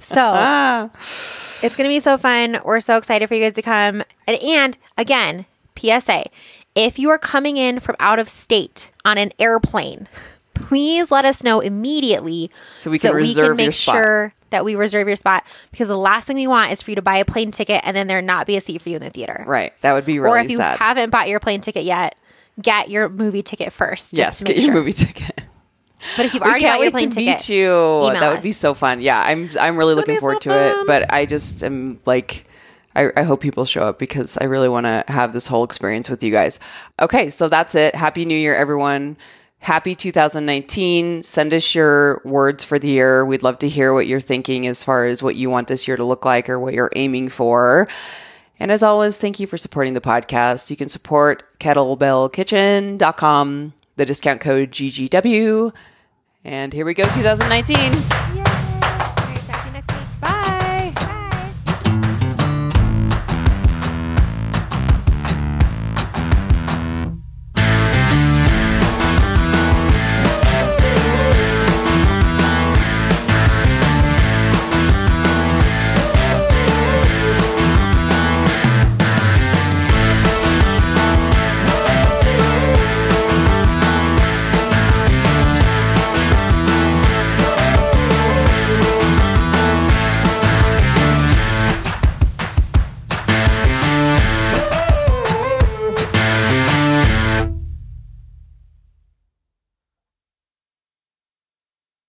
So 0.00 0.16
Ah. 0.20 0.90
It's 0.94 1.76
going 1.76 1.84
to 1.88 1.88
be 1.88 2.00
so 2.00 2.18
fun. 2.18 2.60
We're 2.64 2.80
so 2.80 2.96
excited 2.96 3.28
for 3.28 3.34
you 3.36 3.42
guys 3.42 3.54
to 3.54 3.62
come. 3.62 4.02
And, 4.26 4.42
and 4.42 4.78
again, 4.98 5.46
PSA 5.78 6.24
if 6.74 6.98
you 6.98 7.08
are 7.10 7.18
coming 7.18 7.56
in 7.56 7.78
from 7.78 7.94
out 8.00 8.18
of 8.18 8.28
state 8.28 8.90
on 9.04 9.16
an 9.16 9.30
airplane, 9.38 10.08
please 10.74 11.12
let 11.12 11.24
us 11.24 11.44
know 11.44 11.60
immediately 11.60 12.50
So 12.74 12.90
we 12.90 12.98
can 12.98 13.14
we 13.14 13.32
can 13.32 13.54
make 13.54 13.72
sure 13.72 14.32
that 14.50 14.64
we 14.64 14.74
reserve 14.74 15.06
your 15.06 15.14
spot 15.14 15.46
because 15.70 15.86
the 15.86 15.96
last 15.96 16.26
thing 16.26 16.36
we 16.36 16.48
want 16.48 16.72
is 16.72 16.82
for 16.82 16.90
you 16.90 16.96
to 16.96 17.02
buy 17.02 17.16
a 17.18 17.24
plane 17.24 17.52
ticket 17.52 17.80
and 17.84 17.96
then 17.96 18.08
there 18.08 18.20
not 18.20 18.44
be 18.44 18.56
a 18.56 18.60
seat 18.60 18.82
for 18.82 18.88
you 18.88 18.96
in 18.96 19.02
the 19.02 19.10
theater. 19.10 19.44
Right. 19.46 19.72
That 19.82 19.92
would 19.92 20.04
be 20.04 20.18
really 20.18 20.40
or 20.40 20.42
if 20.42 20.50
you 20.50 20.56
sad. 20.56 20.78
haven't 20.78 21.10
bought 21.10 21.28
your 21.28 21.38
plane 21.38 21.60
ticket 21.60 21.84
yet, 21.84 22.16
get 22.60 22.90
your 22.90 23.08
movie 23.08 23.42
ticket 23.42 23.72
first. 23.72 24.16
Just 24.16 24.40
yes, 24.40 24.42
get 24.42 24.56
your 24.56 24.64
sure. 24.64 24.74
movie 24.74 24.92
ticket. 24.92 25.44
But 26.18 26.26
if 26.26 26.34
you've 26.34 26.42
We 26.42 26.50
already 26.50 26.64
bought 26.66 26.80
your 26.80 26.90
plane 26.90 27.08
to 27.08 27.14
ticket, 27.14 27.48
meet 27.48 27.48
you. 27.48 27.70
That 28.12 28.30
would 28.30 28.42
be 28.42 28.52
so 28.52 28.74
fun. 28.74 29.00
Yeah, 29.00 29.18
I'm 29.18 29.48
I'm 29.58 29.78
really 29.78 29.94
looking 29.94 30.16
be 30.16 30.16
so 30.16 30.20
forward 30.20 30.42
to 30.42 30.52
it. 30.52 30.86
But 30.86 31.10
I 31.10 31.24
just 31.24 31.64
am 31.64 31.98
like, 32.04 32.46
I, 32.94 33.08
I 33.16 33.22
hope 33.22 33.40
people 33.40 33.64
show 33.64 33.84
up 33.84 33.98
because 33.98 34.36
I 34.36 34.44
really 34.44 34.68
want 34.68 34.84
to 34.84 35.02
have 35.08 35.32
this 35.32 35.46
whole 35.46 35.64
experience 35.64 36.10
with 36.10 36.22
you 36.22 36.30
guys. 36.30 36.60
Okay, 37.00 37.30
so 37.30 37.48
that's 37.48 37.74
it. 37.74 37.94
Happy 37.94 38.26
New 38.26 38.36
Year, 38.36 38.54
everyone. 38.54 39.16
Happy 39.64 39.94
2019. 39.94 41.22
Send 41.22 41.54
us 41.54 41.74
your 41.74 42.20
words 42.22 42.64
for 42.64 42.78
the 42.78 42.88
year. 42.88 43.24
We'd 43.24 43.42
love 43.42 43.56
to 43.60 43.68
hear 43.68 43.94
what 43.94 44.06
you're 44.06 44.20
thinking 44.20 44.66
as 44.66 44.84
far 44.84 45.06
as 45.06 45.22
what 45.22 45.36
you 45.36 45.48
want 45.48 45.68
this 45.68 45.88
year 45.88 45.96
to 45.96 46.04
look 46.04 46.26
like 46.26 46.50
or 46.50 46.60
what 46.60 46.74
you're 46.74 46.90
aiming 46.94 47.30
for. 47.30 47.88
And 48.60 48.70
as 48.70 48.82
always, 48.82 49.18
thank 49.18 49.40
you 49.40 49.46
for 49.46 49.56
supporting 49.56 49.94
the 49.94 50.02
podcast. 50.02 50.68
You 50.68 50.76
can 50.76 50.90
support 50.90 51.58
kettlebellkitchen.com, 51.60 53.72
the 53.96 54.04
discount 54.04 54.42
code 54.42 54.70
GGW. 54.70 55.72
And 56.44 56.74
here 56.74 56.84
we 56.84 56.92
go, 56.92 57.04
2019. 57.04 58.33